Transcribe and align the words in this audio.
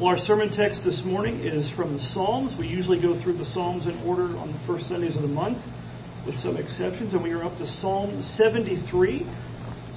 Well, 0.00 0.08
our 0.08 0.18
sermon 0.18 0.50
text 0.50 0.82
this 0.82 1.02
morning 1.04 1.38
is 1.38 1.70
from 1.76 1.94
the 1.94 2.02
Psalms. 2.10 2.52
We 2.58 2.66
usually 2.66 3.00
go 3.00 3.14
through 3.22 3.38
the 3.38 3.44
Psalms 3.54 3.86
in 3.86 3.94
order 4.02 4.36
on 4.36 4.50
the 4.50 4.58
first 4.66 4.88
Sundays 4.88 5.14
of 5.14 5.22
the 5.22 5.28
month, 5.28 5.58
with 6.26 6.34
some 6.40 6.56
exceptions, 6.56 7.14
and 7.14 7.22
we 7.22 7.30
are 7.30 7.44
up 7.44 7.56
to 7.58 7.66
Psalm 7.78 8.20
73. 8.34 9.22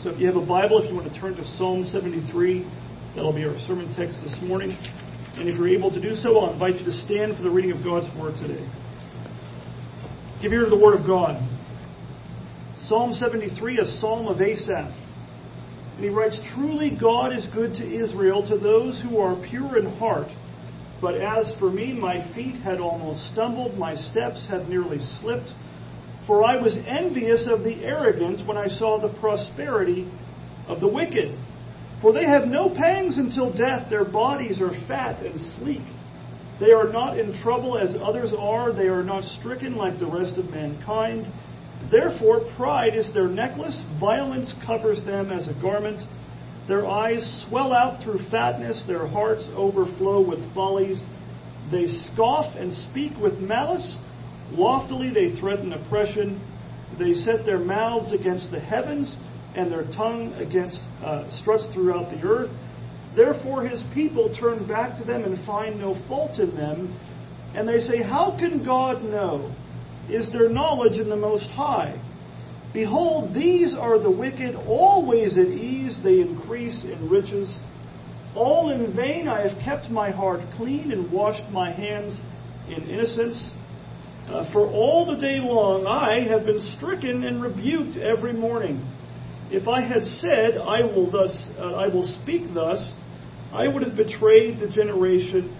So 0.04 0.12
if 0.12 0.20
you 0.20 0.28
have 0.28 0.36
a 0.36 0.46
Bible, 0.46 0.84
if 0.84 0.88
you 0.88 0.94
want 0.96 1.12
to 1.12 1.20
turn 1.20 1.36
to 1.38 1.44
Psalm 1.58 1.90
73, 1.92 2.62
that'll 3.16 3.34
be 3.34 3.44
our 3.44 3.58
sermon 3.66 3.92
text 3.98 4.22
this 4.22 4.38
morning. 4.44 4.70
And 5.34 5.50
if 5.50 5.56
you're 5.56 5.68
able 5.68 5.90
to 5.90 6.00
do 6.00 6.16
so, 6.18 6.38
I'll 6.38 6.54
invite 6.54 6.78
you 6.78 6.86
to 6.86 6.98
stand 7.02 7.36
for 7.36 7.42
the 7.42 7.50
reading 7.50 7.72
of 7.72 7.84
God's 7.84 8.06
Word 8.22 8.36
today. 8.38 8.70
Give 10.44 10.54
ear 10.54 10.66
to 10.66 10.70
the 10.70 10.78
Word 10.78 10.94
of 10.94 11.08
God. 11.08 11.42
Psalm 12.86 13.14
73, 13.14 13.80
a 13.80 13.86
psalm 13.98 14.28
of 14.28 14.40
Asaph. 14.42 14.94
And 15.98 16.06
he 16.06 16.12
writes, 16.12 16.40
Truly 16.54 16.96
God 16.96 17.34
is 17.36 17.48
good 17.56 17.74
to 17.74 17.84
Israel, 17.84 18.48
to 18.48 18.56
those 18.56 19.02
who 19.02 19.18
are 19.18 19.36
pure 19.50 19.80
in 19.80 19.88
heart. 19.98 20.28
But 21.02 21.16
as 21.16 21.52
for 21.58 21.72
me, 21.72 21.92
my 21.92 22.32
feet 22.36 22.58
had 22.62 22.80
almost 22.80 23.32
stumbled, 23.34 23.80
my 23.80 23.96
steps 23.96 24.46
had 24.48 24.70
nearly 24.70 25.00
slipped. 25.20 25.52
For 26.28 26.44
I 26.44 26.62
was 26.62 26.78
envious 26.86 27.48
of 27.48 27.64
the 27.64 27.84
arrogant 27.84 28.48
when 28.48 28.58
I 28.58 28.68
saw 28.68 29.02
the 29.02 29.18
prosperity 29.20 30.08
of 30.68 30.82
the 30.82 30.88
wicked. 30.88 31.36
For 32.00 32.14
they 32.14 32.26
have 32.26 32.48
no 32.48 32.70
pangs 32.70 33.18
until 33.18 33.52
death, 33.52 33.90
their 33.90 34.06
bodies 34.06 34.62
are 34.62 34.74
fat 34.88 35.26
and 35.26 35.40
sleek. 35.58 35.82
They 36.60 36.74
are 36.74 36.92
not 36.92 37.18
in 37.18 37.34
trouble 37.42 37.76
as 37.76 37.96
others 38.04 38.34
are, 38.38 38.72
they 38.72 38.88
are 38.88 39.04
not 39.04 39.24
stricken 39.40 39.76
like 39.76 39.98
the 39.98 40.06
rest 40.06 40.38
of 40.38 40.52
mankind. 40.52 41.26
Therefore, 41.90 42.42
pride 42.58 42.96
is 42.96 43.14
their 43.14 43.28
necklace, 43.28 43.82
violence 44.00 44.54
covers 44.66 45.04
them 45.06 45.32
as 45.32 45.48
a 45.48 45.54
garment. 45.62 46.02
Their 46.68 46.86
eyes 46.86 47.46
swell 47.48 47.72
out 47.72 48.04
through 48.04 48.20
fatness, 48.30 48.84
their 48.88 49.08
hearts 49.08 49.48
overflow 49.56 50.20
with 50.22 50.54
follies. 50.54 51.02
They 51.72 51.88
scoff 51.88 52.56
and 52.56 52.74
speak 52.90 53.14
with 53.18 53.40
malice. 53.40 53.98
Loftily 54.52 55.14
they 55.14 55.40
threaten 55.40 55.72
oppression. 55.72 56.42
They 57.00 57.14
set 57.14 57.46
their 57.46 57.60
mouths 57.60 58.12
against 58.12 58.52
the 58.52 58.60
heavens, 58.60 59.16
and 59.56 59.72
their 59.72 59.84
tongue 59.84 60.34
against 60.34 60.80
uh, 61.02 61.30
struts 61.40 61.68
throughout 61.74 62.12
the 62.12 62.22
earth. 62.22 62.52
Therefore 63.16 63.64
his 63.64 63.82
people 63.94 64.36
turn 64.38 64.68
back 64.68 64.98
to 65.00 65.06
them 65.06 65.24
and 65.24 65.46
find 65.46 65.80
no 65.80 65.96
fault 66.08 66.40
in 66.40 66.56
them. 66.56 67.00
And 67.56 67.68
they 67.68 67.80
say, 67.80 68.04
How 68.04 68.36
can 68.38 68.64
God 68.66 69.04
know? 69.04 69.56
Is 70.10 70.32
their 70.32 70.50
knowledge 70.50 71.00
in 71.00 71.10
the 71.10 71.16
Most 71.16 71.46
High. 71.46 72.02
Behold, 72.74 73.34
these 73.34 73.74
are 73.74 74.00
the 74.00 74.12
wicked, 74.12 74.56
always 74.56 75.38
at 75.38 75.48
ease, 75.48 75.98
they 76.04 76.20
increase 76.20 76.84
in 76.84 77.10
riches. 77.10 77.56
All 78.36 78.70
in 78.70 78.96
vain 78.96 79.28
I 79.28 79.48
have 79.48 79.58
kept 79.64 79.90
my 79.90 80.12
heart 80.12 80.42
clean 80.58 80.92
and 80.92 81.12
washed 81.12 81.50
my 81.52 81.72
hands 81.72 82.20
in 82.68 82.88
innocence. 82.88 83.50
Uh, 84.28 84.52
for 84.52 84.68
all 84.68 85.06
the 85.06 85.20
day 85.20 85.40
long 85.40 85.88
I 85.88 86.28
have 86.28 86.46
been 86.46 86.60
stricken 86.78 87.24
and 87.24 87.42
rebuked 87.42 87.98
every 87.98 88.34
morning. 88.34 88.86
If 89.50 89.68
I 89.68 89.82
had 89.82 90.04
said, 90.04 90.58
I 90.58 90.82
will 90.84 91.10
thus, 91.10 91.48
uh, 91.58 91.76
I 91.76 91.88
will 91.88 92.06
speak 92.22 92.54
thus, 92.54 92.94
I 93.54 93.68
would 93.70 93.82
have 93.84 93.96
betrayed 93.96 94.60
the 94.60 94.70
generation 94.70 95.58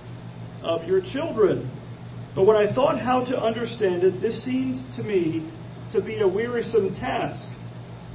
of 0.62 0.84
your 0.84 1.02
children. 1.14 1.72
But 2.38 2.46
when 2.46 2.56
I 2.56 2.72
thought 2.72 3.00
how 3.00 3.26
to 3.26 3.42
understand 3.42 4.04
it, 4.04 4.22
this 4.22 4.46
seemed 4.46 4.96
to 4.96 5.02
me 5.02 5.52
to 5.92 6.00
be 6.00 6.20
a 6.20 6.28
wearisome 6.28 6.94
task. 6.94 7.44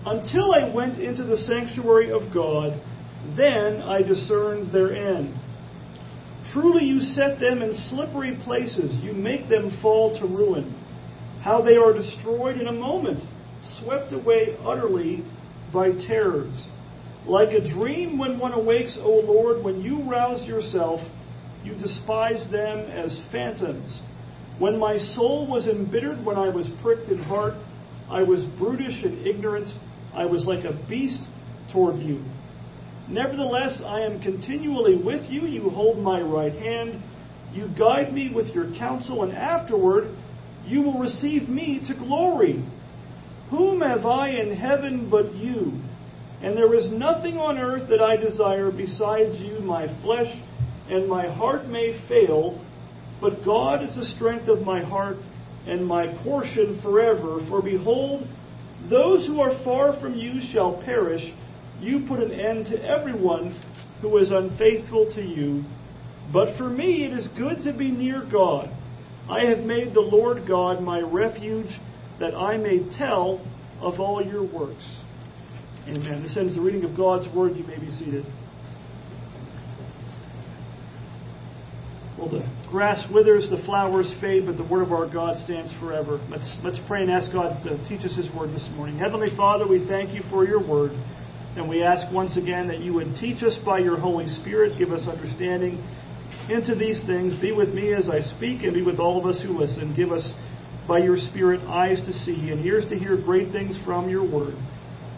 Until 0.07 0.55
I 0.55 0.73
went 0.73 1.01
into 1.01 1.25
the 1.25 1.39
sanctuary 1.39 2.13
of 2.13 2.33
God, 2.33 2.81
then 3.37 3.83
I 3.83 4.01
discerned 4.03 4.73
their 4.73 4.93
end. 4.95 5.35
Truly 6.53 6.85
you 6.85 7.01
set 7.01 7.41
them 7.41 7.63
in 7.63 7.75
slippery 7.91 8.39
places, 8.45 8.95
you 9.03 9.13
make 9.13 9.49
them 9.49 9.77
fall 9.83 10.17
to 10.21 10.25
ruin. 10.25 10.73
How 11.43 11.61
they 11.61 11.75
are 11.77 11.93
destroyed 11.93 12.61
in 12.61 12.69
a 12.69 12.73
moment, 12.73 13.25
swept 13.81 14.13
away 14.13 14.57
utterly 14.65 15.25
by 15.73 15.91
terrors. 16.07 16.69
Like 17.27 17.49
a 17.49 17.69
dream 17.75 18.19
when 18.19 18.39
one 18.39 18.53
awakes, 18.53 18.97
O 19.01 19.11
Lord, 19.11 19.65
when 19.65 19.81
you 19.81 20.09
rouse 20.09 20.47
yourself, 20.47 21.01
you 21.65 21.75
despise 21.75 22.49
them 22.53 22.89
as 22.89 23.21
phantoms. 23.33 24.01
When 24.63 24.79
my 24.79 24.97
soul 25.17 25.49
was 25.49 25.67
embittered, 25.67 26.25
when 26.25 26.37
I 26.37 26.49
was 26.49 26.71
pricked 26.83 27.09
in 27.09 27.19
heart, 27.19 27.55
I 28.09 28.23
was 28.23 28.45
brutish 28.61 29.03
and 29.03 29.27
ignorant. 29.27 29.69
I 30.15 30.25
was 30.25 30.47
like 30.47 30.63
a 30.63 30.73
beast 30.89 31.19
toward 31.73 31.99
you. 31.99 32.23
Nevertheless, 33.09 33.83
I 33.85 34.03
am 34.03 34.23
continually 34.23 34.95
with 34.95 35.29
you. 35.29 35.47
You 35.49 35.69
hold 35.71 35.99
my 35.99 36.21
right 36.21 36.53
hand. 36.53 37.03
You 37.53 37.75
guide 37.77 38.15
me 38.15 38.31
with 38.33 38.55
your 38.55 38.73
counsel, 38.79 39.25
and 39.25 39.33
afterward 39.33 40.17
you 40.65 40.83
will 40.83 41.01
receive 41.01 41.49
me 41.49 41.81
to 41.89 41.95
glory. 41.95 42.65
Whom 43.51 43.81
have 43.81 44.07
I 44.07 44.29
in 44.29 44.55
heaven 44.55 45.11
but 45.11 45.35
you? 45.35 45.73
And 46.41 46.57
there 46.57 46.73
is 46.73 46.89
nothing 46.89 47.37
on 47.37 47.59
earth 47.59 47.89
that 47.89 48.01
I 48.01 48.17
desire 48.17 48.71
besides 48.71 49.41
you. 49.41 49.59
My 49.59 49.89
flesh 50.03 50.33
and 50.89 51.09
my 51.09 51.27
heart 51.27 51.67
may 51.67 52.01
fail 52.09 52.65
but 53.23 53.45
God 53.45 53.83
is 53.83 53.95
the 53.95 54.05
strength 54.17 54.49
of 54.49 54.63
my 54.63 54.83
heart 54.83 55.17
and 55.67 55.87
my 55.87 56.09
portion 56.25 56.81
forever. 56.83 57.39
For 57.49 57.63
behold, 57.63 58.27
those 58.91 59.27
who 59.27 59.41
are 59.41 59.63
far 59.65 59.99
from 60.01 60.17
you 60.17 60.41
shall 60.53 60.83
perish. 60.83 61.23
You 61.81 62.05
put 62.07 62.21
an 62.21 62.33
end 62.33 62.67
to 62.67 62.85
everyone 62.85 63.59
who 64.01 64.19
is 64.19 64.31
unfaithful 64.31 65.11
to 65.15 65.23
you. 65.23 65.65
But 66.33 66.59
for 66.59 66.69
me 66.69 67.05
it 67.05 67.13
is 67.13 67.29
good 67.39 67.63
to 67.63 67.73
be 67.73 67.91
near 67.91 68.29
God. 68.31 68.69
I 69.31 69.45
have 69.47 69.61
made 69.61 69.95
the 69.95 70.01
Lord 70.01 70.47
God 70.49 70.83
my 70.83 71.01
refuge, 71.01 71.79
that 72.19 72.35
I 72.35 72.57
may 72.57 72.81
tell 72.99 73.41
of 73.81 74.01
all 74.01 74.21
your 74.21 74.43
works. 74.43 74.85
Amen. 75.87 76.23
This 76.23 76.37
ends 76.37 76.55
the 76.55 76.61
reading 76.61 76.85
of 76.85 76.97
God's 76.97 77.33
word. 77.35 77.57
You 77.57 77.65
may 77.65 77.79
be 77.79 77.91
seated. 77.99 78.27
Well, 82.23 82.31
the 82.31 82.69
grass 82.71 83.05
withers, 83.13 83.51
the 83.51 83.61
flowers 83.67 84.15
fade, 84.21 84.47
but 84.47 84.57
the 84.57 84.63
word 84.63 84.83
of 84.83 84.93
our 84.93 85.13
God 85.13 85.43
stands 85.43 85.73
forever. 85.81 86.25
Let's, 86.31 86.49
let's 86.63 86.79
pray 86.87 87.03
and 87.03 87.11
ask 87.11 87.33
God 87.33 87.65
to 87.65 87.77
teach 87.89 88.05
us 88.05 88.17
His 88.17 88.33
word 88.33 88.51
this 88.51 88.65
morning. 88.77 88.97
Heavenly 88.97 89.31
Father, 89.37 89.67
we 89.67 89.85
thank 89.89 90.15
you 90.15 90.23
for 90.31 90.47
your 90.47 90.65
word. 90.65 90.93
And 91.57 91.69
we 91.69 91.83
ask 91.83 92.15
once 92.15 92.37
again 92.37 92.69
that 92.69 92.79
you 92.79 92.95
would 92.95 93.17
teach 93.17 93.43
us 93.43 93.59
by 93.67 93.81
your 93.81 93.99
Holy 93.99 94.29
Spirit, 94.41 94.79
give 94.79 94.93
us 94.93 95.09
understanding 95.09 95.85
into 96.49 96.77
these 96.77 97.05
things. 97.07 97.35
Be 97.41 97.51
with 97.51 97.71
me 97.71 97.93
as 97.93 98.09
I 98.09 98.21
speak, 98.37 98.63
and 98.63 98.73
be 98.73 98.83
with 98.83 99.01
all 99.01 99.19
of 99.19 99.27
us 99.27 99.43
who 99.43 99.59
listen. 99.59 99.93
Give 99.93 100.13
us, 100.13 100.33
by 100.87 100.99
your 100.99 101.17
Spirit, 101.17 101.61
eyes 101.63 102.01
to 102.07 102.13
see 102.13 102.51
and 102.51 102.65
ears 102.65 102.85
to 102.91 102.97
hear 102.97 103.17
great 103.21 103.51
things 103.51 103.77
from 103.85 104.09
your 104.09 104.23
word. 104.23 104.55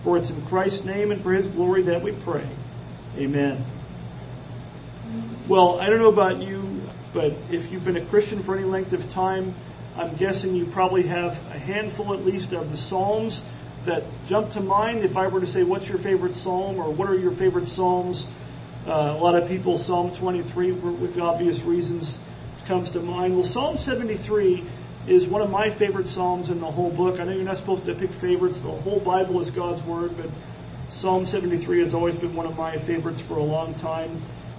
For 0.04 0.16
it's 0.16 0.30
in 0.30 0.46
Christ's 0.46 0.86
name 0.86 1.10
and 1.10 1.22
for 1.22 1.34
his 1.34 1.48
glory 1.48 1.82
that 1.82 2.02
we 2.02 2.18
pray. 2.24 2.50
Amen. 3.18 3.72
Well, 5.48 5.78
I 5.78 5.90
don't 5.90 5.98
know 5.98 6.10
about 6.10 6.40
you, 6.40 6.63
but 7.14 7.30
if 7.48 7.70
you've 7.70 7.84
been 7.84 7.96
a 7.96 8.10
Christian 8.10 8.42
for 8.42 8.58
any 8.58 8.66
length 8.66 8.92
of 8.92 9.00
time, 9.14 9.54
I'm 9.96 10.16
guessing 10.18 10.56
you 10.56 10.66
probably 10.72 11.06
have 11.06 11.30
a 11.30 11.58
handful 11.58 12.12
at 12.12 12.26
least 12.26 12.52
of 12.52 12.68
the 12.68 12.76
Psalms 12.90 13.40
that 13.86 14.02
jump 14.28 14.52
to 14.54 14.60
mind. 14.60 15.04
If 15.04 15.16
I 15.16 15.28
were 15.28 15.40
to 15.40 15.46
say, 15.46 15.62
what's 15.62 15.86
your 15.86 15.98
favorite 15.98 16.34
Psalm 16.42 16.78
or 16.78 16.92
what 16.92 17.08
are 17.08 17.14
your 17.14 17.36
favorite 17.38 17.68
Psalms? 17.68 18.26
Uh, 18.84 19.14
a 19.14 19.20
lot 19.22 19.40
of 19.40 19.48
people, 19.48 19.78
Psalm 19.86 20.18
23, 20.18 21.00
with 21.00 21.16
obvious 21.16 21.62
reasons, 21.64 22.10
comes 22.66 22.90
to 22.92 23.00
mind. 23.00 23.36
Well, 23.36 23.48
Psalm 23.52 23.78
73 23.78 24.68
is 25.06 25.30
one 25.30 25.40
of 25.40 25.50
my 25.50 25.70
favorite 25.78 26.08
Psalms 26.08 26.50
in 26.50 26.60
the 26.60 26.70
whole 26.70 26.94
book. 26.94 27.20
I 27.20 27.24
know 27.24 27.32
you're 27.32 27.44
not 27.44 27.58
supposed 27.58 27.86
to 27.86 27.94
pick 27.94 28.10
favorites. 28.20 28.58
The 28.64 28.74
whole 28.82 29.04
Bible 29.04 29.40
is 29.40 29.54
God's 29.54 29.86
Word, 29.86 30.12
but 30.16 30.26
Psalm 31.00 31.26
73 31.26 31.84
has 31.84 31.94
always 31.94 32.16
been 32.16 32.34
one 32.34 32.46
of 32.46 32.56
my 32.56 32.76
favorites 32.86 33.22
for 33.28 33.36
a 33.38 33.42
long 33.42 33.74
time. 33.74 34.18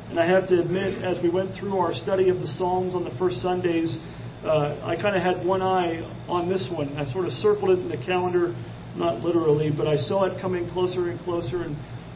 And 0.10 0.20
I 0.20 0.28
have 0.28 0.48
to 0.50 0.60
admit, 0.60 1.04
as 1.04 1.22
we 1.24 1.30
went 1.30 1.56
through 1.56 1.78
our 1.78 1.94
study 1.94 2.30
of 2.30 2.40
the 2.40 2.48
Psalms 2.58 2.94
on 2.94 3.04
the 3.04 3.16
first 3.18 3.42
Sundays, 3.42 3.98
uh, 4.46 4.78
I 4.86 4.96
kind 5.02 5.16
of 5.16 5.24
had 5.24 5.44
one 5.44 5.64
eye 5.64 6.06
on 6.30 6.48
this 6.48 6.70
one. 6.72 6.96
I 6.98 7.12
sort 7.12 7.26
of 7.26 7.34
circled 7.34 7.72
it 7.72 7.82
in 7.82 7.90
the 7.90 7.98
calendar, 7.98 8.56
not 8.96 9.22
literally, 9.22 9.72
but 9.76 9.88
I 9.88 9.98
saw 9.98 10.26
it 10.26 10.40
coming 10.40 10.70
closer 10.70 11.10
and 11.10 11.20
closer 11.22 11.64
and 11.64 11.76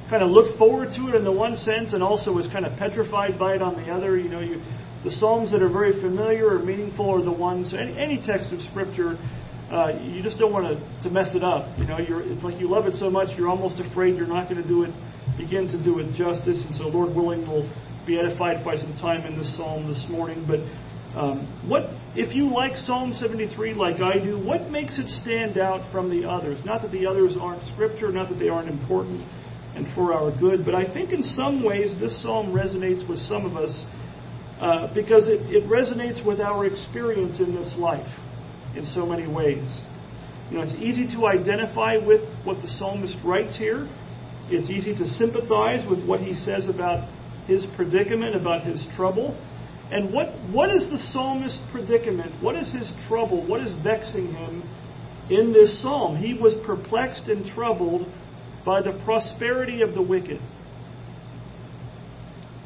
kind 0.10 0.22
of 0.22 0.30
looked 0.30 0.58
forward 0.58 0.90
to 0.98 1.10
it 1.10 1.16
in 1.16 1.24
the 1.24 1.32
one 1.32 1.58
sense 1.58 1.94
and 1.94 2.04
also 2.04 2.32
was 2.32 2.46
kind 2.48 2.66
of 2.66 2.78
petrified 2.78 3.40
by 3.40 3.56
it 3.56 3.62
on 3.62 3.74
the 3.82 3.92
other. 3.92 4.18
You 4.18 4.30
know, 4.30 4.42
you, 4.42 4.62
the 5.04 5.12
Psalms 5.12 5.52
that 5.52 5.64
are 5.64 5.72
very 5.72 6.00
familiar 6.00 6.54
or 6.54 6.60
meaningful 6.60 7.10
are 7.10 7.24
the 7.24 7.32
ones, 7.32 7.74
any, 7.74 7.98
any 7.98 8.22
text 8.26 8.54
of 8.54 8.62
Scripture, 8.70 9.18
uh, 9.72 9.98
you 10.02 10.22
just 10.22 10.38
don't 10.38 10.54
want 10.54 10.66
to, 10.66 11.04
to 11.04 11.10
mess 11.10 11.36
it 11.36 11.44
up. 11.44 11.78
You 11.78 11.86
know, 11.86 11.98
you're, 11.98 12.22
it's 12.22 12.44
like 12.44 12.60
you 12.60 12.70
love 12.70 12.86
it 12.86 12.96
so 12.96 13.10
much, 13.10 13.36
you're 13.38 13.50
almost 13.50 13.80
afraid 13.80 14.16
you're 14.16 14.28
not 14.28 14.48
going 14.48 14.62
to 14.62 14.68
do 14.68 14.84
it 14.84 14.94
begin 15.40 15.68
to 15.70 15.82
do 15.82 16.00
it 16.00 16.12
justice. 16.14 16.62
And 16.68 16.76
so, 16.76 16.92
Lord 16.92 17.16
willing, 17.16 17.48
we'll 17.48 17.72
be 18.06 18.20
edified 18.20 18.64
by 18.66 18.76
some 18.76 18.94
time 19.00 19.26
in 19.26 19.38
this 19.40 19.56
psalm 19.56 19.88
this 19.88 20.04
morning. 20.10 20.46
But 20.46 20.60
um, 21.18 21.48
what, 21.66 21.90
if 22.14 22.36
you 22.36 22.54
like 22.54 22.76
Psalm 22.76 23.14
73 23.14 23.74
like 23.74 24.02
I 24.02 24.20
do, 24.20 24.38
what 24.38 24.70
makes 24.70 25.00
it 25.00 25.08
stand 25.24 25.58
out 25.58 25.90
from 25.92 26.10
the 26.12 26.28
others? 26.28 26.60
Not 26.66 26.82
that 26.84 26.92
the 26.92 27.08
others 27.08 27.36
aren't 27.40 27.64
scripture, 27.74 28.12
not 28.12 28.30
that 28.30 28.38
they 28.38 28.50
aren't 28.50 28.70
important 28.70 29.26
and 29.76 29.88
for 29.96 30.14
our 30.14 30.38
good, 30.38 30.66
but 30.66 30.76
I 30.76 30.92
think 30.92 31.12
in 31.12 31.24
some 31.24 31.64
ways 31.64 31.98
this 32.00 32.22
psalm 32.22 32.52
resonates 32.52 33.08
with 33.08 33.20
some 33.20 33.46
of 33.46 33.56
us 33.56 33.86
uh, 34.60 34.94
because 34.94 35.28
it, 35.28 35.42
it 35.50 35.64
resonates 35.70 36.26
with 36.26 36.42
our 36.42 36.66
experience 36.66 37.40
in 37.40 37.56
this 37.56 37.74
life 37.78 38.10
in 38.76 38.86
so 38.94 39.06
many 39.06 39.28
ways. 39.28 39.64
You 40.50 40.58
know, 40.58 40.64
it's 40.64 40.76
easy 40.76 41.08
to 41.16 41.28
identify 41.28 41.98
with 41.98 42.22
what 42.44 42.62
the 42.62 42.68
psalmist 42.68 43.16
writes 43.24 43.56
here. 43.58 43.88
It's 44.52 44.70
easy 44.70 44.96
to 44.96 45.08
sympathize 45.08 45.88
with 45.90 46.04
what 46.06 46.22
he 46.22 46.34
says 46.34 46.68
about 46.68 47.08
his 47.48 47.66
predicament, 47.76 48.36
about 48.36 48.64
his 48.66 48.84
trouble. 48.96 49.38
And 49.92 50.14
what, 50.14 50.28
what 50.52 50.70
is 50.70 50.90
the 50.90 50.98
psalmist's 51.12 51.60
predicament? 51.72 52.44
What 52.44 52.56
is 52.56 52.72
his 52.72 52.92
trouble? 53.08 53.46
What 53.48 53.62
is 53.62 53.74
vexing 53.84 54.34
him 54.34 54.64
in 55.30 55.52
this 55.52 55.82
psalm? 55.82 56.18
He 56.18 56.34
was 56.34 56.56
perplexed 56.66 57.28
and 57.28 57.46
troubled 57.54 58.08
by 58.66 58.82
the 58.82 59.02
prosperity 59.04 59.82
of 59.82 59.94
the 59.94 60.02
wicked. 60.02 60.40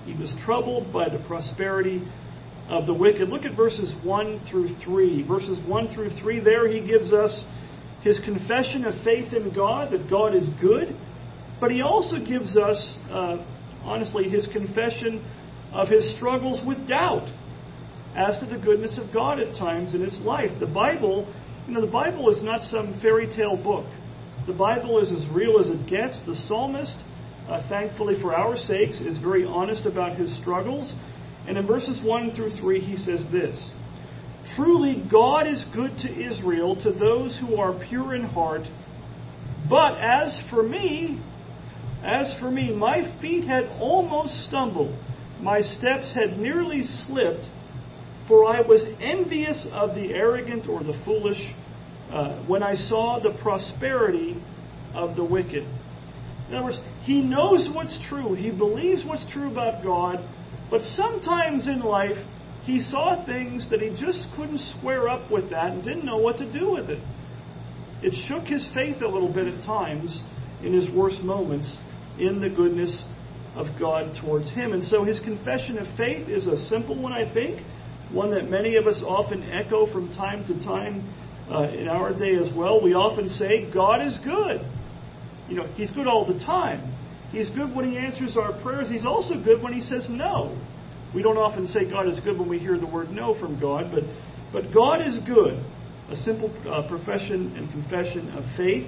He 0.06 0.14
was 0.14 0.34
troubled 0.46 0.92
by 0.92 1.08
the 1.08 1.24
prosperity 1.28 2.06
of 2.68 2.86
the 2.86 2.94
wicked. 2.94 3.30
Look 3.30 3.44
at 3.44 3.56
verses 3.56 3.96
1 4.04 4.48
through 4.50 4.76
3. 4.84 5.24
Verses 5.28 5.60
1 5.66 5.94
through 5.94 6.12
3, 6.22 6.40
there 6.42 6.70
he 6.70 6.86
gives 6.86 7.14
us 7.14 7.46
his 8.02 8.20
confession 8.20 8.84
of 8.84 9.02
faith 9.04 9.34
in 9.34 9.54
God, 9.54 9.92
that 9.94 10.10
God 10.10 10.36
is 10.36 10.48
good. 10.60 10.96
But 11.64 11.72
he 11.72 11.82
also 11.82 12.20
gives 12.20 12.58
us, 12.58 12.94
uh, 13.10 13.38
honestly, 13.86 14.28
his 14.28 14.46
confession 14.48 15.24
of 15.72 15.88
his 15.88 16.14
struggles 16.18 16.60
with 16.68 16.90
doubt 16.90 17.30
as 18.18 18.38
to 18.42 18.46
the 18.46 18.58
goodness 18.58 19.00
of 19.00 19.14
God 19.14 19.40
at 19.40 19.56
times 19.56 19.96
in 19.96 20.02
his 20.02 20.20
life. 20.20 20.52
The 20.60 20.68
Bible, 20.68 21.26
you 21.66 21.74
know, 21.74 21.80
the 21.80 21.88
Bible 21.88 22.30
is 22.32 22.44
not 22.44 22.64
some 22.64 23.00
fairy 23.00 23.34
tale 23.34 23.56
book. 23.56 23.86
The 24.46 24.52
Bible 24.52 25.00
is 25.00 25.10
as 25.10 25.26
real 25.34 25.58
as 25.58 25.68
it 25.68 25.88
gets. 25.88 26.20
The 26.26 26.36
psalmist, 26.36 26.98
uh, 27.48 27.66
thankfully 27.70 28.16
for 28.22 28.36
our 28.36 28.58
sakes, 28.58 28.98
is 28.98 29.18
very 29.20 29.46
honest 29.46 29.86
about 29.86 30.18
his 30.18 30.38
struggles. 30.42 30.94
And 31.48 31.58
in 31.58 31.66
verses 31.66 32.02
1 32.04 32.36
through 32.36 32.58
3, 32.58 32.82
he 32.82 32.98
says 32.98 33.22
this 33.32 33.72
Truly, 34.58 35.08
God 35.10 35.48
is 35.48 35.64
good 35.74 35.96
to 36.00 36.12
Israel, 36.12 36.76
to 36.84 36.92
those 36.92 37.40
who 37.40 37.56
are 37.56 37.74
pure 37.88 38.16
in 38.16 38.24
heart. 38.24 38.64
But 39.70 39.96
as 40.02 40.38
for 40.50 40.62
me, 40.62 41.22
as 42.04 42.34
for 42.40 42.52
me, 42.52 42.74
my 42.74 43.20
feet 43.22 43.46
had 43.46 43.66
almost 43.80 44.48
stumbled 44.48 44.98
my 45.44 45.60
steps 45.60 46.14
had 46.16 46.40
nearly 46.40 46.84
slipped, 47.06 47.46
for 48.30 48.46
I 48.46 48.62
was 48.62 48.82
envious 49.02 49.68
of 49.74 49.94
the 49.94 50.14
arrogant 50.14 50.70
or 50.70 50.82
the 50.84 51.00
foolish 51.04 51.54
uh, 52.10 52.46
when 52.46 52.64
I 52.64 52.76
saw 52.76 53.20
the 53.20 53.38
prosperity 53.42 54.42
of 54.94 55.18
the 55.18 55.24
wicked. 55.26 55.68
In 56.48 56.56
other 56.56 56.64
words, 56.64 56.80
he 57.02 57.22
knows 57.22 57.70
what's 57.74 58.00
true. 58.08 58.36
He 58.36 58.52
believes 58.52 59.04
what's 59.06 59.30
true 59.34 59.52
about 59.52 59.84
God, 59.84 60.26
but 60.72 60.80
sometimes 60.80 61.68
in 61.68 61.82
life, 61.82 62.18
he 62.62 62.82
saw 62.82 63.26
things 63.26 63.70
that 63.70 63.82
he 63.82 63.90
just 63.90 64.26
couldn't 64.38 64.60
square 64.80 65.10
up 65.10 65.30
with 65.30 65.50
that 65.50 65.74
and 65.74 65.84
didn't 65.84 66.06
know 66.06 66.20
what 66.20 66.38
to 66.38 66.50
do 66.50 66.72
with 66.72 66.90
it. 66.90 67.04
It 68.02 68.14
shook 68.30 68.46
his 68.46 68.66
faith 68.74 69.02
a 69.02 69.08
little 69.08 69.34
bit 69.34 69.48
at 69.48 69.66
times 69.66 70.22
in 70.64 70.72
his 70.72 70.90
worst 70.96 71.22
moments 71.22 71.78
in 72.20 72.42
the 72.42 72.50
goodness 72.50 73.04
of 73.56 73.68
God 73.80 74.16
towards 74.22 74.50
him. 74.50 74.74
And 74.74 74.84
so 74.84 75.04
his 75.04 75.20
confession 75.20 75.78
of 75.78 75.88
faith 75.98 76.28
is 76.28 76.48
a 76.48 76.58
simple 76.68 77.00
one, 77.00 77.14
I 77.14 77.32
think, 77.34 77.62
one 78.12 78.32
that 78.32 78.50
many 78.50 78.76
of 78.76 78.88
us 78.88 79.02
often 79.06 79.44
echo 79.44 79.92
from 79.92 80.10
time 80.10 80.46
to 80.48 80.54
time 80.64 81.14
uh, 81.52 81.70
in 81.70 81.88
our 81.88 82.18
day 82.18 82.36
as 82.36 82.56
well. 82.56 82.82
We 82.82 82.94
often 82.94 83.30
say, 83.30 83.72
God 83.74 84.06
is 84.06 84.18
good. 84.24 84.62
You 85.50 85.58
know, 85.58 85.68
He's 85.76 85.92
good 85.92 86.08
all 86.08 86.26
the 86.26 86.40
time. 86.40 86.94
He's 87.32 87.50
good 87.50 87.76
when 87.76 87.92
He 87.92 87.98
answers 87.98 88.38
our 88.38 88.60
prayers. 88.62 88.88
He's 88.90 89.06
also 89.06 89.42
good 89.44 89.62
when 89.62 89.74
He 89.74 89.82
says 89.82 90.08
no. 90.10 90.58
We 91.14 91.22
don't 91.22 91.38
often 91.38 91.68
say 91.68 91.90
God 91.90 92.08
is 92.08 92.20
good 92.22 92.40
when 92.40 92.50
we 92.50 92.60
hear 92.60 92.78
the 92.80 92.88
word 92.88 93.12
no 93.12 93.38
from 93.40 93.60
God, 93.60 93.92
but, 93.94 94.04
but 94.52 94.74
God 94.74 95.02
is 95.02 95.18
good. 95.28 95.64
A 96.10 96.16
simple 96.18 96.52
uh, 96.68 96.88
profession 96.88 97.56
and 97.56 97.70
confession 97.72 98.30
of 98.32 98.44
faith. 98.58 98.88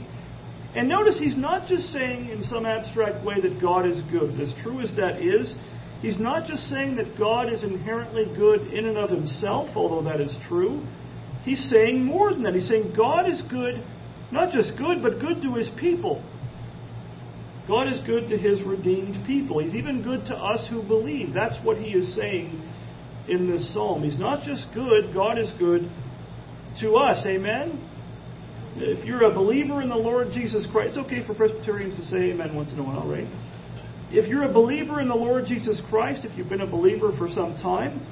And 0.76 0.90
notice 0.90 1.18
he's 1.18 1.38
not 1.38 1.68
just 1.68 1.86
saying 1.94 2.30
in 2.30 2.44
some 2.44 2.66
abstract 2.66 3.24
way 3.24 3.40
that 3.42 3.62
God 3.62 3.86
is 3.86 4.02
good. 4.12 4.40
As 4.42 4.54
true 4.62 4.82
as 4.82 4.94
that 4.98 5.22
is, 5.22 5.56
he's 6.02 6.20
not 6.20 6.48
just 6.48 6.64
saying 6.64 6.98
that 6.98 7.18
God 7.18 7.52
is 7.52 7.64
inherently 7.64 8.26
good 8.36 8.68
in 8.74 8.86
and 8.86 8.98
of 8.98 9.10
himself, 9.10 9.70
although 9.76 10.08
that 10.10 10.20
is 10.20 10.36
true. 10.50 10.86
He's 11.44 11.70
saying 11.70 12.04
more 12.04 12.34
than 12.34 12.44
that. 12.44 12.56
He's 12.56 12.68
saying 12.68 12.94
God 12.96 13.30
is 13.30 13.42
good, 13.50 13.86
not 14.32 14.52
just 14.52 14.78
good, 14.78 15.02
but 15.02 15.20
good 15.20 15.42
to 15.44 15.54
his 15.54 15.70
people. 15.80 16.22
God 17.68 17.88
is 17.88 18.00
good 18.06 18.28
to 18.30 18.38
his 18.38 18.62
redeemed 18.62 19.26
people. 19.26 19.60
He's 19.60 19.76
even 19.76 20.04
good 20.04 20.26
to 20.26 20.36
us 20.36 20.68
who 20.70 20.84
believe. 20.84 21.34
That's 21.34 21.56
what 21.64 21.78
he 21.78 21.92
is 21.92 22.16
saying 22.16 22.62
in 23.28 23.50
this 23.50 23.74
psalm. 23.74 24.04
He's 24.04 24.20
not 24.20 24.44
just 24.44 24.68
good, 24.74 25.14
God 25.14 25.40
is 25.40 25.52
good 25.58 25.90
to 26.82 26.96
us. 26.96 27.26
Amen? 27.26 27.90
If 28.78 29.06
you're 29.06 29.24
a 29.24 29.34
believer 29.34 29.82
in 29.82 29.88
the 29.88 29.96
Lord 29.96 30.32
Jesus 30.34 30.68
Christ, 30.72 30.98
it's 30.98 31.06
okay 31.06 31.26
for 31.26 31.34
Presbyterians 31.34 31.96
to 31.96 32.06
say 32.08 32.32
amen 32.32 32.56
once 32.56 32.74
in 32.74 32.80
a 32.80 32.84
while, 32.84 33.08
right? 33.08 33.28
If 34.12 34.28
you're 34.28 34.44
a 34.44 34.52
believer 34.52 35.00
in 35.00 35.08
the 35.08 35.16
Lord 35.16 35.46
Jesus 35.46 35.82
Christ, 35.90 36.26
if 36.26 36.38
you've 36.38 36.50
been 36.50 36.62
a 36.62 36.68
believer 36.68 37.12
for 37.18 37.30
some 37.30 37.56
time, 37.56 38.06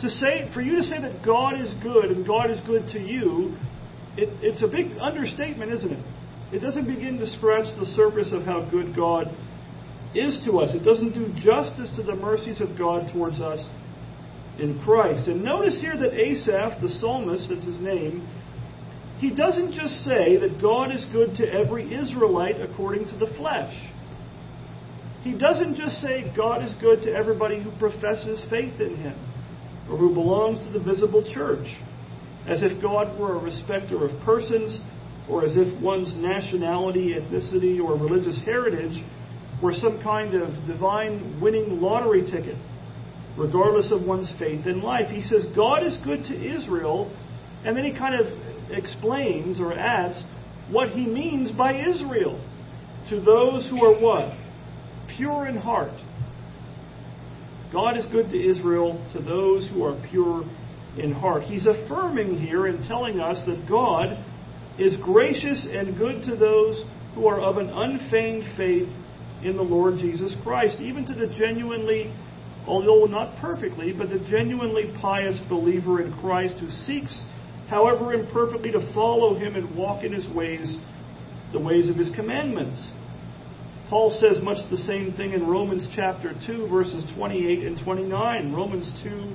to 0.00 0.10
say 0.10 0.50
for 0.52 0.60
you 0.60 0.76
to 0.76 0.82
say 0.82 1.00
that 1.00 1.24
God 1.24 1.58
is 1.58 1.72
good 1.82 2.06
and 2.06 2.26
God 2.26 2.50
is 2.50 2.60
good 2.66 2.88
to 2.88 3.00
you, 3.00 3.56
it, 4.16 4.28
it's 4.42 4.62
a 4.62 4.68
big 4.68 4.98
understatement, 5.00 5.72
isn't 5.72 5.92
it? 5.92 6.04
It 6.52 6.58
doesn't 6.58 6.86
begin 6.86 7.18
to 7.18 7.26
scratch 7.26 7.66
the 7.78 7.86
surface 7.96 8.30
of 8.32 8.42
how 8.42 8.68
good 8.68 8.94
God 8.94 9.34
is 10.14 10.38
to 10.44 10.58
us. 10.58 10.74
It 10.74 10.84
doesn't 10.84 11.14
do 11.14 11.32
justice 11.42 11.90
to 11.96 12.02
the 12.02 12.14
mercies 12.14 12.60
of 12.60 12.76
God 12.76 13.10
towards 13.12 13.40
us 13.40 13.64
in 14.58 14.78
Christ. 14.84 15.28
And 15.28 15.42
notice 15.42 15.80
here 15.80 15.96
that 15.96 16.12
Asaph, 16.12 16.82
the 16.82 16.90
psalmist, 17.00 17.48
that's 17.48 17.64
his 17.64 17.78
name, 17.78 18.28
he 19.22 19.30
doesn't 19.30 19.70
just 19.72 20.04
say 20.04 20.36
that 20.38 20.60
God 20.60 20.90
is 20.90 21.04
good 21.12 21.36
to 21.36 21.48
every 21.48 21.94
Israelite 21.94 22.60
according 22.60 23.04
to 23.04 23.16
the 23.16 23.32
flesh. 23.36 23.72
He 25.22 25.32
doesn't 25.32 25.76
just 25.76 26.00
say 26.00 26.32
God 26.36 26.64
is 26.64 26.74
good 26.80 27.02
to 27.02 27.14
everybody 27.14 27.62
who 27.62 27.70
professes 27.78 28.44
faith 28.50 28.80
in 28.80 28.96
Him 28.96 29.14
or 29.88 29.96
who 29.96 30.12
belongs 30.12 30.58
to 30.66 30.76
the 30.76 30.84
visible 30.84 31.22
church, 31.32 31.68
as 32.48 32.64
if 32.64 32.82
God 32.82 33.16
were 33.16 33.38
a 33.38 33.40
respecter 33.40 34.04
of 34.04 34.10
persons 34.24 34.80
or 35.30 35.44
as 35.44 35.56
if 35.56 35.80
one's 35.80 36.12
nationality, 36.16 37.14
ethnicity, 37.14 37.78
or 37.80 37.96
religious 37.96 38.40
heritage 38.44 39.04
were 39.62 39.72
some 39.72 40.02
kind 40.02 40.34
of 40.34 40.66
divine 40.66 41.40
winning 41.40 41.80
lottery 41.80 42.28
ticket, 42.28 42.56
regardless 43.38 43.92
of 43.92 44.02
one's 44.02 44.32
faith 44.36 44.66
in 44.66 44.82
life. 44.82 45.08
He 45.10 45.22
says 45.22 45.46
God 45.54 45.86
is 45.86 45.96
good 46.02 46.24
to 46.24 46.34
Israel, 46.34 47.16
and 47.64 47.76
then 47.76 47.84
he 47.84 47.96
kind 47.96 48.16
of 48.16 48.26
explains 48.72 49.60
or 49.60 49.72
adds 49.72 50.22
what 50.70 50.90
he 50.90 51.06
means 51.06 51.52
by 51.52 51.80
Israel 51.80 52.42
to 53.08 53.20
those 53.20 53.68
who 53.68 53.84
are 53.84 53.98
what? 54.00 54.36
Pure 55.16 55.48
in 55.48 55.56
heart. 55.56 55.92
God 57.72 57.96
is 57.96 58.06
good 58.06 58.30
to 58.30 58.36
Israel 58.38 59.04
to 59.14 59.22
those 59.22 59.68
who 59.70 59.84
are 59.84 60.00
pure 60.10 60.44
in 60.98 61.12
heart. 61.12 61.44
He's 61.44 61.66
affirming 61.66 62.38
here 62.38 62.66
and 62.66 62.86
telling 62.86 63.18
us 63.18 63.38
that 63.46 63.66
God 63.68 64.22
is 64.78 64.96
gracious 65.02 65.66
and 65.70 65.96
good 65.96 66.22
to 66.24 66.36
those 66.36 66.84
who 67.14 67.26
are 67.26 67.40
of 67.40 67.56
an 67.56 67.68
unfeigned 67.68 68.44
faith 68.56 68.88
in 69.42 69.56
the 69.56 69.62
Lord 69.62 69.98
Jesus 69.98 70.34
Christ, 70.42 70.80
even 70.80 71.04
to 71.06 71.14
the 71.14 71.26
genuinely, 71.36 72.14
although 72.66 73.06
not 73.06 73.38
perfectly, 73.38 73.92
but 73.92 74.08
the 74.08 74.24
genuinely 74.30 74.94
pious 75.00 75.38
believer 75.48 76.00
in 76.00 76.12
Christ 76.20 76.58
who 76.58 76.68
seeks 76.68 77.24
however 77.68 78.12
imperfectly, 78.12 78.72
to 78.72 78.92
follow 78.94 79.34
him 79.34 79.54
and 79.56 79.76
walk 79.76 80.04
in 80.04 80.12
his 80.12 80.28
ways, 80.34 80.76
the 81.52 81.60
ways 81.60 81.88
of 81.88 81.96
his 81.96 82.10
commandments. 82.14 82.86
Paul 83.88 84.10
says 84.10 84.42
much 84.42 84.58
the 84.70 84.78
same 84.78 85.12
thing 85.12 85.32
in 85.32 85.46
Romans 85.46 85.86
chapter 85.94 86.32
2, 86.46 86.66
verses 86.68 87.04
28 87.14 87.66
and 87.66 87.78
29. 87.84 88.52
Romans 88.52 88.90
2, 89.02 89.34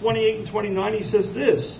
28 0.00 0.36
and 0.38 0.50
29, 0.50 0.92
he 0.94 1.10
says 1.10 1.26
this 1.34 1.78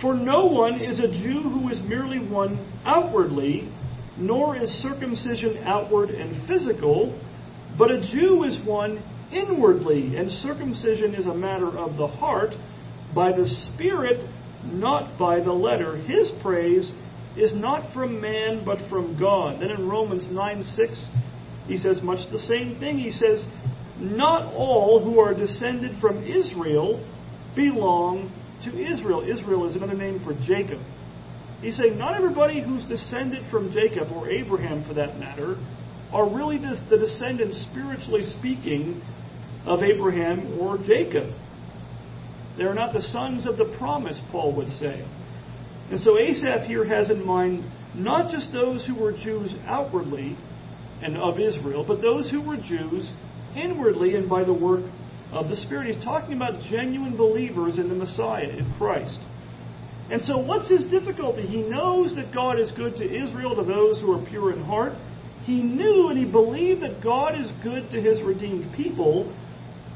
For 0.00 0.14
no 0.14 0.46
one 0.46 0.80
is 0.80 1.00
a 1.00 1.08
Jew 1.08 1.42
who 1.42 1.68
is 1.68 1.78
merely 1.82 2.18
one 2.18 2.58
outwardly, 2.86 3.70
nor 4.16 4.56
is 4.56 4.70
circumcision 4.82 5.58
outward 5.64 6.10
and 6.10 6.48
physical, 6.48 7.20
but 7.76 7.90
a 7.90 8.00
Jew 8.00 8.44
is 8.44 8.58
one 8.66 9.02
inwardly, 9.32 10.16
and 10.16 10.30
circumcision 10.30 11.14
is 11.14 11.26
a 11.26 11.34
matter 11.34 11.68
of 11.68 11.96
the 11.96 12.06
heart, 12.06 12.54
by 13.14 13.30
the 13.30 13.46
Spirit, 13.46 14.24
not 14.64 15.18
by 15.18 15.40
the 15.40 15.52
letter. 15.52 15.96
His 15.96 16.30
praise 16.42 16.90
is 17.36 17.52
not 17.54 17.92
from 17.92 18.20
man, 18.20 18.64
but 18.64 18.78
from 18.88 19.18
God. 19.18 19.60
Then 19.60 19.70
in 19.70 19.88
Romans 19.88 20.26
9 20.30 20.62
6, 20.62 21.08
he 21.66 21.78
says 21.78 22.00
much 22.02 22.30
the 22.30 22.38
same 22.38 22.78
thing. 22.78 22.98
He 22.98 23.12
says, 23.12 23.44
Not 23.98 24.52
all 24.54 25.02
who 25.02 25.18
are 25.18 25.34
descended 25.34 26.00
from 26.00 26.22
Israel 26.24 27.04
belong 27.56 28.32
to 28.64 28.70
Israel. 28.70 29.22
Israel 29.22 29.68
is 29.68 29.76
another 29.76 29.94
name 29.94 30.22
for 30.24 30.34
Jacob. 30.46 30.80
He's 31.60 31.76
saying, 31.76 31.98
Not 31.98 32.16
everybody 32.16 32.62
who's 32.62 32.84
descended 32.84 33.50
from 33.50 33.72
Jacob, 33.72 34.12
or 34.12 34.28
Abraham 34.28 34.86
for 34.86 34.94
that 34.94 35.18
matter, 35.18 35.56
are 36.12 36.32
really 36.32 36.58
the 36.58 36.98
descendants, 36.98 37.66
spiritually 37.70 38.24
speaking, 38.38 39.02
of 39.66 39.82
Abraham 39.82 40.60
or 40.60 40.78
Jacob. 40.78 41.34
They 42.56 42.64
are 42.64 42.74
not 42.74 42.92
the 42.92 43.02
sons 43.02 43.46
of 43.46 43.56
the 43.56 43.74
promise, 43.78 44.20
Paul 44.30 44.54
would 44.56 44.68
say. 44.68 45.04
And 45.90 46.00
so 46.00 46.18
Asaph 46.18 46.66
here 46.66 46.84
has 46.84 47.10
in 47.10 47.24
mind 47.24 47.64
not 47.94 48.30
just 48.30 48.52
those 48.52 48.86
who 48.86 48.94
were 48.94 49.12
Jews 49.12 49.54
outwardly 49.66 50.36
and 51.02 51.16
of 51.16 51.38
Israel, 51.38 51.84
but 51.86 52.00
those 52.00 52.30
who 52.30 52.40
were 52.40 52.56
Jews 52.56 53.10
inwardly 53.56 54.16
and 54.16 54.28
by 54.28 54.44
the 54.44 54.52
work 54.52 54.84
of 55.32 55.48
the 55.48 55.56
Spirit. 55.56 55.94
He's 55.94 56.04
talking 56.04 56.34
about 56.34 56.62
genuine 56.70 57.16
believers 57.16 57.78
in 57.78 57.88
the 57.88 57.94
Messiah, 57.94 58.48
in 58.48 58.72
Christ. 58.78 59.18
And 60.10 60.22
so, 60.22 60.38
what's 60.38 60.68
his 60.68 60.84
difficulty? 60.90 61.42
He 61.42 61.62
knows 61.62 62.14
that 62.16 62.32
God 62.32 62.58
is 62.60 62.70
good 62.72 62.96
to 62.96 63.04
Israel, 63.04 63.56
to 63.56 63.64
those 63.64 64.00
who 64.00 64.12
are 64.12 64.24
pure 64.26 64.52
in 64.52 64.62
heart. 64.62 64.92
He 65.44 65.62
knew 65.62 66.08
and 66.08 66.18
he 66.18 66.24
believed 66.24 66.82
that 66.82 67.02
God 67.02 67.38
is 67.38 67.50
good 67.62 67.90
to 67.90 68.00
his 68.00 68.22
redeemed 68.22 68.74
people. 68.74 69.34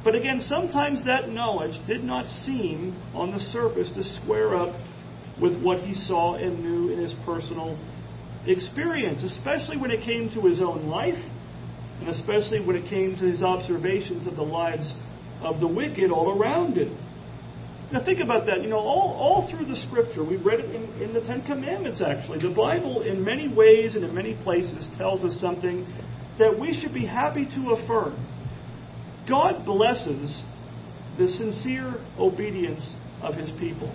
But 0.08 0.14
again, 0.14 0.40
sometimes 0.40 1.04
that 1.04 1.28
knowledge 1.28 1.78
did 1.86 2.02
not 2.02 2.24
seem 2.46 2.96
on 3.12 3.30
the 3.30 3.40
surface 3.52 3.90
to 3.94 4.02
square 4.02 4.54
up 4.54 4.74
with 5.38 5.62
what 5.62 5.80
he 5.80 5.92
saw 5.92 6.36
and 6.36 6.64
knew 6.64 6.90
in 6.90 6.98
his 6.98 7.12
personal 7.26 7.78
experience, 8.46 9.22
especially 9.22 9.76
when 9.76 9.90
it 9.90 10.02
came 10.06 10.30
to 10.30 10.48
his 10.48 10.62
own 10.62 10.86
life, 10.86 11.22
and 12.00 12.08
especially 12.08 12.58
when 12.58 12.74
it 12.74 12.88
came 12.88 13.16
to 13.16 13.24
his 13.24 13.42
observations 13.42 14.26
of 14.26 14.36
the 14.36 14.42
lives 14.42 14.94
of 15.42 15.60
the 15.60 15.68
wicked 15.68 16.10
all 16.10 16.40
around 16.40 16.78
him. 16.78 16.96
Now 17.92 18.02
think 18.02 18.20
about 18.20 18.46
that. 18.46 18.62
You 18.62 18.70
know, 18.70 18.78
all, 18.78 19.12
all 19.12 19.50
through 19.50 19.66
the 19.66 19.76
scripture, 19.76 20.24
we 20.24 20.36
read 20.38 20.60
it 20.60 20.74
in, 20.74 21.02
in 21.02 21.12
the 21.12 21.20
Ten 21.20 21.42
Commandments 21.42 22.00
actually. 22.00 22.38
The 22.38 22.54
Bible, 22.54 23.02
in 23.02 23.22
many 23.22 23.46
ways 23.46 23.94
and 23.94 24.02
in 24.02 24.14
many 24.14 24.38
places, 24.42 24.88
tells 24.96 25.22
us 25.22 25.38
something 25.38 25.86
that 26.38 26.58
we 26.58 26.80
should 26.80 26.94
be 26.94 27.04
happy 27.04 27.44
to 27.44 27.72
affirm. 27.72 28.16
God 29.28 29.66
blesses 29.66 30.42
the 31.18 31.28
sincere 31.28 32.00
obedience 32.18 32.94
of 33.22 33.34
his 33.34 33.50
people. 33.58 33.92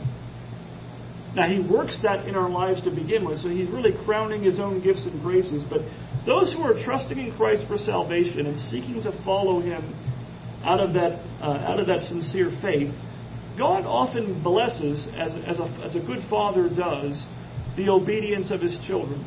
Now, 1.35 1.47
he 1.49 1.59
works 1.59 1.97
that 2.03 2.27
in 2.27 2.35
our 2.35 2.49
lives 2.49 2.83
to 2.83 2.91
begin 2.91 3.25
with, 3.25 3.39
so 3.39 3.49
he's 3.49 3.67
really 3.69 3.93
crowning 4.05 4.43
his 4.43 4.59
own 4.59 4.83
gifts 4.83 5.01
and 5.05 5.19
graces. 5.21 5.63
But 5.67 5.81
those 6.27 6.53
who 6.53 6.61
are 6.61 6.77
trusting 6.85 7.17
in 7.17 7.35
Christ 7.35 7.63
for 7.67 7.77
salvation 7.77 8.45
and 8.45 8.59
seeking 8.69 9.01
to 9.01 9.11
follow 9.25 9.59
him 9.59 9.95
out 10.63 10.79
of 10.79 10.93
that, 10.93 11.19
uh, 11.41 11.71
out 11.71 11.79
of 11.79 11.87
that 11.87 12.01
sincere 12.01 12.51
faith, 12.61 12.93
God 13.57 13.85
often 13.85 14.43
blesses, 14.43 15.07
as, 15.17 15.31
as, 15.47 15.59
a, 15.59 15.65
as 15.83 15.95
a 15.95 15.99
good 15.99 16.23
father 16.29 16.69
does, 16.69 17.25
the 17.77 17.89
obedience 17.89 18.51
of 18.51 18.61
his 18.61 18.77
children. 18.85 19.25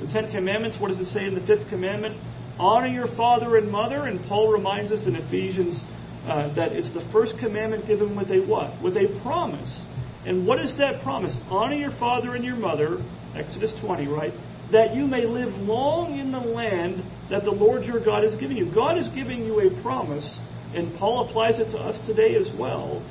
The 0.00 0.08
Ten 0.08 0.30
Commandments, 0.32 0.78
what 0.80 0.88
does 0.88 0.98
it 0.98 1.12
say 1.12 1.26
in 1.26 1.34
the 1.34 1.46
fifth 1.46 1.68
commandment? 1.68 2.18
Honor 2.58 2.88
your 2.88 3.08
father 3.16 3.56
and 3.56 3.70
mother, 3.70 4.06
and 4.06 4.22
Paul 4.26 4.52
reminds 4.52 4.92
us 4.92 5.06
in 5.06 5.16
Ephesians 5.16 5.80
uh, 6.26 6.54
that 6.54 6.72
it's 6.72 6.92
the 6.94 7.08
first 7.12 7.34
commandment 7.40 7.86
given 7.86 8.16
with 8.16 8.30
a 8.30 8.44
what? 8.46 8.80
With 8.82 8.96
a 8.96 9.18
promise. 9.22 9.82
And 10.24 10.46
what 10.46 10.60
is 10.60 10.76
that 10.78 11.02
promise? 11.02 11.34
Honor 11.48 11.76
your 11.76 11.96
father 11.98 12.36
and 12.36 12.44
your 12.44 12.56
mother, 12.56 13.02
Exodus 13.34 13.72
20, 13.84 14.06
right? 14.06 14.32
That 14.70 14.94
you 14.94 15.06
may 15.06 15.26
live 15.26 15.52
long 15.54 16.18
in 16.18 16.30
the 16.30 16.38
land 16.38 17.02
that 17.30 17.44
the 17.44 17.50
Lord 17.50 17.84
your 17.84 18.04
God 18.04 18.24
is 18.24 18.38
giving 18.38 18.56
you. 18.56 18.72
God 18.72 18.98
is 18.98 19.08
giving 19.08 19.44
you 19.44 19.60
a 19.60 19.82
promise, 19.82 20.38
and 20.74 20.96
Paul 20.98 21.28
applies 21.28 21.58
it 21.58 21.70
to 21.72 21.78
us 21.78 21.98
today 22.06 22.36
as 22.36 22.48
well, 22.58 23.04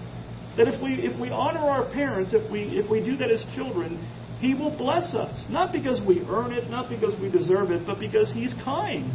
that 0.57 0.67
if 0.67 0.81
we, 0.81 0.93
if 0.93 1.19
we 1.19 1.29
honor 1.29 1.59
our 1.59 1.91
parents, 1.91 2.33
if 2.33 2.49
we, 2.51 2.61
if 2.77 2.89
we 2.89 3.03
do 3.03 3.17
that 3.17 3.31
as 3.31 3.43
children, 3.55 3.99
He 4.41 4.55
will 4.55 4.75
bless 4.75 5.13
us. 5.13 5.45
Not 5.49 5.71
because 5.71 6.01
we 6.05 6.21
earn 6.27 6.51
it, 6.51 6.67
not 6.67 6.89
because 6.89 7.13
we 7.21 7.29
deserve 7.29 7.69
it, 7.69 7.85
but 7.85 7.99
because 7.99 8.33
He's 8.33 8.53
kind. 8.65 9.11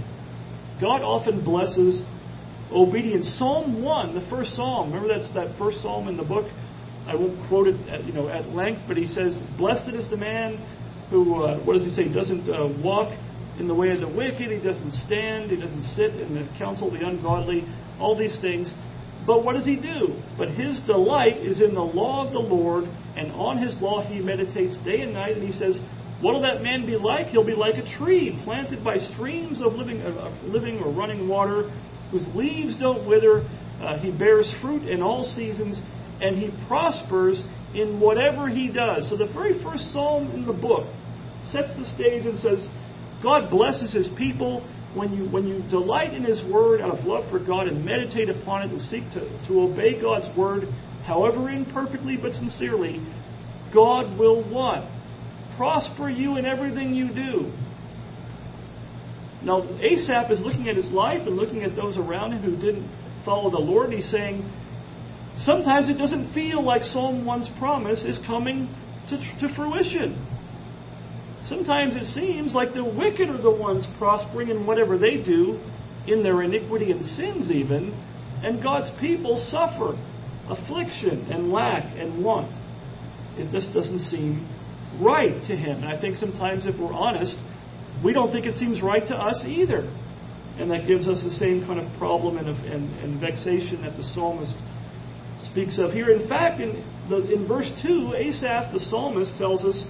God 0.80 1.02
often 1.02 1.44
blesses 1.44 2.00
obedience. 2.70 3.34
Psalm 3.36 3.82
1, 3.82 4.14
the 4.14 4.26
first 4.30 4.54
psalm, 4.54 4.92
remember 4.92 5.18
that's 5.18 5.32
that 5.34 5.58
first 5.58 5.82
psalm 5.82 6.06
in 6.06 6.16
the 6.16 6.22
book? 6.22 6.46
I 7.08 7.16
won't 7.16 7.36
quote 7.48 7.66
it 7.66 7.88
at, 7.88 8.04
you 8.04 8.12
know, 8.12 8.28
at 8.28 8.50
length, 8.50 8.82
but 8.86 8.96
he 8.96 9.06
says, 9.06 9.36
Blessed 9.58 9.94
is 9.94 10.08
the 10.10 10.16
man 10.16 10.58
who, 11.10 11.42
uh, 11.42 11.58
what 11.64 11.74
does 11.74 11.82
he 11.82 11.90
say, 11.90 12.12
doesn't 12.12 12.48
uh, 12.48 12.68
walk 12.82 13.10
in 13.58 13.66
the 13.66 13.74
way 13.74 13.90
of 13.90 14.00
the 14.00 14.08
wicked, 14.08 14.50
he 14.50 14.58
doesn't 14.62 14.92
stand, 15.06 15.50
he 15.50 15.56
doesn't 15.56 15.82
sit 15.94 16.14
in 16.14 16.34
the 16.34 16.46
counsel 16.58 16.88
of 16.88 16.94
the 16.94 17.06
ungodly, 17.06 17.64
all 17.98 18.16
these 18.16 18.38
things. 18.40 18.70
But 19.26 19.44
what 19.44 19.54
does 19.54 19.64
he 19.64 19.76
do? 19.76 20.22
But 20.38 20.50
his 20.50 20.80
delight 20.86 21.38
is 21.38 21.60
in 21.60 21.74
the 21.74 21.80
law 21.80 22.26
of 22.26 22.32
the 22.32 22.38
Lord, 22.38 22.84
and 22.84 23.32
on 23.32 23.58
his 23.58 23.76
law 23.80 24.06
he 24.06 24.20
meditates 24.20 24.76
day 24.84 25.00
and 25.00 25.12
night. 25.12 25.36
And 25.36 25.42
he 25.42 25.58
says, 25.58 25.78
What 26.20 26.34
will 26.34 26.42
that 26.42 26.62
man 26.62 26.86
be 26.86 26.96
like? 26.96 27.26
He'll 27.26 27.44
be 27.44 27.56
like 27.56 27.74
a 27.74 27.98
tree 27.98 28.40
planted 28.44 28.84
by 28.84 28.98
streams 28.98 29.60
of 29.60 29.72
living, 29.72 30.00
living 30.44 30.78
or 30.78 30.92
running 30.92 31.26
water, 31.26 31.70
whose 32.10 32.26
leaves 32.34 32.76
don't 32.78 33.08
wither. 33.08 33.40
Uh, 33.82 33.98
he 33.98 34.12
bears 34.12 34.52
fruit 34.62 34.88
in 34.88 35.02
all 35.02 35.24
seasons, 35.34 35.80
and 36.20 36.36
he 36.36 36.50
prospers 36.68 37.42
in 37.74 38.00
whatever 38.00 38.48
he 38.48 38.68
does. 38.68 39.08
So 39.10 39.16
the 39.16 39.26
very 39.26 39.60
first 39.62 39.92
psalm 39.92 40.30
in 40.30 40.46
the 40.46 40.52
book 40.52 40.86
sets 41.50 41.76
the 41.76 41.84
stage 41.94 42.26
and 42.26 42.38
says, 42.38 42.68
God 43.22 43.50
blesses 43.50 43.92
his 43.92 44.08
people 44.16 44.66
when 44.96 45.14
you, 45.14 45.24
when 45.30 45.46
you 45.46 45.62
delight 45.68 46.14
in 46.14 46.24
His 46.24 46.42
Word 46.50 46.80
out 46.80 46.98
of 46.98 47.04
love 47.04 47.30
for 47.30 47.38
God 47.38 47.68
and 47.68 47.84
meditate 47.84 48.28
upon 48.28 48.62
it 48.62 48.70
and 48.72 48.80
seek 48.82 49.04
to, 49.12 49.46
to 49.48 49.60
obey 49.60 50.00
God's 50.00 50.36
Word, 50.36 50.64
however 51.04 51.50
imperfectly 51.50 52.16
but 52.16 52.32
sincerely, 52.32 53.00
God 53.72 54.18
will 54.18 54.42
what? 54.50 54.88
Prosper 55.56 56.10
you 56.10 56.36
in 56.36 56.44
everything 56.44 56.94
you 56.94 57.08
do. 57.14 57.52
Now, 59.42 59.62
Asaph 59.80 60.30
is 60.32 60.40
looking 60.40 60.68
at 60.68 60.76
his 60.76 60.86
life 60.86 61.26
and 61.26 61.36
looking 61.36 61.62
at 61.62 61.76
those 61.76 61.96
around 61.96 62.32
him 62.32 62.42
who 62.42 62.56
didn't 62.56 62.90
follow 63.24 63.50
the 63.50 63.58
Lord. 63.58 63.90
and 63.90 63.94
He's 63.94 64.10
saying, 64.10 64.50
sometimes 65.38 65.88
it 65.88 65.98
doesn't 65.98 66.32
feel 66.34 66.62
like 66.62 66.82
Psalm 66.82 67.24
1's 67.24 67.50
promise 67.58 68.00
is 68.00 68.18
coming 68.26 68.68
to, 69.08 69.16
to 69.16 69.54
fruition. 69.54 70.35
Sometimes 71.48 71.94
it 71.94 72.12
seems 72.12 72.54
like 72.54 72.74
the 72.74 72.84
wicked 72.84 73.28
are 73.28 73.40
the 73.40 73.50
ones 73.50 73.86
prospering 73.98 74.48
in 74.48 74.66
whatever 74.66 74.98
they 74.98 75.22
do, 75.22 75.60
in 76.06 76.22
their 76.22 76.42
iniquity 76.42 76.90
and 76.90 77.04
sins 77.04 77.50
even, 77.50 77.92
and 78.42 78.62
God's 78.62 78.90
people 79.00 79.38
suffer 79.50 79.96
affliction 80.48 81.30
and 81.30 81.50
lack 81.50 81.84
and 81.96 82.24
want. 82.24 82.52
It 83.38 83.50
just 83.50 83.72
doesn't 83.72 83.98
seem 84.10 84.48
right 85.00 85.42
to 85.46 85.56
Him. 85.56 85.82
And 85.82 85.86
I 85.86 86.00
think 86.00 86.16
sometimes, 86.16 86.66
if 86.66 86.78
we're 86.78 86.92
honest, 86.92 87.36
we 88.04 88.12
don't 88.12 88.32
think 88.32 88.46
it 88.46 88.54
seems 88.54 88.82
right 88.82 89.06
to 89.06 89.14
us 89.14 89.42
either. 89.46 89.80
And 90.58 90.70
that 90.70 90.86
gives 90.86 91.06
us 91.06 91.22
the 91.22 91.32
same 91.32 91.66
kind 91.66 91.78
of 91.78 91.98
problem 91.98 92.38
and, 92.38 92.48
and, 92.48 92.90
and 93.00 93.20
vexation 93.20 93.82
that 93.82 93.96
the 93.96 94.04
psalmist 94.14 94.54
speaks 95.50 95.78
of 95.78 95.92
here. 95.92 96.10
In 96.10 96.28
fact, 96.28 96.60
in, 96.60 96.82
the, 97.10 97.30
in 97.30 97.46
verse 97.46 97.70
2, 97.82 98.14
Asaph, 98.16 98.72
the 98.72 98.80
psalmist, 98.88 99.36
tells 99.36 99.64
us 99.64 99.84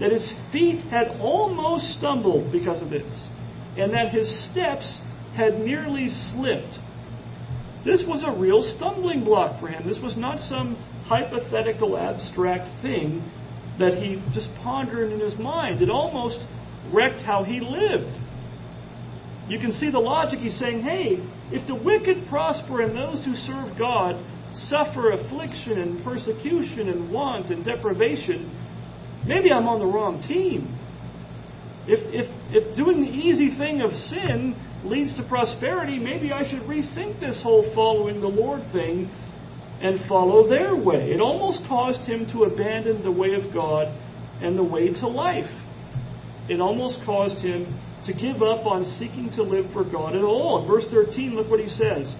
that 0.00 0.10
his 0.10 0.32
feet 0.52 0.80
had 0.90 1.08
almost 1.20 1.98
stumbled 1.98 2.50
because 2.50 2.82
of 2.82 2.90
this, 2.90 3.26
and 3.76 3.92
that 3.92 4.10
his 4.10 4.28
steps 4.50 5.00
had 5.36 5.58
nearly 5.60 6.08
slipped. 6.32 6.78
This 7.84 8.02
was 8.06 8.24
a 8.24 8.32
real 8.38 8.62
stumbling 8.76 9.24
block 9.24 9.60
for 9.60 9.68
him. 9.68 9.86
This 9.86 10.00
was 10.02 10.16
not 10.16 10.40
some 10.40 10.76
hypothetical 11.06 11.98
abstract 11.98 12.82
thing 12.82 13.22
that 13.78 13.94
he 13.94 14.22
just 14.32 14.48
pondered 14.62 15.12
in 15.12 15.20
his 15.20 15.38
mind. 15.38 15.82
It 15.82 15.90
almost 15.90 16.40
wrecked 16.92 17.20
how 17.20 17.44
he 17.44 17.60
lived. 17.60 18.18
You 19.48 19.58
can 19.58 19.72
see 19.72 19.90
the 19.90 19.98
logic. 19.98 20.38
He's 20.38 20.58
saying, 20.58 20.80
hey, 20.80 21.18
if 21.50 21.66
the 21.66 21.74
wicked 21.74 22.28
prosper 22.28 22.80
and 22.80 22.96
those 22.96 23.24
who 23.24 23.34
serve 23.34 23.76
God 23.78 24.24
suffer 24.54 25.10
affliction 25.12 25.78
and 25.78 26.02
persecution 26.02 26.88
and 26.88 27.12
want 27.12 27.50
and 27.50 27.64
deprivation, 27.64 28.48
maybe 29.26 29.52
I'm 29.52 29.68
on 29.68 29.78
the 29.78 29.86
wrong 29.86 30.22
team. 30.26 30.78
If, 31.86 32.00
if, 32.12 32.26
if 32.50 32.76
doing 32.76 33.02
the 33.02 33.10
easy 33.10 33.56
thing 33.58 33.82
of 33.82 33.92
sin 33.92 34.56
leads 34.84 35.16
to 35.16 35.22
prosperity, 35.28 35.98
maybe 35.98 36.32
I 36.32 36.48
should 36.48 36.62
rethink 36.62 37.20
this 37.20 37.40
whole 37.42 37.70
following 37.74 38.20
the 38.20 38.28
Lord 38.28 38.62
thing 38.72 39.10
and 39.80 40.00
follow 40.08 40.48
their 40.48 40.74
way. 40.74 41.12
It 41.12 41.20
almost 41.20 41.60
caused 41.68 42.08
him 42.08 42.26
to 42.32 42.44
abandon 42.44 43.02
the 43.02 43.12
way 43.12 43.34
of 43.34 43.52
God 43.52 43.88
and 44.40 44.56
the 44.56 44.64
way 44.64 44.88
to 44.88 45.06
life. 45.06 45.50
It 46.48 46.60
almost 46.60 46.98
caused 47.04 47.38
him 47.38 47.78
to 48.06 48.12
give 48.12 48.42
up 48.42 48.66
on 48.66 48.84
seeking 48.98 49.30
to 49.36 49.42
live 49.42 49.72
for 49.72 49.84
God 49.84 50.14
at 50.14 50.22
all. 50.22 50.62
In 50.62 50.68
verse 50.68 50.84
13, 50.90 51.34
look 51.34 51.50
what 51.50 51.60
he 51.60 51.68
says. 51.68 52.14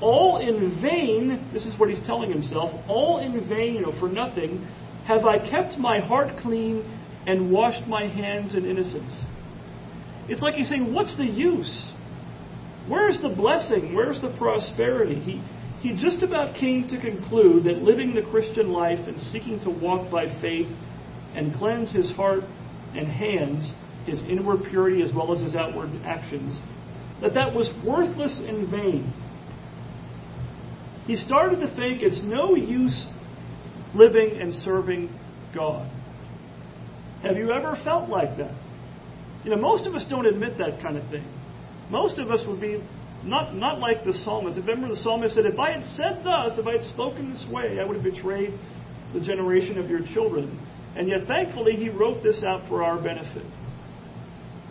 All 0.00 0.38
in 0.38 0.80
vain, 0.80 1.50
this 1.52 1.64
is 1.64 1.78
what 1.78 1.90
he's 1.90 2.04
telling 2.06 2.30
himself, 2.30 2.70
all 2.88 3.18
in 3.18 3.48
vain, 3.48 3.74
you 3.74 3.82
know, 3.82 3.98
for 3.98 4.08
nothing, 4.08 4.66
have 5.08 5.24
I 5.24 5.38
kept 5.38 5.78
my 5.78 6.00
heart 6.00 6.36
clean 6.42 6.84
and 7.26 7.50
washed 7.50 7.88
my 7.88 8.06
hands 8.06 8.54
in 8.54 8.66
innocence? 8.66 9.18
It's 10.28 10.42
like 10.42 10.54
he's 10.54 10.68
saying, 10.68 10.92
What's 10.92 11.16
the 11.16 11.24
use? 11.24 11.86
Where's 12.86 13.18
the 13.22 13.30
blessing? 13.30 13.94
Where's 13.94 14.20
the 14.20 14.34
prosperity? 14.36 15.18
He, 15.18 15.42
he 15.80 15.96
just 15.96 16.22
about 16.22 16.54
came 16.56 16.88
to 16.88 17.00
conclude 17.00 17.64
that 17.64 17.82
living 17.82 18.14
the 18.14 18.22
Christian 18.30 18.70
life 18.70 18.98
and 19.08 19.18
seeking 19.32 19.58
to 19.60 19.70
walk 19.70 20.10
by 20.10 20.26
faith 20.42 20.68
and 21.34 21.54
cleanse 21.54 21.90
his 21.90 22.10
heart 22.12 22.44
and 22.94 23.08
hands, 23.08 23.72
his 24.04 24.18
inward 24.20 24.64
purity 24.68 25.02
as 25.02 25.14
well 25.14 25.34
as 25.34 25.40
his 25.40 25.54
outward 25.54 25.90
actions, 26.04 26.58
that 27.22 27.32
that 27.32 27.54
was 27.54 27.68
worthless 27.86 28.38
and 28.46 28.68
vain. 28.68 29.12
he 31.06 31.16
started 31.16 31.60
to 31.60 31.74
think 31.76 32.02
it's 32.02 32.20
no 32.22 32.54
use 32.54 33.06
living 33.94 34.40
and 34.40 34.52
serving 34.54 35.08
God. 35.54 35.90
Have 37.22 37.36
you 37.36 37.52
ever 37.52 37.76
felt 37.84 38.08
like 38.08 38.36
that? 38.38 38.54
You 39.44 39.50
know, 39.50 39.56
most 39.56 39.86
of 39.86 39.94
us 39.94 40.04
don't 40.08 40.26
admit 40.26 40.58
that 40.58 40.80
kind 40.82 40.96
of 40.96 41.08
thing. 41.10 41.26
Most 41.90 42.18
of 42.18 42.30
us 42.30 42.44
would 42.46 42.60
be 42.60 42.82
not, 43.24 43.54
not 43.54 43.78
like 43.78 44.04
the 44.04 44.12
psalmist. 44.12 44.56
Remember, 44.58 44.88
the 44.88 44.96
psalmist 44.96 45.34
said, 45.34 45.46
If 45.46 45.58
I 45.58 45.72
had 45.72 45.84
said 45.84 46.20
thus, 46.22 46.58
if 46.58 46.66
I 46.66 46.72
had 46.72 46.84
spoken 46.92 47.30
this 47.30 47.44
way, 47.50 47.80
I 47.80 47.84
would 47.84 47.96
have 47.96 48.04
betrayed 48.04 48.58
the 49.12 49.20
generation 49.20 49.78
of 49.78 49.90
your 49.90 50.00
children. 50.12 50.58
And 50.96 51.08
yet, 51.08 51.26
thankfully, 51.26 51.72
he 51.72 51.88
wrote 51.88 52.22
this 52.22 52.42
out 52.46 52.68
for 52.68 52.82
our 52.82 53.02
benefit. 53.02 53.46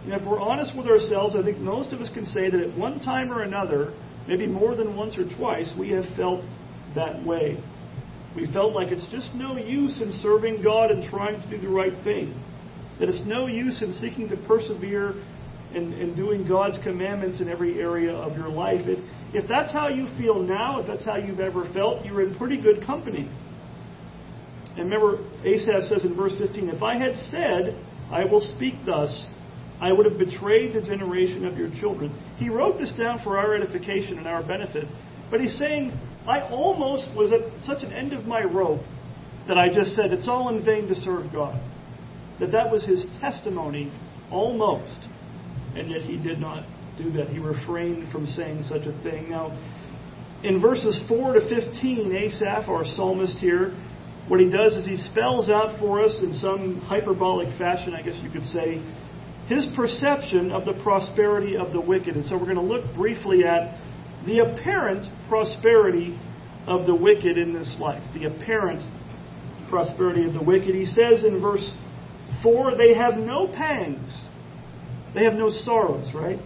And 0.04 0.14
if 0.14 0.26
we're 0.26 0.40
honest 0.40 0.76
with 0.76 0.88
ourselves, 0.88 1.36
I 1.36 1.44
think 1.44 1.58
most 1.58 1.92
of 1.92 2.00
us 2.00 2.10
can 2.14 2.26
say 2.26 2.50
that 2.50 2.60
at 2.60 2.78
one 2.78 3.00
time 3.00 3.32
or 3.32 3.42
another, 3.42 3.94
maybe 4.28 4.48
more 4.48 4.76
than 4.76 4.96
once 4.96 5.18
or 5.18 5.28
twice, 5.38 5.72
we 5.78 5.90
have 5.90 6.06
felt 6.16 6.44
that 6.96 7.26
way. 7.26 7.62
We 8.38 8.46
felt 8.53 8.74
like 8.74 8.89
it's 8.89 9.10
just 9.10 9.34
no 9.34 9.58
use 9.58 10.00
in 10.00 10.12
serving 10.22 10.62
God 10.62 10.91
and 10.91 11.10
trying 11.10 11.41
to 11.41 11.50
do 11.50 11.60
the 11.60 11.70
right 11.70 11.94
thing. 12.03 12.39
That 13.00 13.10
it's 13.10 13.25
no 13.25 13.48
use 13.48 13.82
in 13.82 13.94
seeking 13.94 14.29
to 14.29 14.38
persevere 14.48 15.15
and, 15.74 15.91
and 15.96 16.15
doing 16.15 16.48
God's 16.48 16.77
commandments 16.84 17.41
in 17.41 17.50
every 17.50 17.82
area 17.82 18.13
of 18.13 18.38
your 18.38 18.48
life. 18.48 18.82
If, 18.86 19.00
if 19.34 19.50
that's 19.50 19.74
how 19.74 19.88
you 19.88 20.06
feel 20.20 20.39
now, 20.39 20.82
if 20.82 20.86
that's 20.86 21.03
how 21.03 21.15
you've 21.15 21.39
ever 21.39 21.67
felt, 21.74 22.06
you're 22.06 22.22
in 22.22 22.38
pretty 22.38 22.62
good 22.62 22.86
company. 22.86 23.27
And 24.77 24.91
remember, 24.91 25.17
Asaph 25.44 25.89
says 25.89 26.06
in 26.06 26.15
verse 26.15 26.34
15, 26.38 26.70
If 26.70 26.84
I 26.84 26.96
had 26.96 27.15
said, 27.15 27.84
I 28.12 28.24
will 28.24 28.41
speak 28.56 28.75
thus, 28.86 29.25
I 29.82 29.91
would 29.91 30.06
have 30.06 30.20
betrayed 30.20 30.75
the 30.75 30.82
generation 30.82 31.44
of 31.44 31.58
your 31.58 31.72
children. 31.79 32.15
He 32.38 32.50
wrote 32.50 32.77
this 32.77 32.94
down 32.94 33.20
for 33.24 33.39
our 33.39 33.56
edification 33.56 34.20
and 34.20 34.27
our 34.27 34.44
benefit. 34.44 34.86
But 35.32 35.41
he's 35.41 35.58
saying, 35.58 35.91
I 36.27 36.41
almost 36.50 37.07
was 37.15 37.31
at 37.31 37.39
such 37.65 37.84
an 37.84 37.93
end 37.93 38.12
of 38.12 38.25
my 38.25 38.43
rope 38.43 38.81
that 39.48 39.57
I 39.57 39.74
just 39.74 39.96
said, 39.96 40.12
it's 40.12 40.27
all 40.27 40.50
in 40.50 40.63
vain 40.63 40.88
to 40.89 40.96
serve 40.96 41.31
God. 41.31 41.60
That 42.39 42.51
that 42.51 42.69
was 42.69 42.84
his 42.84 43.05
testimony, 43.22 43.91
almost. 44.29 45.00
And 45.75 45.89
yet 45.89 46.01
he 46.01 46.17
did 46.17 46.39
not 46.39 46.65
do 46.98 47.12
that. 47.12 47.29
He 47.29 47.39
refrained 47.39 48.12
from 48.12 48.25
saying 48.25 48.65
such 48.67 48.84
a 48.84 49.01
thing. 49.03 49.29
Now, 49.29 49.57
in 50.43 50.62
verses 50.62 51.01
4 51.07 51.34
to 51.34 51.50
15, 51.50 52.13
Asaph, 52.13 52.67
our 52.67 52.84
psalmist 52.84 53.38
here, 53.38 53.74
what 54.27 54.41
he 54.41 54.50
does 54.50 54.75
is 54.75 54.86
he 54.86 54.98
spells 54.98 55.50
out 55.50 55.79
for 55.79 56.03
us 56.03 56.19
in 56.22 56.34
some 56.34 56.81
hyperbolic 56.81 57.57
fashion, 57.57 57.93
I 57.93 58.01
guess 58.01 58.22
you 58.22 58.29
could 58.29 58.43
say, 58.43 58.84
his 59.48 59.65
perception 59.77 60.51
of 60.51 60.65
the 60.65 60.74
prosperity 60.84 61.55
of 61.55 61.72
the 61.72 61.79
wicked. 61.79 62.15
And 62.15 62.25
so 62.25 62.38
we're 62.38 62.53
going 62.53 62.55
to 62.55 62.62
look 62.62 62.93
briefly 62.93 63.46
at 63.46 63.79
the 64.27 64.39
apparent 64.39 65.05
prosperity 65.29 66.19
of 66.67 66.86
the 66.86 66.93
wicked 66.93 67.38
in 67.38 67.53
this 67.53 67.74
life. 67.79 68.03
The 68.13 68.25
apparent 68.25 68.84
prosperity 69.69 70.25
of 70.25 70.34
the 70.34 70.43
wicked. 70.43 70.75
He 70.75 70.86
says 70.86 71.24
in 71.24 71.41
verse 71.41 71.67
4 72.43 72.75
they 72.77 72.93
have 72.93 73.15
no 73.15 73.48
pangs, 73.48 74.13
they 75.15 75.24
have 75.24 75.34
no 75.34 75.50
sorrows, 75.50 76.13
right? 76.13 76.39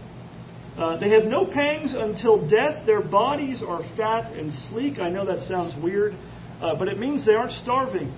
Uh, 0.77 0.97
they 0.99 1.09
have 1.09 1.25
no 1.25 1.45
pangs 1.45 1.93
until 1.95 2.47
death. 2.47 2.85
Their 2.85 3.01
bodies 3.01 3.61
are 3.67 3.81
fat 3.97 4.31
and 4.31 4.53
sleek. 4.69 4.99
I 4.99 5.09
know 5.09 5.25
that 5.25 5.45
sounds 5.47 5.73
weird, 5.83 6.13
uh, 6.61 6.75
but 6.75 6.87
it 6.87 6.97
means 6.97 7.25
they 7.25 7.33
aren't 7.33 7.51
starving. 7.51 8.15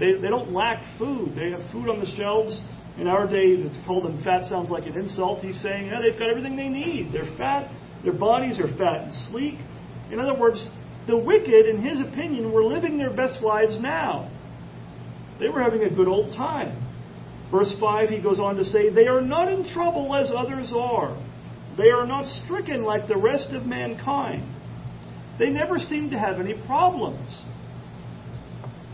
They, 0.00 0.14
they 0.14 0.28
don't 0.28 0.52
lack 0.52 0.82
food. 0.98 1.34
They 1.36 1.50
have 1.50 1.60
food 1.70 1.88
on 1.88 2.00
the 2.00 2.10
shelves. 2.16 2.60
In 2.96 3.08
our 3.08 3.26
day, 3.26 3.56
to 3.56 3.84
call 3.86 4.02
them 4.02 4.22
fat 4.22 4.48
sounds 4.48 4.70
like 4.70 4.86
an 4.86 4.96
insult. 4.96 5.40
He's 5.40 5.60
saying, 5.60 5.88
yeah, 5.88 6.00
they've 6.00 6.18
got 6.18 6.30
everything 6.30 6.56
they 6.56 6.68
need. 6.68 7.12
They're 7.12 7.36
fat, 7.36 7.70
their 8.04 8.12
bodies 8.12 8.58
are 8.60 8.68
fat 8.76 9.04
and 9.04 9.12
sleek. 9.30 9.58
In 10.12 10.20
other 10.20 10.38
words, 10.38 10.68
the 11.06 11.16
wicked, 11.16 11.66
in 11.66 11.82
his 11.82 12.00
opinion, 12.00 12.52
were 12.52 12.64
living 12.64 12.98
their 12.98 13.14
best 13.14 13.42
lives 13.42 13.78
now. 13.80 14.30
They 15.40 15.48
were 15.48 15.62
having 15.62 15.82
a 15.82 15.90
good 15.90 16.08
old 16.08 16.34
time. 16.36 16.80
Verse 17.50 17.72
5, 17.80 18.08
he 18.08 18.20
goes 18.20 18.38
on 18.38 18.56
to 18.56 18.64
say, 18.64 18.90
They 18.90 19.06
are 19.06 19.20
not 19.20 19.52
in 19.52 19.64
trouble 19.72 20.14
as 20.14 20.30
others 20.34 20.72
are. 20.74 21.16
They 21.76 21.90
are 21.90 22.06
not 22.06 22.26
stricken 22.44 22.84
like 22.84 23.08
the 23.08 23.16
rest 23.16 23.50
of 23.50 23.66
mankind. 23.66 24.50
They 25.38 25.50
never 25.50 25.78
seem 25.78 26.10
to 26.10 26.18
have 26.18 26.38
any 26.38 26.54
problems. 26.66 27.42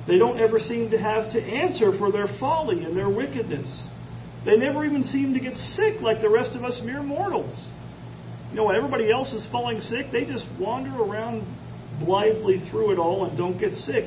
They 0.06 0.18
don't 0.18 0.40
ever 0.40 0.58
seem 0.58 0.90
to 0.90 0.98
have 0.98 1.32
to 1.32 1.40
answer 1.40 1.96
for 1.98 2.10
their 2.10 2.26
folly 2.38 2.84
and 2.84 2.96
their 2.96 3.10
wickedness. 3.10 3.86
They 4.44 4.56
never 4.56 4.84
even 4.84 5.04
seem 5.04 5.34
to 5.34 5.40
get 5.40 5.54
sick 5.54 6.00
like 6.00 6.22
the 6.22 6.30
rest 6.30 6.56
of 6.56 6.64
us 6.64 6.80
mere 6.82 7.02
mortals. 7.02 7.68
You 8.50 8.56
know, 8.56 8.64
when 8.64 8.76
everybody 8.76 9.10
else 9.12 9.32
is 9.32 9.46
falling 9.52 9.80
sick, 9.80 10.06
they 10.12 10.24
just 10.24 10.46
wander 10.58 10.90
around 10.90 11.46
blithely 12.04 12.68
through 12.70 12.92
it 12.92 12.98
all 12.98 13.24
and 13.24 13.36
don't 13.38 13.58
get 13.58 13.74
sick. 13.74 14.06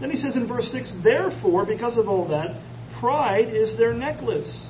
Then 0.00 0.10
he 0.10 0.18
says 0.18 0.36
in 0.36 0.46
verse 0.46 0.68
6 0.72 0.92
Therefore, 1.02 1.66
because 1.66 1.98
of 1.98 2.08
all 2.08 2.28
that, 2.28 2.60
pride 3.00 3.48
is 3.48 3.76
their 3.76 3.92
necklace. 3.92 4.66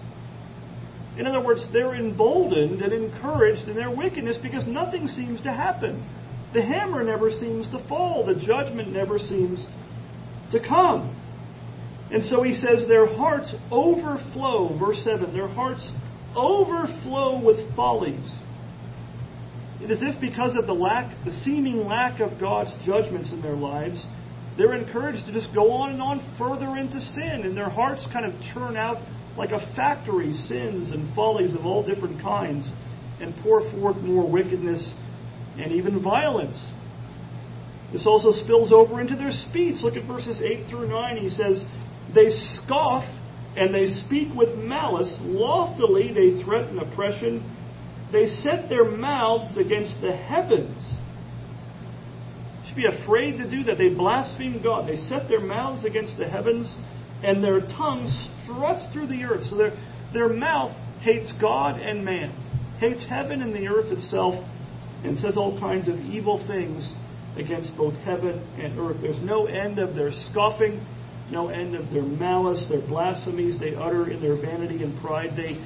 In 1.18 1.26
other 1.26 1.42
words, 1.42 1.66
they're 1.72 1.94
emboldened 1.94 2.82
and 2.82 2.92
encouraged 2.92 3.68
in 3.68 3.76
their 3.76 3.94
wickedness 3.94 4.38
because 4.42 4.66
nothing 4.66 5.08
seems 5.08 5.40
to 5.42 5.52
happen. 5.52 6.04
The 6.52 6.62
hammer 6.62 7.02
never 7.02 7.30
seems 7.30 7.68
to 7.70 7.84
fall, 7.88 8.26
the 8.26 8.34
judgment 8.34 8.92
never 8.92 9.18
seems 9.18 9.64
to 10.52 10.60
come. 10.60 11.14
And 12.10 12.24
so 12.24 12.42
he 12.42 12.54
says, 12.54 12.86
Their 12.86 13.06
hearts 13.06 13.52
overflow, 13.70 14.78
verse 14.78 15.02
7, 15.04 15.32
their 15.32 15.48
hearts 15.48 15.88
overflow 16.36 17.42
with 17.44 17.74
follies. 17.74 18.36
It 19.80 19.90
is 19.90 20.00
if 20.02 20.20
because 20.20 20.56
of 20.56 20.66
the 20.66 20.72
lack, 20.72 21.12
the 21.24 21.32
seeming 21.44 21.86
lack 21.86 22.20
of 22.20 22.40
God's 22.40 22.72
judgments 22.84 23.30
in 23.30 23.42
their 23.42 23.56
lives, 23.56 24.04
they're 24.56 24.74
encouraged 24.74 25.26
to 25.26 25.32
just 25.32 25.54
go 25.54 25.70
on 25.70 25.90
and 25.92 26.00
on 26.00 26.36
further 26.38 26.76
into 26.76 27.00
sin, 27.00 27.42
and 27.44 27.56
their 27.56 27.68
hearts 27.68 28.06
kind 28.12 28.24
of 28.24 28.40
churn 28.54 28.76
out 28.76 28.96
like 29.36 29.50
a 29.50 29.60
factory 29.76 30.32
sins 30.32 30.90
and 30.90 31.14
follies 31.14 31.54
of 31.54 31.66
all 31.66 31.86
different 31.86 32.22
kinds, 32.22 32.70
and 33.20 33.34
pour 33.42 33.70
forth 33.72 33.96
more 33.98 34.28
wickedness 34.28 34.94
and 35.58 35.72
even 35.72 36.02
violence. 36.02 36.56
This 37.92 38.06
also 38.06 38.32
spills 38.32 38.72
over 38.72 39.00
into 39.00 39.14
their 39.14 39.30
speech. 39.30 39.82
Look 39.82 39.96
at 39.96 40.06
verses 40.06 40.40
8 40.42 40.68
through 40.68 40.88
9. 40.88 41.16
He 41.16 41.30
says, 41.30 41.62
They 42.14 42.28
scoff 42.28 43.04
and 43.56 43.74
they 43.74 43.86
speak 44.06 44.34
with 44.34 44.56
malice. 44.56 45.16
Loftily 45.20 46.12
they 46.12 46.42
threaten 46.42 46.78
oppression. 46.78 47.55
They 48.12 48.26
set 48.26 48.68
their 48.68 48.84
mouths 48.84 49.56
against 49.56 50.00
the 50.00 50.14
heavens. 50.16 50.96
You 52.62 52.68
should 52.68 52.76
be 52.76 52.86
afraid 52.86 53.36
to 53.38 53.50
do 53.50 53.64
that. 53.64 53.78
They 53.78 53.88
blaspheme 53.88 54.62
God. 54.62 54.88
They 54.88 54.96
set 54.96 55.28
their 55.28 55.40
mouths 55.40 55.84
against 55.84 56.16
the 56.16 56.28
heavens, 56.28 56.74
and 57.22 57.42
their 57.42 57.60
tongue 57.60 58.06
struts 58.44 58.86
through 58.92 59.08
the 59.08 59.24
earth. 59.24 59.44
So 59.50 59.56
their, 59.56 59.76
their 60.12 60.28
mouth 60.28 60.76
hates 61.00 61.32
God 61.40 61.80
and 61.80 62.04
man, 62.04 62.30
hates 62.78 63.04
heaven 63.08 63.42
and 63.42 63.52
the 63.54 63.68
earth 63.68 63.92
itself, 63.92 64.34
and 65.04 65.18
says 65.18 65.36
all 65.36 65.58
kinds 65.58 65.88
of 65.88 65.96
evil 65.96 66.44
things 66.46 66.92
against 67.36 67.76
both 67.76 67.94
heaven 67.94 68.38
and 68.58 68.78
earth. 68.78 68.96
There's 69.00 69.20
no 69.20 69.46
end 69.46 69.78
of 69.78 69.94
their 69.94 70.10
scoffing, 70.30 70.84
no 71.30 71.48
end 71.48 71.74
of 71.74 71.90
their 71.90 72.02
malice, 72.02 72.66
their 72.68 72.80
blasphemies 72.80 73.60
they 73.60 73.74
utter 73.74 74.10
in 74.10 74.20
their 74.20 74.40
vanity 74.40 74.82
and 74.82 74.98
pride. 75.00 75.36
They, 75.36 75.58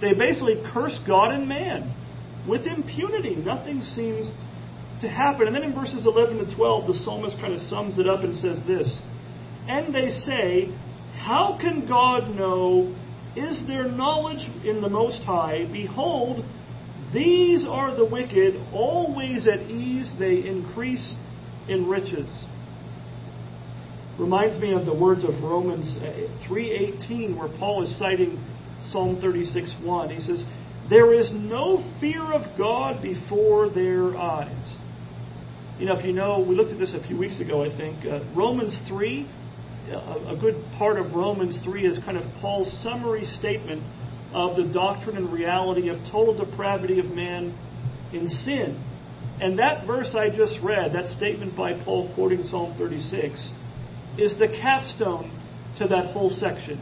they 0.00 0.12
basically 0.14 0.62
curse 0.72 0.98
God 1.06 1.32
and 1.32 1.48
man 1.48 1.94
with 2.48 2.66
impunity. 2.66 3.34
Nothing 3.36 3.82
seems 3.94 4.26
to 5.00 5.08
happen. 5.08 5.46
And 5.46 5.54
then 5.54 5.62
in 5.62 5.74
verses 5.74 6.06
11 6.06 6.38
to 6.38 6.56
12, 6.56 6.86
the 6.86 6.94
psalmist 7.04 7.36
kind 7.38 7.54
of 7.54 7.60
sums 7.62 7.98
it 7.98 8.08
up 8.08 8.24
and 8.24 8.34
says 8.36 8.58
this 8.66 9.00
And 9.68 9.94
they 9.94 10.10
say, 10.10 10.74
How 11.14 11.58
can 11.60 11.86
God 11.86 12.34
know? 12.34 12.94
Is 13.36 13.62
there 13.66 13.86
knowledge 13.86 14.48
in 14.64 14.80
the 14.80 14.88
Most 14.88 15.22
High? 15.22 15.68
Behold, 15.70 16.42
these 17.12 17.66
are 17.68 17.94
the 17.94 18.04
wicked, 18.04 18.56
always 18.72 19.46
at 19.46 19.60
ease, 19.70 20.10
they 20.18 20.46
increase 20.46 21.14
in 21.68 21.86
riches. 21.86 22.28
Reminds 24.18 24.58
me 24.58 24.72
of 24.72 24.86
the 24.86 24.94
words 24.94 25.22
of 25.22 25.42
Romans 25.42 25.92
uh, 25.98 26.48
3:18 26.48 27.36
where 27.36 27.48
Paul 27.58 27.82
is 27.84 27.98
citing 27.98 28.42
Psalm 28.92 29.16
36:1. 29.20 30.10
He 30.10 30.20
says, 30.20 30.44
"There 30.88 31.12
is 31.12 31.30
no 31.32 31.82
fear 32.00 32.22
of 32.22 32.56
God 32.56 33.02
before 33.02 33.68
their 33.68 34.16
eyes." 34.16 34.76
You 35.78 35.86
know, 35.86 35.94
if 35.94 36.04
you 36.04 36.12
know, 36.12 36.40
we 36.40 36.54
looked 36.54 36.72
at 36.72 36.78
this 36.78 36.94
a 36.94 37.00
few 37.06 37.18
weeks 37.18 37.38
ago, 37.38 37.62
I 37.62 37.68
think. 37.76 38.06
Uh, 38.06 38.20
Romans 38.34 38.78
3, 38.88 39.26
a, 39.90 40.32
a 40.32 40.36
good 40.40 40.62
part 40.78 40.98
of 40.98 41.14
Romans 41.14 41.58
3 41.64 41.84
is 41.86 41.98
kind 41.98 42.16
of 42.16 42.24
Paul's 42.40 42.72
summary 42.82 43.26
statement 43.26 43.82
of 44.32 44.56
the 44.56 44.64
doctrine 44.72 45.16
and 45.16 45.32
reality 45.32 45.88
of 45.88 45.98
total 46.10 46.36
depravity 46.36 46.98
of 46.98 47.06
man 47.06 47.54
in 48.12 48.28
sin. 48.28 48.82
And 49.40 49.58
that 49.58 49.86
verse 49.86 50.14
I 50.14 50.30
just 50.30 50.58
read, 50.62 50.94
that 50.94 51.08
statement 51.16 51.56
by 51.56 51.74
Paul 51.84 52.12
quoting 52.14 52.42
Psalm 52.44 52.74
36, 52.78 53.50
is 54.18 54.38
the 54.38 54.48
capstone 54.48 55.30
to 55.78 55.86
that 55.88 56.06
whole 56.06 56.30
section. 56.30 56.80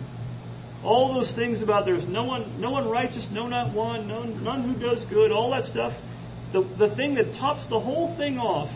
All 0.85 1.15
those 1.15 1.35
things 1.35 1.63
about 1.63 1.87
there's 1.87 2.07
no 2.07 2.25
one, 2.25 2.61
no 2.61 2.71
one 2.71 2.89
righteous, 2.89 3.27
no 3.33 3.47
not 3.47 3.75
one, 3.75 4.07
no, 4.07 4.25
none 4.25 4.75
who 4.75 4.79
does 4.79 5.05
good, 5.09 5.33
all 5.33 5.51
that 5.53 5.65
stuff. 5.65 5.93
The, 6.53 6.61
the 6.79 6.95
thing 6.95 7.15
that 7.15 7.33
tops 7.33 7.67
the 7.69 7.81
whole 7.81 8.17
thing 8.17 8.39
off 8.39 8.69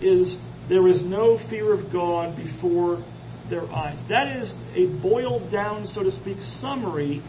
is 0.00 0.36
there 0.68 0.88
is 0.88 1.02
no 1.02 1.38
fear 1.50 1.72
of 1.72 1.92
God 1.92 2.36
before 2.36 3.04
their 3.50 3.70
eyes. 3.70 4.02
That 4.08 4.36
is 4.36 4.52
a 4.74 4.86
boiled 5.02 5.52
down, 5.52 5.86
so 5.86 6.02
to 6.02 6.10
speak, 6.20 6.38
summary 6.60 7.22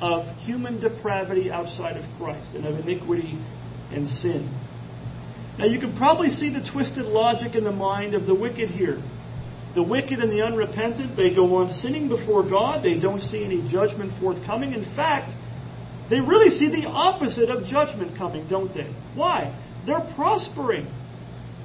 of 0.00 0.36
human 0.38 0.80
depravity 0.80 1.50
outside 1.50 1.96
of 1.96 2.04
Christ 2.18 2.54
and 2.54 2.66
of 2.66 2.78
iniquity 2.78 3.38
and 3.92 4.06
sin. 4.06 4.48
Now, 5.58 5.66
you 5.66 5.78
can 5.78 5.96
probably 5.96 6.30
see 6.30 6.50
the 6.52 6.68
twisted 6.72 7.06
logic 7.06 7.54
in 7.54 7.64
the 7.64 7.72
mind 7.72 8.14
of 8.14 8.26
the 8.26 8.34
wicked 8.34 8.70
here. 8.70 9.02
The 9.74 9.82
wicked 9.82 10.18
and 10.18 10.32
the 10.32 10.42
unrepentant, 10.42 11.16
they 11.16 11.34
go 11.34 11.56
on 11.56 11.72
sinning 11.80 12.08
before 12.08 12.42
God. 12.48 12.84
They 12.84 12.98
don't 12.98 13.20
see 13.20 13.44
any 13.44 13.62
judgment 13.70 14.12
forthcoming. 14.20 14.72
In 14.72 14.84
fact, 14.96 15.32
they 16.10 16.20
really 16.20 16.50
see 16.50 16.68
the 16.68 16.88
opposite 16.88 17.50
of 17.50 17.64
judgment 17.64 18.18
coming, 18.18 18.48
don't 18.48 18.74
they? 18.74 18.92
Why? 19.14 19.54
They're 19.86 20.12
prospering. 20.16 20.88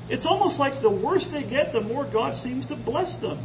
It's 0.08 0.26
almost 0.26 0.60
like 0.60 0.84
the 0.84 0.92
worse 0.92 1.26
they 1.34 1.50
get, 1.50 1.74
the 1.74 1.82
more 1.82 2.06
God 2.06 2.42
seems 2.44 2.68
to 2.68 2.76
bless 2.76 3.20
them 3.22 3.40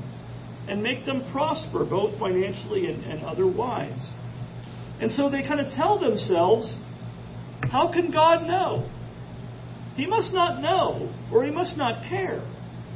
and 0.68 0.82
make 0.82 1.06
them 1.06 1.24
prosper, 1.32 1.86
both 1.86 2.18
financially 2.18 2.86
and, 2.86 3.02
and 3.04 3.24
otherwise. 3.24 3.98
And 5.00 5.10
so 5.10 5.30
they 5.30 5.42
kind 5.42 5.60
of 5.60 5.72
tell 5.72 5.98
themselves, 5.98 6.74
how 7.62 7.90
can 7.90 8.10
God 8.10 8.46
know? 8.46 8.88
He 9.96 10.06
must 10.06 10.34
not 10.34 10.60
know, 10.60 11.12
or 11.32 11.44
he 11.44 11.50
must 11.50 11.78
not 11.78 12.08
care. 12.08 12.42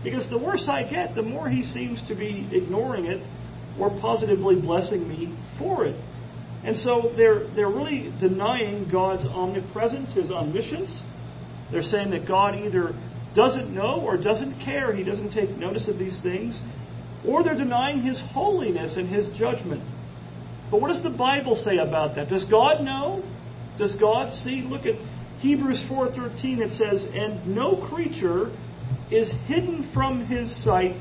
Because 0.05 0.29
the 0.31 0.39
worse 0.39 0.67
I 0.69 0.83
get, 0.89 1.15
the 1.15 1.23
more 1.23 1.49
he 1.49 1.65
seems 1.65 2.01
to 2.09 2.15
be 2.15 2.49
ignoring 2.53 3.07
it 3.07 3.27
or 3.81 3.91
positively 4.01 4.61
blessing 4.61 5.09
me 5.09 5.37
for 5.59 5.87
it. 5.87 5.97
And 6.65 6.77
so 6.77 7.13
they're, 7.17 7.49
they're 7.55 7.71
really 7.71 8.15
denying 8.21 8.89
God's 8.91 9.27
omnipresence, 9.27 10.13
his 10.15 10.31
omniscience. 10.31 10.95
They're 11.73 11.83
saying 11.83 12.11
that 12.11 12.29
God 12.29 12.55
either 12.55 12.95
doesn't 13.35 13.75
know 13.75 14.01
or 14.01 14.17
doesn't 14.17 14.65
care, 14.65 14.95
he 14.95 15.03
doesn't 15.03 15.33
take 15.33 15.51
notice 15.59 15.89
of 15.89 15.99
these 15.99 16.19
things, 16.23 16.59
or 17.27 17.43
they're 17.43 17.57
denying 17.57 18.03
his 18.03 18.21
holiness 18.33 18.97
and 18.97 19.09
his 19.13 19.27
judgment. 19.37 19.83
But 20.71 20.81
what 20.81 20.89
does 20.89 21.03
the 21.03 21.11
Bible 21.11 21.57
say 21.57 21.79
about 21.79 22.15
that? 22.17 22.29
Does 22.29 22.45
God 22.45 22.83
know? 22.83 23.23
Does 23.77 23.95
God 23.97 24.33
see? 24.45 24.63
Look 24.63 24.87
at 24.87 24.95
Hebrews 25.41 25.83
4:13 25.89 26.61
it 26.61 26.71
says, 26.73 27.07
"And 27.13 27.55
no 27.55 27.77
creature 27.77 28.51
is 29.11 29.31
hidden 29.47 29.91
from 29.93 30.27
his 30.27 30.65
sight, 30.65 31.01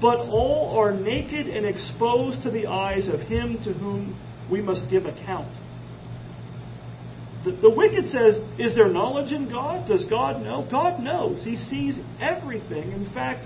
but 0.00 0.18
all 0.18 0.78
are 0.78 0.92
naked 0.92 1.46
and 1.46 1.66
exposed 1.66 2.42
to 2.42 2.50
the 2.50 2.66
eyes 2.66 3.08
of 3.08 3.20
him 3.20 3.58
to 3.64 3.72
whom 3.72 4.18
we 4.50 4.60
must 4.60 4.90
give 4.90 5.06
account." 5.06 5.52
The, 7.44 7.52
the 7.52 7.70
wicked 7.70 8.06
says, 8.06 8.40
Is 8.58 8.74
there 8.74 8.88
knowledge 8.88 9.32
in 9.32 9.50
God? 9.50 9.86
Does 9.86 10.04
God 10.06 10.42
know? 10.42 10.66
God 10.70 11.00
knows. 11.00 11.44
He 11.44 11.56
sees 11.56 11.98
everything. 12.20 12.92
In 12.92 13.12
fact, 13.12 13.44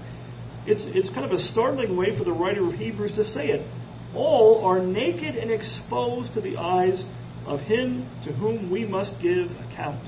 it's, 0.67 0.83
it's 0.87 1.09
kind 1.11 1.25
of 1.25 1.33
a 1.33 1.43
startling 1.53 1.97
way 1.97 2.17
for 2.17 2.25
the 2.25 2.33
writer 2.33 2.65
of 2.67 2.75
Hebrews 2.75 3.17
to 3.17 3.25
say 3.25 3.49
it. 3.49 3.69
All 4.15 4.65
are 4.65 4.81
naked 4.81 5.35
and 5.35 5.51
exposed 5.51 6.35
to 6.35 6.41
the 6.41 6.57
eyes 6.57 7.05
of 7.47 7.61
Him 7.61 8.09
to 8.25 8.33
whom 8.33 8.71
we 8.71 8.85
must 8.87 9.13
give 9.21 9.51
account. 9.69 10.05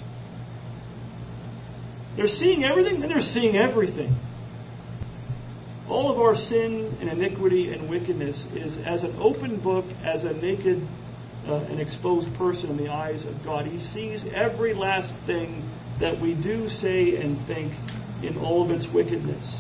They're 2.21 2.29
seeing 2.29 2.65
everything, 2.65 3.01
then 3.01 3.09
they're 3.09 3.33
seeing 3.33 3.57
everything. 3.57 4.15
All 5.89 6.13
of 6.13 6.19
our 6.19 6.35
sin 6.37 6.95
and 7.01 7.09
iniquity 7.09 7.73
and 7.73 7.89
wickedness 7.89 8.45
is 8.55 8.77
as 8.85 9.05
an 9.05 9.17
open 9.19 9.59
book, 9.63 9.87
as 10.05 10.25
a 10.25 10.35
naked 10.35 10.87
uh, 11.49 11.55
an 11.55 11.81
exposed 11.81 12.29
person 12.37 12.69
in 12.69 12.77
the 12.77 12.89
eyes 12.89 13.25
of 13.25 13.43
God. 13.43 13.65
He 13.65 13.83
sees 13.95 14.23
every 14.35 14.75
last 14.75 15.15
thing 15.25 15.67
that 15.99 16.21
we 16.21 16.35
do, 16.35 16.69
say, 16.69 17.17
and 17.17 17.47
think 17.47 17.73
in 18.23 18.37
all 18.37 18.63
of 18.63 18.71
its 18.71 18.85
wickedness. 18.93 19.57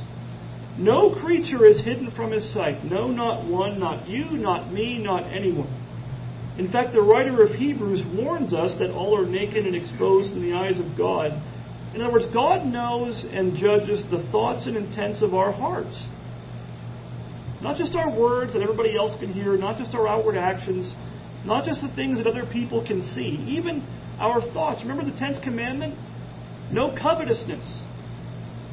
No 0.76 1.14
creature 1.14 1.64
is 1.64 1.82
hidden 1.82 2.12
from 2.14 2.30
his 2.30 2.52
sight. 2.52 2.84
No, 2.84 3.08
not 3.08 3.46
one, 3.50 3.80
not 3.80 4.06
you, 4.06 4.32
not 4.32 4.70
me, 4.70 4.98
not 4.98 5.22
anyone. 5.32 5.72
In 6.58 6.70
fact, 6.70 6.92
the 6.92 7.00
writer 7.00 7.42
of 7.42 7.52
Hebrews 7.52 8.02
warns 8.14 8.52
us 8.52 8.78
that 8.80 8.90
all 8.90 9.18
are 9.18 9.24
naked 9.24 9.64
and 9.64 9.74
exposed 9.74 10.32
in 10.32 10.42
the 10.42 10.52
eyes 10.52 10.78
of 10.78 10.98
God. 10.98 11.42
In 11.94 12.02
other 12.02 12.12
words, 12.12 12.26
God 12.32 12.66
knows 12.66 13.24
and 13.30 13.56
judges 13.56 14.04
the 14.10 14.26
thoughts 14.30 14.66
and 14.66 14.76
intents 14.76 15.22
of 15.22 15.34
our 15.34 15.50
hearts. 15.50 16.06
Not 17.60 17.76
just 17.76 17.94
our 17.94 18.10
words 18.10 18.52
that 18.52 18.62
everybody 18.62 18.96
else 18.96 19.18
can 19.20 19.32
hear, 19.32 19.56
not 19.56 19.76
just 19.76 19.94
our 19.94 20.06
outward 20.06 20.36
actions, 20.36 20.94
not 21.44 21.64
just 21.64 21.82
the 21.82 21.92
things 21.94 22.18
that 22.18 22.26
other 22.26 22.48
people 22.50 22.86
can 22.86 23.02
see, 23.02 23.42
even 23.48 23.82
our 24.18 24.40
thoughts. 24.52 24.80
Remember 24.82 25.04
the 25.04 25.18
tenth 25.18 25.42
commandment? 25.42 25.98
No 26.72 26.96
covetousness. 26.96 27.66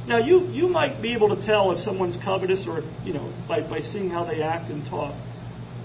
Now 0.08 0.20
you, 0.20 0.48
you 0.52 0.68
might 0.68 1.02
be 1.02 1.14
able 1.14 1.36
to 1.36 1.46
tell 1.46 1.72
if 1.72 1.80
someone's 1.80 2.16
covetous 2.24 2.66
or 2.68 2.82
you 3.04 3.14
know 3.14 3.34
by, 3.48 3.62
by 3.62 3.82
seeing 3.82 4.10
how 4.10 4.24
they 4.24 4.42
act 4.42 4.70
and 4.70 4.86
talk. 4.86 5.14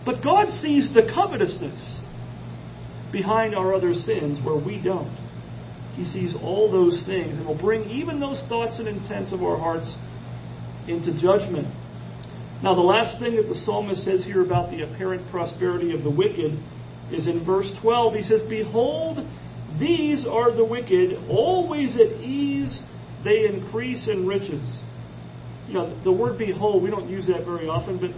But 0.05 0.23
God 0.23 0.49
sees 0.49 0.92
the 0.95 1.11
covetousness 1.12 1.99
behind 3.12 3.55
our 3.55 3.75
other 3.75 3.95
sins 3.95 4.45
where 4.45 4.57
we 4.57 4.81
don't. 4.81 5.16
He 5.94 6.05
sees 6.05 6.35
all 6.40 6.70
those 6.70 7.02
things 7.07 7.37
and 7.37 7.46
will 7.46 7.59
bring 7.59 7.88
even 7.90 8.18
those 8.18 8.42
thoughts 8.48 8.78
and 8.78 8.88
intents 8.88 9.33
of 9.33 9.42
our 9.42 9.59
hearts 9.59 9.94
into 10.88 11.12
judgment. 11.20 11.68
Now, 12.62 12.74
the 12.74 12.81
last 12.81 13.18
thing 13.18 13.37
that 13.37 13.48
the 13.48 13.61
psalmist 13.66 14.05
says 14.05 14.24
here 14.24 14.42
about 14.42 14.70
the 14.70 14.83
apparent 14.83 15.28
prosperity 15.31 15.94
of 15.94 16.02
the 16.02 16.11
wicked 16.11 16.59
is 17.11 17.26
in 17.26 17.44
verse 17.44 17.70
12. 17.83 18.14
He 18.14 18.22
says, 18.22 18.40
Behold, 18.48 19.18
these 19.78 20.24
are 20.26 20.55
the 20.55 20.64
wicked, 20.64 21.18
always 21.28 21.96
at 21.96 22.20
ease, 22.20 22.81
they 23.24 23.46
increase 23.46 24.09
in 24.09 24.26
riches. 24.26 24.64
You 25.66 25.74
know, 25.74 26.02
the 26.05 26.12
word 26.12 26.38
behold, 26.38 26.83
we 26.83 26.90
don't 26.90 27.09
use 27.09 27.26
that 27.26 27.44
very 27.44 27.68
often, 27.68 27.98
but 27.98 28.11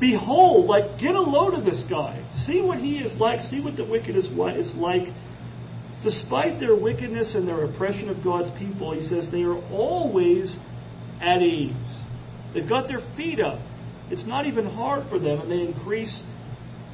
behold, 0.00 0.66
like, 0.66 0.98
get 1.00 1.14
a 1.14 1.20
load 1.20 1.54
of 1.54 1.64
this 1.64 1.82
guy. 1.88 2.24
See 2.46 2.60
what 2.60 2.78
he 2.78 2.98
is 2.98 3.18
like. 3.18 3.42
See 3.50 3.60
what 3.60 3.76
the 3.76 3.84
wicked 3.84 4.16
is 4.16 4.28
like. 4.32 5.08
Despite 6.04 6.60
their 6.60 6.76
wickedness 6.76 7.34
and 7.34 7.48
their 7.48 7.64
oppression 7.64 8.10
of 8.10 8.22
God's 8.22 8.56
people, 8.58 8.92
he 8.92 9.08
says 9.08 9.28
they 9.32 9.42
are 9.42 9.56
always 9.70 10.54
at 11.20 11.40
ease. 11.40 11.96
They've 12.52 12.68
got 12.68 12.88
their 12.88 13.00
feet 13.16 13.40
up. 13.40 13.58
It's 14.10 14.26
not 14.26 14.46
even 14.46 14.66
hard 14.66 15.08
for 15.08 15.18
them, 15.18 15.40
and 15.40 15.50
they 15.50 15.62
increase 15.62 16.22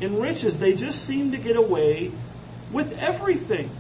in 0.01 0.21
riches. 0.21 0.61
They 0.61 0.73
just 0.73 1.07
seem 1.09 1.33
to 1.33 1.39
get 1.39 1.57
away 1.57 2.13
with 2.73 2.87
everything. 2.93 3.77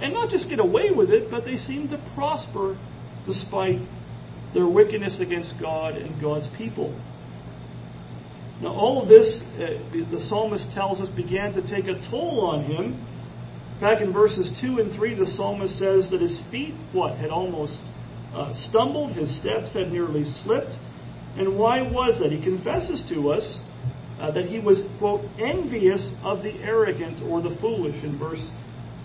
And 0.00 0.14
not 0.14 0.30
just 0.30 0.48
get 0.48 0.60
away 0.60 0.92
with 0.94 1.10
it, 1.10 1.28
but 1.30 1.44
they 1.44 1.56
seem 1.56 1.88
to 1.88 2.12
prosper 2.14 2.78
despite 3.26 3.80
their 4.54 4.68
wickedness 4.68 5.20
against 5.20 5.54
God 5.60 5.96
and 5.96 6.20
God's 6.22 6.48
people. 6.56 6.94
Now, 8.62 8.74
all 8.74 9.02
of 9.02 9.08
this, 9.08 9.42
uh, 9.54 9.90
the 10.10 10.24
psalmist 10.28 10.68
tells 10.74 11.00
us, 11.00 11.08
began 11.16 11.52
to 11.54 11.62
take 11.62 11.86
a 11.86 11.94
toll 12.10 12.46
on 12.46 12.64
him. 12.64 13.06
Back 13.80 14.02
in 14.02 14.12
verses 14.12 14.50
2 14.60 14.78
and 14.78 14.94
3, 14.94 15.14
the 15.14 15.26
psalmist 15.36 15.78
says 15.78 16.10
that 16.10 16.20
his 16.20 16.38
feet, 16.50 16.74
what, 16.92 17.16
had 17.16 17.30
almost 17.30 17.80
uh, 18.34 18.52
stumbled, 18.68 19.12
his 19.12 19.40
steps 19.40 19.72
had 19.72 19.90
nearly 19.90 20.24
slipped. 20.44 20.76
And 21.36 21.58
why 21.58 21.80
was 21.80 22.20
that? 22.20 22.30
He 22.30 22.42
confesses 22.42 23.02
to 23.08 23.30
us 23.30 23.58
uh, 24.20 24.32
that 24.32 24.44
he 24.44 24.60
was, 24.60 24.82
quote, 24.98 25.22
envious 25.40 26.12
of 26.22 26.42
the 26.42 26.52
arrogant 26.56 27.22
or 27.22 27.40
the 27.40 27.56
foolish 27.60 28.04
in 28.04 28.18
verse 28.18 28.44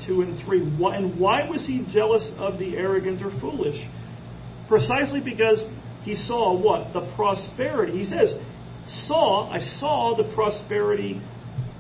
2 0.05 0.21
and 0.21 0.45
3. 0.45 0.77
Why, 0.77 0.97
and 0.97 1.17
why 1.17 1.49
was 1.49 1.65
he 1.65 1.87
jealous 1.93 2.29
of 2.37 2.59
the 2.59 2.75
arrogant 2.75 3.23
or 3.23 3.31
foolish? 3.39 3.77
Precisely 4.67 5.21
because 5.21 5.65
he 6.03 6.15
saw 6.15 6.59
what? 6.59 6.91
The 6.91 7.09
prosperity. 7.15 8.03
He 8.03 8.05
says, 8.05 8.33
saw, 9.07 9.49
I 9.49 9.59
saw 9.79 10.17
the 10.17 10.35
prosperity 10.35 11.21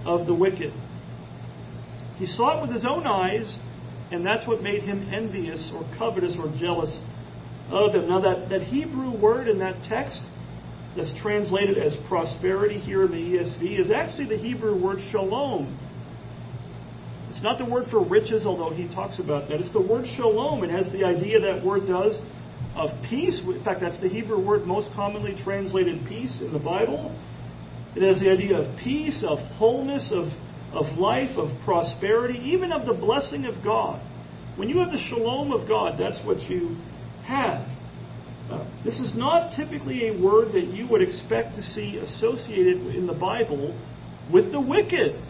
of 0.05 0.27
the 0.27 0.33
wicked. 0.33 0.71
He 2.17 2.25
saw 2.25 2.57
it 2.57 2.61
with 2.61 2.71
his 2.73 2.85
own 2.85 3.05
eyes, 3.05 3.57
and 4.11 4.25
that's 4.25 4.47
what 4.47 4.61
made 4.61 4.83
him 4.83 5.11
envious 5.13 5.71
or 5.73 5.83
covetous 5.97 6.35
or 6.37 6.53
jealous 6.59 6.97
of 7.69 7.93
him. 7.93 8.07
Now, 8.07 8.21
that, 8.21 8.49
that 8.49 8.61
Hebrew 8.61 9.19
word 9.19 9.47
in 9.47 9.59
that 9.59 9.83
text 9.89 10.21
that's 10.95 11.13
translated 11.21 11.77
as 11.77 11.95
prosperity 12.07 12.79
here 12.79 13.03
in 13.03 13.11
the 13.11 13.17
ESV 13.17 13.79
is 13.79 13.91
actually 13.91 14.27
the 14.27 14.37
Hebrew 14.37 14.81
word 14.81 14.99
shalom. 15.11 15.77
It's 17.29 17.43
not 17.43 17.57
the 17.57 17.65
word 17.65 17.87
for 17.91 18.01
riches, 18.01 18.45
although 18.45 18.73
he 18.73 18.87
talks 18.95 19.19
about 19.19 19.49
that. 19.49 19.59
It's 19.59 19.73
the 19.73 19.81
word 19.81 20.05
shalom. 20.15 20.63
It 20.63 20.69
has 20.69 20.89
the 20.93 21.03
idea 21.03 21.41
that 21.41 21.65
word 21.65 21.85
does 21.85 22.21
of 22.75 22.91
peace. 23.09 23.41
In 23.45 23.61
fact, 23.63 23.81
that's 23.81 23.99
the 23.99 24.07
Hebrew 24.07 24.39
word 24.39 24.65
most 24.65 24.89
commonly 24.95 25.35
translated 25.43 26.05
peace 26.07 26.39
in 26.39 26.53
the 26.53 26.59
Bible. 26.59 27.13
It 27.95 28.03
has 28.03 28.21
the 28.21 28.29
idea 28.29 28.57
of 28.57 28.77
peace, 28.79 29.23
of 29.27 29.39
wholeness, 29.57 30.11
of, 30.13 30.27
of 30.75 30.97
life, 30.97 31.37
of 31.37 31.49
prosperity, 31.63 32.39
even 32.39 32.71
of 32.71 32.85
the 32.85 32.93
blessing 32.93 33.45
of 33.45 33.63
God. 33.63 34.01
When 34.57 34.69
you 34.69 34.79
have 34.79 34.91
the 34.91 35.03
shalom 35.09 35.51
of 35.51 35.67
God, 35.67 35.99
that's 35.99 36.23
what 36.25 36.41
you 36.49 36.77
have. 37.25 37.67
Uh, 38.49 38.63
this 38.83 38.99
is 38.99 39.11
not 39.15 39.55
typically 39.55 40.07
a 40.09 40.21
word 40.21 40.53
that 40.53 40.67
you 40.67 40.87
would 40.87 41.01
expect 41.01 41.55
to 41.55 41.63
see 41.63 41.97
associated 41.97 42.95
in 42.95 43.07
the 43.07 43.13
Bible 43.13 43.77
with 44.31 44.51
the 44.51 44.61
wicked. 44.61 45.21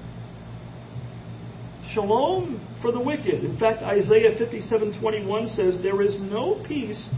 Shalom 1.93 2.59
for 2.81 2.91
the 2.91 2.99
wicked. 2.99 3.43
In 3.43 3.57
fact, 3.57 3.81
Isaiah 3.81 4.37
57:21 4.37 5.47
says, 5.55 5.81
"There 5.81 6.01
is 6.01 6.19
no 6.19 6.61
peace 6.67 7.09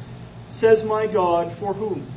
says 0.51 0.83
my 0.85 1.11
God, 1.11 1.57
for 1.59 1.73
whom? 1.73 2.11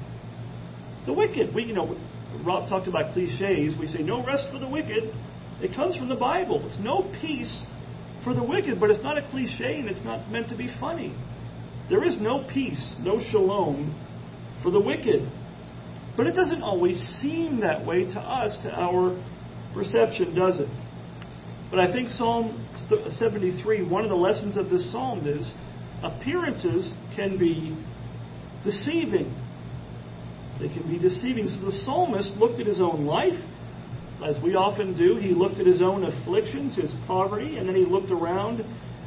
The 1.07 1.13
wicked. 1.13 1.55
We, 1.55 1.65
you 1.65 1.75
know, 1.75 1.97
Rob 2.45 2.69
talked 2.69 2.89
about 2.89 3.13
cliches. 3.13 3.77
We 3.79 3.89
say 3.89 4.03
no 4.03 4.25
rest 4.25 4.49
for 4.53 4.59
the 4.59 4.69
wicked. 4.69 5.15
It 5.63 5.75
comes 5.75 5.97
from 5.97 6.09
the 6.09 6.17
Bible. 6.17 6.67
It's 6.67 6.79
no 6.79 7.11
peace 7.21 7.63
for 8.25 8.35
the 8.35 8.43
wicked, 8.43 8.81
but 8.81 8.91
it's 8.91 9.03
not 9.03 9.19
a 9.19 9.29
cliche 9.31 9.79
and 9.79 9.89
it's 9.89 10.05
not 10.05 10.31
meant 10.31 10.49
to 10.49 10.57
be 10.57 10.69
funny. 10.81 11.15
There 11.89 12.05
is 12.05 12.19
no 12.21 12.47
peace, 12.53 12.95
no 13.01 13.21
shalom 13.31 13.95
for 14.63 14.71
the 14.71 14.81
wicked. 14.81 15.31
But 16.17 16.27
it 16.27 16.35
doesn't 16.35 16.63
always 16.63 16.99
seem 17.21 17.61
that 17.61 17.85
way 17.85 18.05
to 18.05 18.21
us, 18.21 18.57
to 18.63 18.71
our 18.71 19.23
perception, 19.75 20.35
does 20.35 20.61
it? 20.61 20.69
But 21.71 21.79
I 21.79 21.93
think 21.93 22.09
Psalm 22.11 22.67
73, 23.19 23.89
one 23.89 24.03
of 24.03 24.11
the 24.11 24.17
lessons 24.17 24.57
of 24.57 24.71
this 24.71 24.91
psalm 24.91 25.27
is 25.27 25.53
appearances 26.03 26.93
can 27.15 27.39
be 27.39 27.77
deceiving. 28.65 29.35
They 30.61 30.69
can 30.69 30.89
be 30.91 30.99
deceiving. 30.99 31.49
So 31.49 31.65
the 31.65 31.77
psalmist 31.85 32.33
looked 32.37 32.61
at 32.61 32.67
his 32.67 32.81
own 32.81 33.07
life, 33.07 33.39
as 34.25 34.41
we 34.43 34.55
often 34.55 34.97
do. 34.97 35.17
He 35.17 35.31
looked 35.31 35.59
at 35.59 35.67
his 35.67 35.81
own 35.81 36.05
afflictions, 36.05 36.77
his 36.77 36.93
poverty, 37.07 37.57
and 37.57 37.69
then 37.69 37.77
he 37.77 37.85
looked 37.85 38.11
around 38.11 38.65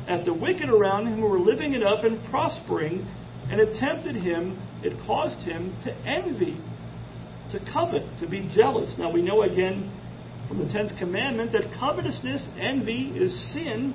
at 0.07 0.25
the 0.25 0.33
wicked 0.33 0.69
around 0.69 1.07
him 1.07 1.19
who 1.19 1.27
were 1.27 1.39
living 1.39 1.73
it 1.73 1.83
up 1.83 2.03
and 2.03 2.23
prospering, 2.29 3.07
and 3.49 3.59
it 3.59 3.75
tempted 3.79 4.15
him, 4.15 4.59
it 4.83 4.93
caused 5.05 5.39
him 5.39 5.75
to 5.83 5.93
envy, 6.07 6.57
to 7.51 7.59
covet, 7.71 8.03
to 8.19 8.27
be 8.27 8.49
jealous. 8.53 8.93
Now 8.97 9.11
we 9.11 9.21
know 9.21 9.43
again 9.43 9.91
from 10.47 10.59
the 10.59 10.71
tenth 10.71 10.97
commandment 10.97 11.51
that 11.53 11.73
covetousness, 11.79 12.47
envy, 12.59 13.13
is 13.15 13.53
sin. 13.53 13.93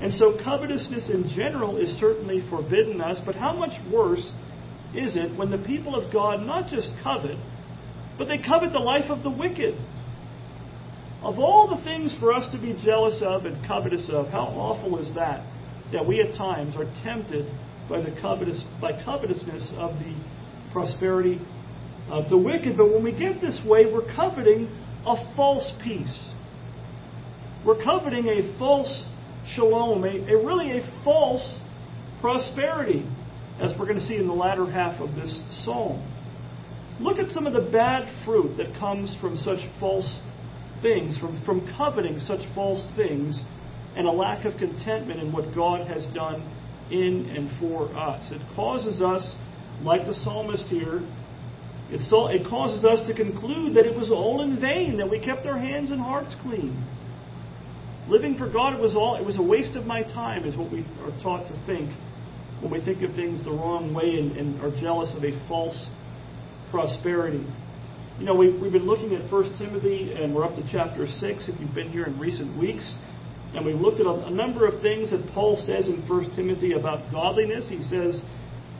And 0.00 0.12
so 0.12 0.36
covetousness 0.42 1.08
in 1.08 1.30
general 1.34 1.78
is 1.78 1.98
certainly 1.98 2.42
forbidden 2.50 3.00
us, 3.00 3.18
but 3.24 3.34
how 3.34 3.54
much 3.54 3.80
worse 3.90 4.32
is 4.94 5.16
it 5.16 5.36
when 5.36 5.50
the 5.50 5.58
people 5.58 5.94
of 5.94 6.12
God 6.12 6.44
not 6.44 6.68
just 6.68 6.90
covet, 7.02 7.38
but 8.18 8.28
they 8.28 8.38
covet 8.38 8.72
the 8.72 8.80
life 8.80 9.10
of 9.10 9.22
the 9.22 9.30
wicked? 9.30 9.74
Of 11.22 11.38
all 11.38 11.68
the 11.68 11.82
things 11.84 12.12
for 12.18 12.32
us 12.32 12.50
to 12.52 12.58
be 12.58 12.76
jealous 12.84 13.22
of 13.22 13.44
and 13.44 13.64
covetous 13.66 14.10
of, 14.10 14.26
how 14.28 14.46
awful 14.46 14.98
is 14.98 15.14
that? 15.14 15.46
That 15.92 16.04
we 16.06 16.20
at 16.20 16.34
times 16.34 16.74
are 16.74 16.92
tempted 17.04 17.46
by 17.88 18.00
the 18.00 18.10
covetous 18.20 18.62
by 18.80 19.02
covetousness 19.04 19.72
of 19.76 19.92
the 20.00 20.16
prosperity 20.72 21.40
of 22.10 22.28
the 22.28 22.36
wicked. 22.36 22.76
But 22.76 22.92
when 22.92 23.04
we 23.04 23.12
get 23.12 23.40
this 23.40 23.60
way, 23.64 23.86
we're 23.86 24.12
coveting 24.16 24.66
a 25.06 25.36
false 25.36 25.70
peace. 25.84 26.28
We're 27.64 27.82
coveting 27.84 28.26
a 28.26 28.58
false 28.58 29.04
shalom, 29.54 30.02
a, 30.02 30.08
a 30.08 30.44
really 30.44 30.78
a 30.78 31.02
false 31.04 31.56
prosperity 32.20 33.06
as 33.60 33.70
we're 33.78 33.86
going 33.86 34.00
to 34.00 34.06
see 34.06 34.16
in 34.16 34.26
the 34.26 34.32
latter 34.32 34.68
half 34.68 35.00
of 35.00 35.14
this 35.14 35.40
psalm. 35.64 36.08
Look 36.98 37.18
at 37.18 37.30
some 37.30 37.46
of 37.46 37.52
the 37.52 37.70
bad 37.70 38.08
fruit 38.24 38.56
that 38.56 38.76
comes 38.78 39.16
from 39.20 39.36
such 39.36 39.60
false 39.78 40.20
things, 40.82 41.18
from, 41.18 41.42
from 41.44 41.66
coveting 41.76 42.18
such 42.20 42.40
false 42.54 42.84
things, 42.96 43.40
and 43.96 44.06
a 44.06 44.10
lack 44.10 44.44
of 44.44 44.58
contentment 44.58 45.20
in 45.20 45.32
what 45.32 45.54
God 45.54 45.86
has 45.86 46.04
done 46.14 46.42
in 46.90 47.30
and 47.34 47.50
for 47.60 47.88
us. 47.96 48.30
It 48.32 48.42
causes 48.54 49.00
us, 49.00 49.34
like 49.82 50.06
the 50.06 50.14
psalmist 50.14 50.64
here, 50.64 51.02
it, 51.90 52.00
so, 52.08 52.28
it 52.28 52.46
causes 52.48 52.86
us 52.86 53.06
to 53.06 53.14
conclude 53.14 53.76
that 53.76 53.84
it 53.84 53.94
was 53.94 54.10
all 54.10 54.40
in 54.40 54.58
vain, 54.58 54.96
that 54.96 55.10
we 55.10 55.20
kept 55.20 55.44
our 55.44 55.58
hands 55.58 55.90
and 55.90 56.00
hearts 56.00 56.34
clean. 56.40 56.82
Living 58.08 58.36
for 58.36 58.50
God, 58.50 58.74
it 58.74 58.80
was 58.80 58.94
all 58.96 59.16
it 59.16 59.24
was 59.24 59.36
a 59.38 59.42
waste 59.42 59.76
of 59.76 59.84
my 59.84 60.02
time, 60.02 60.44
is 60.44 60.56
what 60.56 60.72
we 60.72 60.86
are 61.04 61.12
taught 61.22 61.46
to 61.48 61.66
think 61.66 61.90
when 62.62 62.72
we 62.72 62.82
think 62.82 63.02
of 63.02 63.14
things 63.14 63.44
the 63.44 63.50
wrong 63.50 63.92
way 63.92 64.18
and, 64.18 64.36
and 64.38 64.60
are 64.62 64.70
jealous 64.80 65.10
of 65.14 65.22
a 65.22 65.48
false 65.48 65.86
prosperity. 66.70 67.44
You 68.22 68.28
know, 68.28 68.36
we've, 68.36 68.60
we've 68.60 68.70
been 68.70 68.86
looking 68.86 69.16
at 69.16 69.28
1 69.32 69.58
Timothy, 69.58 70.12
and 70.12 70.32
we're 70.32 70.44
up 70.44 70.54
to 70.54 70.62
chapter 70.70 71.08
6 71.08 71.48
if 71.48 71.60
you've 71.60 71.74
been 71.74 71.90
here 71.90 72.04
in 72.04 72.20
recent 72.20 72.56
weeks. 72.56 72.94
And 73.52 73.66
we've 73.66 73.80
looked 73.80 73.98
at 73.98 74.06
a, 74.06 74.26
a 74.26 74.30
number 74.30 74.64
of 74.64 74.80
things 74.80 75.10
that 75.10 75.26
Paul 75.34 75.60
says 75.66 75.88
in 75.88 76.08
1 76.08 76.36
Timothy 76.36 76.74
about 76.74 77.10
godliness. 77.10 77.68
He 77.68 77.82
says 77.82 78.22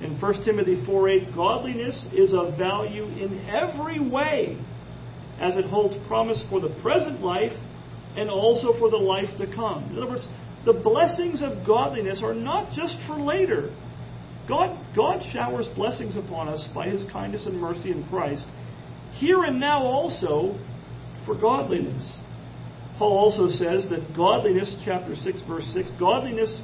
in 0.01 0.17
1 0.21 0.45
Timothy 0.45 0.87
4 0.87 1.09
8, 1.09 1.35
godliness 1.35 2.07
is 2.13 2.33
of 2.33 2.57
value 2.57 3.03
in 3.03 3.45
every 3.51 3.99
way, 3.99 4.65
as 5.41 5.57
it 5.57 5.65
holds 5.65 5.97
promise 6.07 6.41
for 6.49 6.61
the 6.61 6.79
present 6.81 7.21
life 7.21 7.53
and 8.15 8.31
also 8.31 8.79
for 8.79 8.91
the 8.91 8.97
life 8.97 9.37
to 9.39 9.53
come. 9.53 9.91
In 9.91 9.99
other 9.99 10.09
words, 10.09 10.29
the 10.65 10.73
blessings 10.73 11.43
of 11.43 11.67
godliness 11.67 12.21
are 12.23 12.33
not 12.33 12.71
just 12.77 12.97
for 13.09 13.17
later. 13.17 13.75
God, 14.49 14.79
God 14.95 15.21
showers 15.33 15.67
blessings 15.75 16.15
upon 16.17 16.47
us 16.49 16.65
by 16.73 16.87
his 16.87 17.05
kindness 17.11 17.45
and 17.45 17.61
mercy 17.61 17.91
in 17.91 18.07
Christ, 18.09 18.47
here 19.15 19.45
and 19.45 19.61
now 19.61 19.83
also 19.83 20.59
for 21.27 21.35
godliness. 21.35 22.19
Paul 22.99 23.19
also 23.19 23.49
says 23.49 23.89
that 23.91 24.15
godliness, 24.17 24.75
chapter 24.85 25.15
6, 25.15 25.41
verse 25.49 25.69
6, 25.75 25.89
godliness 25.99 26.61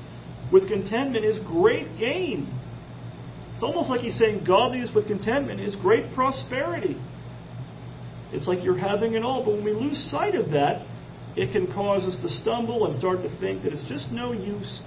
with 0.52 0.68
contentment 0.68 1.24
is 1.24 1.38
great 1.46 1.98
gain. 1.98 2.52
It's 3.54 3.62
almost 3.62 3.90
like 3.90 4.00
he's 4.00 4.18
saying 4.18 4.44
godliness 4.46 4.90
with 4.94 5.06
contentment 5.06 5.60
is 5.60 5.74
great 5.76 6.14
prosperity. 6.14 6.96
It's 8.32 8.46
like 8.46 8.62
you're 8.62 8.78
having 8.78 9.14
it 9.14 9.24
all, 9.24 9.44
but 9.44 9.54
when 9.54 9.64
we 9.64 9.72
lose 9.72 9.98
sight 10.10 10.34
of 10.34 10.50
that, 10.50 10.86
it 11.36 11.52
can 11.52 11.72
cause 11.72 12.04
us 12.04 12.20
to 12.22 12.28
stumble 12.40 12.86
and 12.86 12.98
start 12.98 13.22
to 13.22 13.40
think 13.40 13.62
that 13.62 13.72
it's 13.72 13.88
just 13.88 14.10
no 14.10 14.32
use 14.32 14.80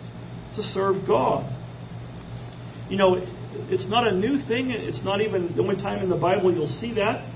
to 0.56 0.64
serve 0.64 1.08
God. 1.08 1.50
You 2.90 2.98
know, 2.98 3.16
it's 3.70 3.88
not 3.88 4.08
a 4.08 4.16
new 4.16 4.46
thing. 4.48 4.70
It's 4.70 5.04
not 5.04 5.22
even 5.22 5.56
the 5.56 5.62
only 5.62 5.78
time 5.78 6.04
in 6.04 6.10
the 6.10 6.18
Bible 6.18 6.54
you'll 6.54 6.80
see 6.80 6.94
that. 6.96 7.31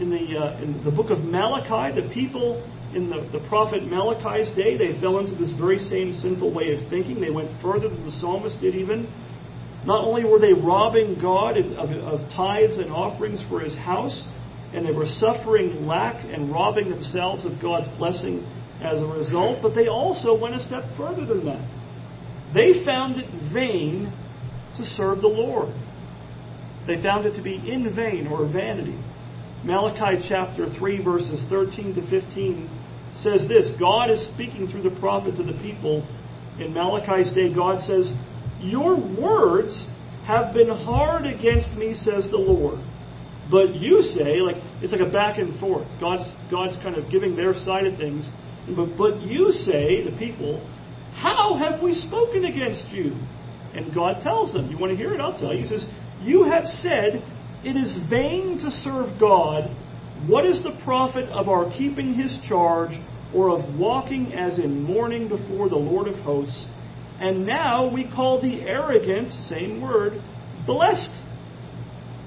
In 0.00 0.10
the, 0.10 0.38
uh, 0.38 0.62
in 0.62 0.84
the 0.84 0.90
book 0.90 1.10
of 1.10 1.18
Malachi, 1.24 2.00
the 2.00 2.08
people 2.14 2.62
in 2.94 3.10
the, 3.10 3.28
the 3.36 3.44
prophet 3.48 3.84
Malachi's 3.84 4.54
day, 4.56 4.78
they 4.78 4.98
fell 5.00 5.18
into 5.18 5.34
this 5.34 5.50
very 5.58 5.78
same 5.78 6.18
sinful 6.20 6.54
way 6.54 6.72
of 6.72 6.88
thinking. 6.88 7.20
They 7.20 7.30
went 7.30 7.50
further 7.60 7.88
than 7.88 8.06
the 8.06 8.12
psalmist 8.20 8.60
did 8.60 8.74
even. 8.74 9.12
Not 9.84 10.04
only 10.04 10.24
were 10.24 10.38
they 10.38 10.52
robbing 10.52 11.20
God 11.20 11.56
of, 11.56 11.90
of 11.90 12.30
tithes 12.30 12.78
and 12.78 12.90
offerings 12.90 13.42
for 13.48 13.60
his 13.60 13.76
house, 13.76 14.24
and 14.72 14.86
they 14.86 14.92
were 14.92 15.06
suffering 15.06 15.86
lack 15.86 16.24
and 16.24 16.50
robbing 16.50 16.90
themselves 16.90 17.44
of 17.44 17.60
God's 17.60 17.88
blessing 17.98 18.44
as 18.82 19.00
a 19.00 19.06
result, 19.06 19.58
but 19.62 19.74
they 19.74 19.88
also 19.88 20.38
went 20.38 20.54
a 20.54 20.64
step 20.64 20.84
further 20.96 21.26
than 21.26 21.44
that. 21.46 21.66
They 22.54 22.84
found 22.84 23.16
it 23.18 23.52
vain 23.52 24.12
to 24.76 24.84
serve 24.84 25.20
the 25.20 25.28
Lord. 25.28 25.74
They 26.86 27.02
found 27.02 27.26
it 27.26 27.34
to 27.36 27.42
be 27.42 27.56
in 27.56 27.94
vain 27.94 28.26
or 28.26 28.46
vanity. 28.46 28.98
Malachi 29.64 30.24
chapter 30.28 30.72
3, 30.78 31.04
verses 31.04 31.44
13 31.48 31.94
to 31.94 32.10
15 32.10 32.70
says 33.22 33.48
this 33.48 33.72
God 33.78 34.10
is 34.10 34.26
speaking 34.34 34.68
through 34.68 34.82
the 34.82 34.98
prophet 35.00 35.36
to 35.36 35.42
the 35.42 35.58
people. 35.60 36.06
In 36.60 36.72
Malachi's 36.72 37.32
day, 37.34 37.52
God 37.52 37.80
says, 37.84 38.12
Your 38.60 38.96
words 38.96 39.86
have 40.26 40.54
been 40.54 40.68
hard 40.68 41.26
against 41.26 41.72
me, 41.72 41.94
says 41.94 42.28
the 42.30 42.36
Lord. 42.36 42.80
But 43.50 43.74
you 43.74 44.02
say, 44.02 44.40
like 44.40 44.56
it's 44.82 44.92
like 44.92 45.00
a 45.00 45.10
back 45.10 45.38
and 45.38 45.58
forth. 45.58 45.88
God's 46.00 46.28
God's 46.50 46.76
kind 46.82 46.96
of 46.96 47.10
giving 47.10 47.34
their 47.34 47.54
side 47.54 47.86
of 47.86 47.98
things. 47.98 48.28
But 48.76 48.96
but 48.96 49.22
you 49.22 49.52
say, 49.52 50.04
the 50.04 50.16
people, 50.18 50.60
how 51.14 51.56
have 51.56 51.82
we 51.82 51.94
spoken 51.94 52.44
against 52.44 52.92
you? 52.92 53.16
And 53.74 53.94
God 53.94 54.22
tells 54.22 54.52
them, 54.52 54.70
you 54.70 54.78
want 54.78 54.92
to 54.92 54.96
hear 54.96 55.14
it? 55.14 55.20
I'll 55.20 55.38
tell 55.38 55.54
you. 55.54 55.62
He 55.62 55.68
says, 55.68 55.84
You 56.22 56.44
have 56.44 56.64
said, 56.66 57.22
It 57.68 57.76
is 57.76 57.98
vain 58.08 58.56
to 58.64 58.70
serve 58.70 59.20
God. 59.20 59.68
What 60.26 60.46
is 60.46 60.62
the 60.62 60.80
profit 60.86 61.28
of 61.28 61.50
our 61.50 61.70
keeping 61.76 62.14
his 62.14 62.38
charge, 62.48 62.92
or 63.34 63.50
of 63.50 63.78
walking 63.78 64.32
as 64.32 64.58
in 64.58 64.82
mourning 64.82 65.28
before 65.28 65.68
the 65.68 65.76
Lord 65.76 66.08
of 66.08 66.14
hosts? 66.20 66.64
And 67.20 67.46
now 67.46 67.92
we 67.92 68.10
call 68.10 68.40
the 68.40 68.62
arrogant, 68.62 69.32
same 69.50 69.82
word, 69.82 70.14
blessed. 70.64 71.10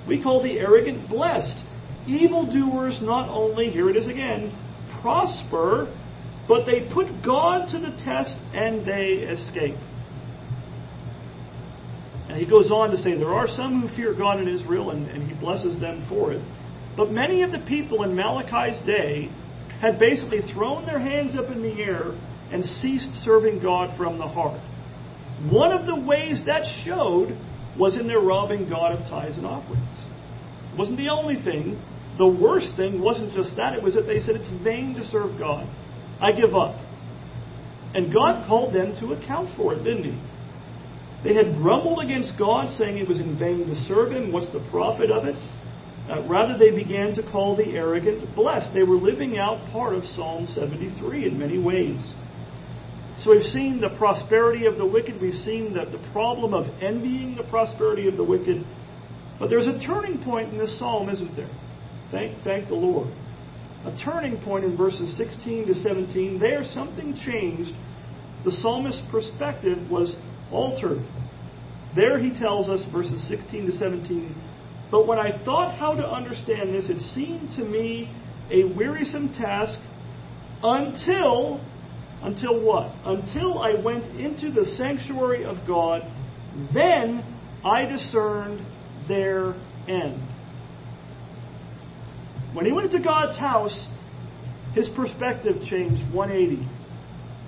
We 0.08 0.22
call 0.22 0.44
the 0.44 0.60
arrogant 0.60 1.10
blessed. 1.10 1.58
Evildoers 2.06 3.00
not 3.02 3.28
only, 3.28 3.72
here 3.72 3.90
it 3.90 3.96
is 3.96 4.08
again, 4.08 4.56
prosper, 5.02 5.92
but 6.48 6.68
they 6.68 6.88
put 6.94 7.08
God 7.26 7.68
to 7.70 7.80
the 7.80 7.98
test 8.06 8.36
and 8.54 8.86
they 8.86 9.26
escape. 9.26 9.80
And 12.32 12.40
he 12.40 12.46
goes 12.46 12.72
on 12.72 12.92
to 12.92 12.98
say, 12.98 13.18
There 13.18 13.34
are 13.34 13.50
some 13.50 13.82
who 13.82 13.94
fear 13.94 14.14
God 14.14 14.40
in 14.40 14.48
Israel, 14.48 14.92
and, 14.92 15.06
and 15.10 15.30
he 15.30 15.38
blesses 15.38 15.82
them 15.82 16.06
for 16.08 16.32
it. 16.32 16.42
But 16.96 17.12
many 17.12 17.44
of 17.44 17.52
the 17.52 17.60
people 17.68 18.04
in 18.04 18.16
Malachi's 18.16 18.82
day 18.88 19.30
had 19.82 20.00
basically 20.00 20.40
thrown 20.54 20.86
their 20.86 21.00
hands 21.00 21.36
up 21.38 21.52
in 21.52 21.62
the 21.62 21.74
air 21.82 22.18
and 22.54 22.64
ceased 22.64 23.12
serving 23.26 23.62
God 23.62 23.98
from 23.98 24.18
the 24.18 24.28
heart. 24.30 24.62
One 25.52 25.74
of 25.74 25.86
the 25.86 26.00
ways 26.08 26.42
that 26.46 26.64
showed 26.86 27.38
was 27.78 28.00
in 28.00 28.08
their 28.08 28.22
robbing 28.22 28.70
God 28.70 28.98
of 28.98 29.10
tithes 29.10 29.36
and 29.36 29.46
offerings. 29.46 29.98
It 30.72 30.80
wasn't 30.80 31.00
the 31.00 31.10
only 31.10 31.36
thing. 31.36 31.84
The 32.18 32.28
worst 32.28 32.78
thing 32.78 33.02
wasn't 33.02 33.34
just 33.34 33.58
that, 33.58 33.74
it 33.74 33.84
was 33.84 33.96
that 33.96 34.08
they 34.08 34.22
said, 34.22 34.36
It's 34.36 34.64
vain 34.64 34.94
to 34.94 35.04
serve 35.04 35.38
God. 35.38 35.68
I 36.22 36.32
give 36.32 36.56
up. 36.56 36.80
And 37.94 38.14
God 38.14 38.48
called 38.48 38.74
them 38.74 38.96
to 39.02 39.12
account 39.20 39.50
for 39.58 39.74
it, 39.74 39.84
didn't 39.84 40.06
He? 40.06 40.31
They 41.24 41.36
had 41.36 41.56
grumbled 41.58 42.04
against 42.04 42.34
God, 42.38 42.76
saying 42.78 42.98
it 42.98 43.08
was 43.08 43.20
in 43.20 43.38
vain 43.38 43.68
to 43.68 43.76
serve 43.88 44.12
Him. 44.12 44.32
What's 44.32 44.52
the 44.52 44.66
profit 44.72 45.12
of 45.12 45.26
it? 45.26 45.36
Uh, 46.10 46.28
rather, 46.28 46.58
they 46.58 46.72
began 46.72 47.14
to 47.14 47.32
call 47.32 47.56
the 47.56 47.76
arrogant 47.76 48.36
blessed. 48.36 48.74
They 48.74 48.84
were 48.84 48.96
living 48.96 49.38
out 49.38 49.72
part 49.72 49.94
of 49.94 50.04
Psalm 50.04 50.48
73 50.48 51.28
in 51.28 51.38
many 51.38 51.60
ways. 51.60 52.02
So 53.24 53.30
we've 53.30 53.44
seen 53.44 53.80
the 53.80 53.96
prosperity 53.98 54.66
of 54.66 54.78
the 54.78 54.86
wicked. 54.86 55.22
We've 55.22 55.42
seen 55.44 55.76
the, 55.76 55.86
the 55.86 56.04
problem 56.12 56.56
of 56.56 56.66
envying 56.82 57.36
the 57.36 57.44
prosperity 57.44 58.08
of 58.08 58.18
the 58.18 58.24
wicked. 58.24 58.66
But 59.38 59.50
there's 59.50 59.68
a 59.68 59.80
turning 59.80 60.24
point 60.24 60.54
in 60.54 60.58
this 60.58 60.78
psalm, 60.80 61.08
isn't 61.08 61.36
there? 61.36 61.50
Thank, 62.10 62.44
thank 62.44 62.68
the 62.68 62.76
Lord. 62.76 63.14
A 63.86 63.96
turning 64.04 64.42
point 64.42 64.66
in 64.66 64.76
verses 64.76 65.16
16 65.18 65.68
to 65.68 65.76
17. 65.76 66.40
There, 66.40 66.64
something 66.64 67.16
changed. 67.24 67.74
The 68.44 68.52
psalmist's 68.52 69.02
perspective 69.12 69.90
was 69.90 70.16
altered. 70.52 71.06
There 71.96 72.20
he 72.20 72.38
tells 72.38 72.70
us, 72.70 72.82
verses 72.92 73.28
16 73.28 73.66
to 73.68 73.72
17, 73.74 74.36
But 74.90 75.08
when 75.08 75.20
I 75.20 75.44
thought 75.44 75.78
how 75.78 75.94
to 75.94 76.04
understand 76.04 76.74
this, 76.74 76.86
it 76.90 77.00
seemed 77.14 77.52
to 77.58 77.64
me 77.64 78.14
a 78.50 78.64
wearisome 78.64 79.34
task 79.34 79.80
until, 80.64 81.66
until 82.22 82.64
what? 82.64 82.94
Until 83.06 83.60
I 83.60 83.74
went 83.74 84.06
into 84.20 84.52
the 84.52 84.66
sanctuary 84.78 85.44
of 85.44 85.58
God, 85.68 86.04
then 86.74 87.26
I 87.66 87.86
discerned 87.86 88.66
their 89.08 89.54
end. 89.88 90.28
When 92.54 92.66
he 92.66 92.72
went 92.72 92.94
into 92.94 93.04
God's 93.04 93.38
house, 93.38 93.88
his 94.74 94.90
perspective 94.96 95.56
changed 95.70 96.14
180. 96.14 96.68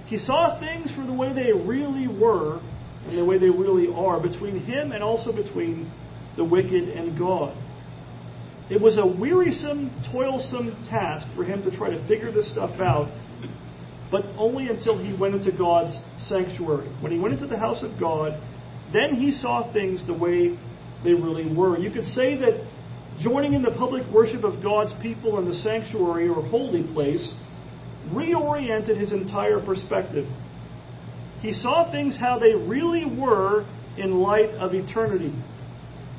He 0.08 0.18
saw 0.18 0.60
things 0.60 0.94
for 0.96 1.06
the 1.06 1.14
way 1.14 1.34
they 1.34 1.52
really 1.52 2.08
were 2.08 2.62
and 3.08 3.18
the 3.18 3.26
way 3.26 3.38
they 3.38 3.50
really 3.50 3.94
are 3.94 4.20
between 4.20 4.60
him 4.64 4.92
and 4.92 5.04
also 5.04 5.32
between 5.32 5.92
the 6.38 6.44
wicked 6.44 6.90
and 6.90 7.18
God. 7.18 7.56
It 8.70 8.82
was 8.82 8.98
a 8.98 9.06
wearisome, 9.06 9.92
toilsome 10.12 10.88
task 10.90 11.28
for 11.36 11.44
him 11.44 11.64
to 11.64 11.76
try 11.76 11.90
to 11.90 12.08
figure 12.08 12.32
this 12.32 12.50
stuff 12.52 12.80
out, 12.80 13.12
but 14.10 14.24
only 14.38 14.68
until 14.68 14.98
he 14.98 15.16
went 15.20 15.36
into 15.36 15.52
God's 15.56 15.96
sanctuary. 16.28 16.88
When 17.02 17.12
he 17.12 17.20
went 17.20 17.34
into 17.34 17.48
the 17.48 17.60
house 17.60 17.84
of 17.84 18.00
God, 18.00 18.42
then 18.94 19.16
he 19.16 19.32
saw 19.32 19.72
things 19.74 20.06
the 20.08 20.14
way 20.14 20.58
they 21.04 21.14
really 21.14 21.54
were. 21.54 21.78
You 21.78 21.92
could 21.92 22.06
say 22.06 22.36
that 22.38 22.66
joining 23.20 23.54
in 23.54 23.62
the 23.62 23.72
public 23.72 24.08
worship 24.14 24.44
of 24.44 24.64
God's 24.64 24.94
people 25.02 25.40
in 25.40 25.46
the 25.46 25.56
sanctuary 25.56 26.30
or 26.30 26.42
holy 26.48 26.84
place 26.94 27.34
reoriented 28.12 28.98
his 28.98 29.12
entire 29.12 29.60
perspective. 29.64 30.28
He 31.44 31.54
saw 31.54 31.92
things 31.92 32.18
how 32.18 32.40
they 32.40 32.56
really 32.56 33.06
were 33.06 33.66
in 33.98 34.22
light 34.22 34.52
of 34.52 34.74
eternity. 34.74 35.36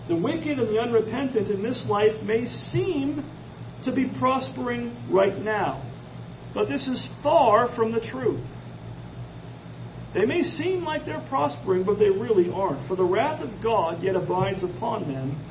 The 0.06 0.16
wicked 0.16 0.58
and 0.58 0.68
the 0.68 0.78
unrepentant 0.78 1.48
in 1.48 1.62
this 1.62 1.82
life 1.88 2.22
may 2.22 2.46
seem 2.46 3.24
to 3.86 3.92
be 3.92 4.12
prospering 4.18 4.94
right 5.10 5.38
now, 5.38 5.82
but 6.52 6.68
this 6.68 6.86
is 6.86 7.08
far 7.22 7.74
from 7.74 7.90
the 7.90 8.00
truth. 8.00 8.44
They 10.12 10.26
may 10.26 10.42
seem 10.42 10.84
like 10.84 11.06
they're 11.06 11.26
prospering, 11.30 11.84
but 11.84 11.98
they 11.98 12.10
really 12.10 12.50
aren't. 12.50 12.86
For 12.86 12.94
the 12.94 13.04
wrath 13.04 13.40
of 13.40 13.62
God 13.62 14.02
yet 14.02 14.16
abides 14.16 14.62
upon 14.62 15.10
them, 15.10 15.42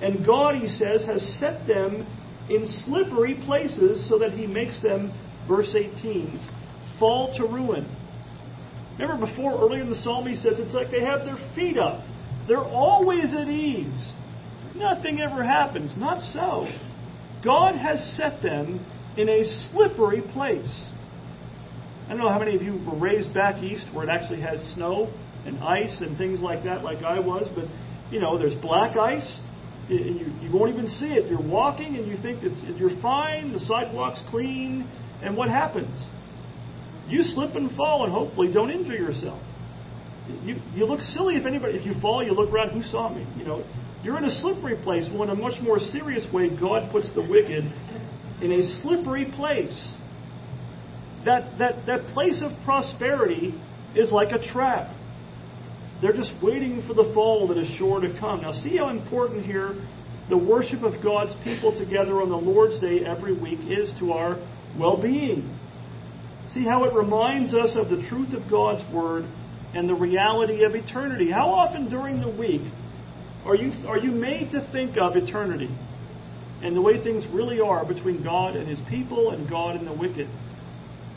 and 0.00 0.24
God, 0.24 0.54
he 0.54 0.68
says, 0.68 1.04
has 1.04 1.22
set 1.38 1.66
them 1.66 2.06
in 2.48 2.66
slippery 2.86 3.34
places 3.44 4.08
so 4.08 4.18
that 4.20 4.32
he 4.32 4.46
makes 4.46 4.80
them, 4.82 5.12
verse 5.46 5.74
18, 5.74 6.40
fall 6.98 7.34
to 7.36 7.44
ruin. 7.44 7.94
Remember 8.98 9.26
before, 9.26 9.60
earlier 9.60 9.82
in 9.82 9.90
the 9.90 9.96
psalm, 9.96 10.26
he 10.26 10.36
says 10.36 10.58
it's 10.58 10.74
like 10.74 10.90
they 10.90 11.02
have 11.04 11.24
their 11.24 11.38
feet 11.54 11.78
up. 11.78 12.02
They're 12.48 12.58
always 12.58 13.32
at 13.34 13.48
ease. 13.48 14.12
Nothing 14.74 15.20
ever 15.20 15.44
happens. 15.44 15.94
Not 15.96 16.20
so. 16.32 16.66
God 17.44 17.76
has 17.76 18.00
set 18.16 18.42
them 18.42 18.84
in 19.16 19.28
a 19.28 19.44
slippery 19.70 20.22
place. 20.32 20.84
I 22.06 22.08
don't 22.10 22.18
know 22.18 22.28
how 22.28 22.38
many 22.38 22.56
of 22.56 22.62
you 22.62 22.80
were 22.84 22.98
raised 22.98 23.34
back 23.34 23.62
east 23.62 23.86
where 23.92 24.04
it 24.04 24.10
actually 24.10 24.40
has 24.40 24.58
snow 24.74 25.12
and 25.44 25.58
ice 25.62 26.00
and 26.00 26.16
things 26.16 26.40
like 26.40 26.64
that, 26.64 26.82
like 26.82 27.04
I 27.04 27.20
was, 27.20 27.48
but 27.54 27.66
you 28.10 28.20
know, 28.20 28.38
there's 28.38 28.54
black 28.56 28.96
ice. 28.96 29.40
You, 29.88 30.32
you 30.42 30.50
won't 30.52 30.72
even 30.72 30.88
see 30.88 31.06
it. 31.06 31.30
You're 31.30 31.40
walking 31.40 31.96
and 31.96 32.06
you 32.06 32.16
think 32.20 32.42
it's, 32.42 32.56
you're 32.78 33.00
fine, 33.00 33.52
the 33.52 33.60
sidewalk's 33.60 34.20
clean, 34.30 34.88
and 35.22 35.36
what 35.36 35.48
happens? 35.48 36.04
You 37.08 37.22
slip 37.22 37.54
and 37.54 37.74
fall 37.76 38.04
and 38.04 38.12
hopefully 38.12 38.52
don't 38.52 38.70
injure 38.70 38.94
yourself. 38.94 39.42
You, 40.42 40.56
you 40.74 40.84
look 40.84 41.00
silly 41.00 41.36
if 41.36 41.46
anybody, 41.46 41.78
if 41.78 41.86
you 41.86 41.98
fall, 42.00 42.22
you 42.22 42.32
look 42.32 42.52
around, 42.52 42.70
who 42.70 42.82
saw 42.82 43.12
me? 43.12 43.26
You 43.36 43.44
know, 43.44 43.64
you're 44.02 44.18
in 44.18 44.24
a 44.24 44.40
slippery 44.40 44.76
place. 44.82 45.08
Well, 45.10 45.22
in 45.24 45.30
a 45.30 45.34
much 45.34 45.60
more 45.62 45.78
serious 45.78 46.30
way, 46.32 46.50
God 46.54 46.92
puts 46.92 47.12
the 47.14 47.22
wicked 47.22 47.64
in 48.42 48.52
a 48.52 48.80
slippery 48.82 49.32
place 49.34 49.94
that, 51.24 51.58
that, 51.58 51.86
that 51.86 52.06
place 52.08 52.42
of 52.42 52.52
prosperity 52.64 53.54
is 53.96 54.12
like 54.12 54.32
a 54.32 54.52
trap. 54.52 54.94
They're 56.00 56.12
just 56.12 56.32
waiting 56.42 56.84
for 56.86 56.94
the 56.94 57.10
fall 57.12 57.48
that 57.48 57.58
is 57.58 57.68
sure 57.76 58.00
to 58.00 58.16
come. 58.20 58.42
Now, 58.42 58.52
see 58.52 58.76
how 58.76 58.90
important 58.90 59.44
here 59.44 59.74
the 60.28 60.38
worship 60.38 60.82
of 60.82 61.02
God's 61.02 61.34
people 61.42 61.76
together 61.76 62.22
on 62.22 62.28
the 62.28 62.36
Lord's 62.36 62.80
Day 62.80 63.04
every 63.04 63.32
week 63.32 63.60
is 63.66 63.92
to 63.98 64.12
our 64.12 64.36
well 64.78 65.00
being. 65.00 65.58
See 66.54 66.64
how 66.64 66.84
it 66.84 66.94
reminds 66.94 67.52
us 67.52 67.76
of 67.76 67.90
the 67.90 68.06
truth 68.08 68.32
of 68.32 68.50
God's 68.50 68.82
Word 68.92 69.24
and 69.74 69.88
the 69.88 69.94
reality 69.94 70.64
of 70.64 70.74
eternity. 70.74 71.30
How 71.30 71.48
often 71.50 71.90
during 71.90 72.20
the 72.20 72.30
week 72.30 72.62
are 73.44 73.54
you, 73.54 73.86
are 73.86 73.98
you 73.98 74.12
made 74.12 74.50
to 74.52 74.66
think 74.72 74.96
of 74.98 75.14
eternity 75.14 75.68
and 76.62 76.74
the 76.74 76.80
way 76.80 77.02
things 77.02 77.24
really 77.32 77.60
are 77.60 77.84
between 77.84 78.22
God 78.22 78.56
and 78.56 78.66
His 78.66 78.80
people 78.88 79.30
and 79.30 79.48
God 79.48 79.76
and 79.76 79.86
the 79.86 79.92
wicked? 79.92 80.28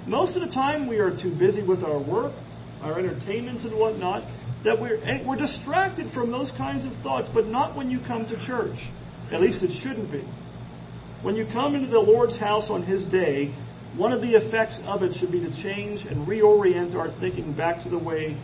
Most 0.06 0.36
of 0.36 0.44
the 0.44 0.54
time, 0.54 0.88
we 0.88 0.98
are 0.98 1.12
too 1.12 1.34
busy 1.38 1.64
with 1.64 1.84
our 1.84 2.00
work, 2.00 2.34
our 2.82 3.00
entertainments, 3.00 3.64
and 3.64 3.78
whatnot, 3.78 4.24
that 4.66 4.80
we're, 4.80 4.98
eh, 5.04 5.24
we're 5.26 5.38
distracted 5.38 6.12
from 6.14 6.32
those 6.32 6.52
kinds 6.58 6.86
of 6.86 6.92
thoughts, 7.04 7.30
but 7.34 7.48
not 7.48 7.78
when 7.78 7.90
you 7.90 8.00
come 8.06 8.26
to 8.26 8.46
church. 8.46 8.78
At 9.32 9.42
least 9.42 9.64
it 9.64 9.72
shouldn't 9.82 10.12
be. 10.12 10.28
When 11.22 11.36
you 11.36 11.48
come 11.54 11.76
into 11.76 11.90
the 11.90 12.00
Lord's 12.00 12.38
house 12.38 12.66
on 12.70 12.84
His 12.84 13.06
day, 13.06 13.56
one 13.98 14.14
of 14.14 14.22
the 14.22 14.36
effects 14.36 14.78
of 14.86 15.04
it 15.04 15.18
should 15.20 15.32
be 15.32 15.42
to 15.42 15.52
change 15.62 16.06
and 16.06 16.26
reorient 16.26 16.96
our 16.96 17.14
thinking 17.20 17.54
back 17.54 17.84
to 17.84 17.90
the 17.90 18.00
way 18.00 18.38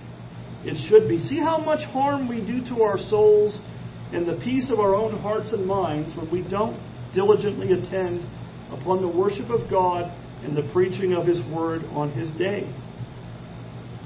it 0.65 0.89
should 0.89 1.07
be. 1.07 1.25
See 1.27 1.39
how 1.39 1.57
much 1.57 1.86
harm 1.89 2.27
we 2.27 2.41
do 2.41 2.63
to 2.75 2.81
our 2.81 2.97
souls 2.97 3.57
and 4.12 4.27
the 4.27 4.39
peace 4.43 4.69
of 4.69 4.79
our 4.79 4.93
own 4.93 5.17
hearts 5.19 5.53
and 5.53 5.65
minds 5.65 6.15
when 6.17 6.29
we 6.31 6.41
don't 6.49 6.77
diligently 7.13 7.71
attend 7.71 8.25
upon 8.71 9.01
the 9.01 9.07
worship 9.07 9.49
of 9.49 9.69
God 9.69 10.12
and 10.43 10.55
the 10.55 10.69
preaching 10.73 11.13
of 11.13 11.25
His 11.25 11.39
Word 11.49 11.83
on 11.91 12.12
His 12.12 12.29
day. 12.38 12.67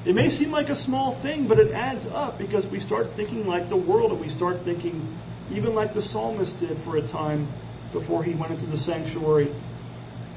It 0.05 0.15
may 0.15 0.29
seem 0.29 0.51
like 0.51 0.69
a 0.69 0.75
small 0.83 1.21
thing, 1.21 1.47
but 1.47 1.59
it 1.59 1.71
adds 1.71 2.05
up 2.11 2.37
because 2.37 2.65
we 2.71 2.79
start 2.81 3.07
thinking 3.15 3.45
like 3.45 3.69
the 3.69 3.77
world 3.77 4.11
and 4.11 4.21
we 4.21 4.29
start 4.29 4.63
thinking 4.63 5.17
even 5.51 5.73
like 5.73 5.93
the 5.93 6.01
psalmist 6.01 6.59
did 6.59 6.83
for 6.83 6.97
a 6.97 7.01
time 7.11 7.51
before 7.93 8.23
he 8.23 8.33
went 8.33 8.51
into 8.51 8.65
the 8.67 8.77
sanctuary 8.77 9.53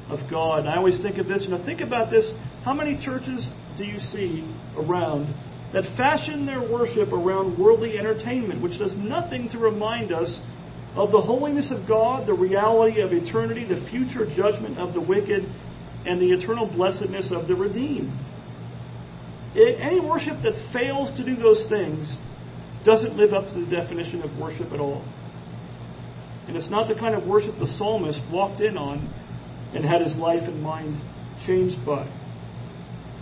of 0.09 0.31
God. 0.31 0.67
I 0.67 0.77
always 0.77 1.01
think 1.01 1.19
of 1.19 1.27
this, 1.27 1.43
you 1.43 1.49
know, 1.49 1.65
think 1.65 1.81
about 1.81 2.11
this. 2.11 2.33
How 2.65 2.75
many 2.75 3.03
churches 3.03 3.49
do 3.77 3.85
you 3.85 3.99
see 4.13 4.45
around 4.77 5.35
that 5.73 5.85
fashion 5.97 6.47
their 6.47 6.61
worship 6.61 7.13
around 7.13 7.59
worldly 7.59 7.99
entertainment, 7.99 8.63
which 8.63 8.79
does 8.79 8.95
nothing 8.97 9.49
to 9.51 9.59
remind 9.59 10.13
us 10.13 10.41
of 10.95 11.11
the 11.11 11.21
holiness 11.21 11.73
of 11.73 11.89
God, 11.89 12.29
the 12.29 12.35
reality 12.35 13.01
of 13.01 13.13
eternity, 13.13 13.65
the 13.67 13.85
future 13.91 14.25
judgment 14.37 14.79
of 14.79 14.95
the 14.95 15.01
wicked, 15.01 15.45
and 16.07 16.21
the 16.21 16.31
eternal 16.31 16.67
blessedness 16.67 17.33
of 17.33 17.49
the 17.49 17.55
redeemed. 17.55 18.13
Any 19.57 20.01
worship 20.01 20.43
that 20.43 20.71
fails 20.73 21.17
to 21.17 21.25
do 21.25 21.35
those 21.35 21.67
things 21.69 22.15
doesn't 22.85 23.17
live 23.17 23.33
up 23.33 23.49
to 23.53 23.61
the 23.61 23.67
definition 23.67 24.23
of 24.23 24.39
worship 24.39 24.73
at 24.73 24.79
all. 24.79 25.05
And 26.47 26.57
it's 26.57 26.71
not 26.71 26.87
the 26.87 26.95
kind 26.95 27.15
of 27.15 27.27
worship 27.27 27.55
the 27.59 27.67
psalmist 27.79 28.21
walked 28.31 28.61
in 28.61 28.77
on 28.77 29.13
and 29.75 29.85
had 29.85 30.01
his 30.01 30.15
life 30.17 30.43
and 30.43 30.63
mind 30.63 31.01
changed 31.47 31.85
by. 31.85 32.09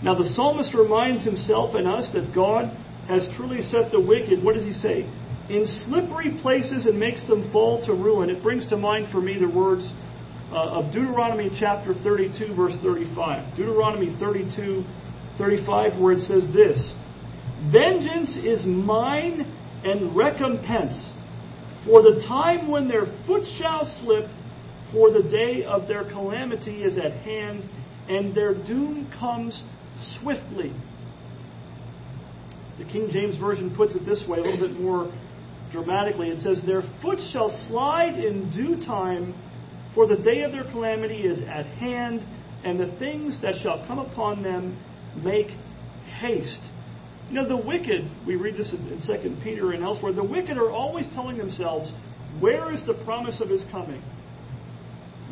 Now, 0.03 0.15
the 0.15 0.25
psalmist 0.35 0.73
reminds 0.73 1.23
himself 1.23 1.75
and 1.75 1.87
us 1.87 2.11
that 2.13 2.33
God 2.35 2.65
has 3.07 3.23
truly 3.35 3.63
set 3.63 3.91
the 3.91 3.99
wicked, 3.99 4.43
what 4.43 4.55
does 4.55 4.63
he 4.63 4.73
say? 4.73 5.09
In 5.49 5.65
slippery 5.85 6.37
places 6.41 6.85
and 6.85 6.97
makes 6.97 7.25
them 7.27 7.51
fall 7.51 7.85
to 7.85 7.93
ruin. 7.93 8.29
It 8.29 8.43
brings 8.43 8.67
to 8.67 8.77
mind 8.77 9.11
for 9.11 9.21
me 9.21 9.39
the 9.39 9.49
words 9.49 9.89
uh, 10.51 10.79
of 10.79 10.93
Deuteronomy 10.93 11.49
chapter 11.59 11.93
32, 11.93 12.55
verse 12.55 12.75
35. 12.81 13.57
Deuteronomy 13.57 14.15
32, 14.19 14.83
35, 15.37 15.99
where 15.99 16.13
it 16.13 16.21
says 16.21 16.47
this 16.53 16.93
Vengeance 17.71 18.37
is 18.37 18.65
mine 18.65 19.41
and 19.83 20.15
recompense 20.15 21.09
for 21.85 22.01
the 22.01 22.23
time 22.27 22.69
when 22.69 22.87
their 22.87 23.05
foot 23.27 23.43
shall 23.57 23.85
slip, 23.99 24.29
for 24.93 25.11
the 25.11 25.23
day 25.23 25.63
of 25.65 25.87
their 25.87 26.05
calamity 26.05 26.83
is 26.83 26.97
at 26.97 27.11
hand, 27.11 27.67
and 28.07 28.35
their 28.35 28.53
doom 28.53 29.11
comes 29.19 29.63
swiftly. 30.19 30.71
The 32.77 32.85
King 32.85 33.09
James 33.11 33.35
Version 33.37 33.75
puts 33.75 33.95
it 33.95 34.05
this 34.05 34.23
way, 34.27 34.37
a 34.37 34.41
little 34.41 34.67
bit 34.67 34.79
more 34.79 35.11
dramatically. 35.71 36.29
It 36.29 36.41
says, 36.41 36.61
Their 36.65 36.83
foot 37.01 37.17
shall 37.31 37.49
slide 37.67 38.15
in 38.23 38.51
due 38.51 38.85
time, 38.85 39.33
for 39.95 40.07
the 40.07 40.15
day 40.15 40.43
of 40.43 40.51
their 40.51 40.63
calamity 40.63 41.23
is 41.23 41.41
at 41.41 41.65
hand, 41.65 42.25
and 42.63 42.79
the 42.79 42.95
things 42.99 43.39
that 43.41 43.55
shall 43.61 43.85
come 43.87 43.99
upon 43.99 44.43
them 44.43 44.79
make 45.23 45.47
haste. 46.19 46.61
You 47.29 47.35
know, 47.35 47.47
the 47.47 47.57
wicked, 47.57 48.09
we 48.27 48.35
read 48.35 48.57
this 48.57 48.71
in, 48.71 48.87
in 48.89 49.37
2 49.37 49.37
Peter 49.43 49.71
and 49.71 49.83
elsewhere, 49.83 50.13
the 50.13 50.23
wicked 50.23 50.57
are 50.57 50.69
always 50.69 51.07
telling 51.15 51.37
themselves, 51.37 51.91
Where 52.39 52.71
is 52.71 52.85
the 52.85 52.93
promise 53.05 53.41
of 53.41 53.49
his 53.49 53.63
coming? 53.71 54.03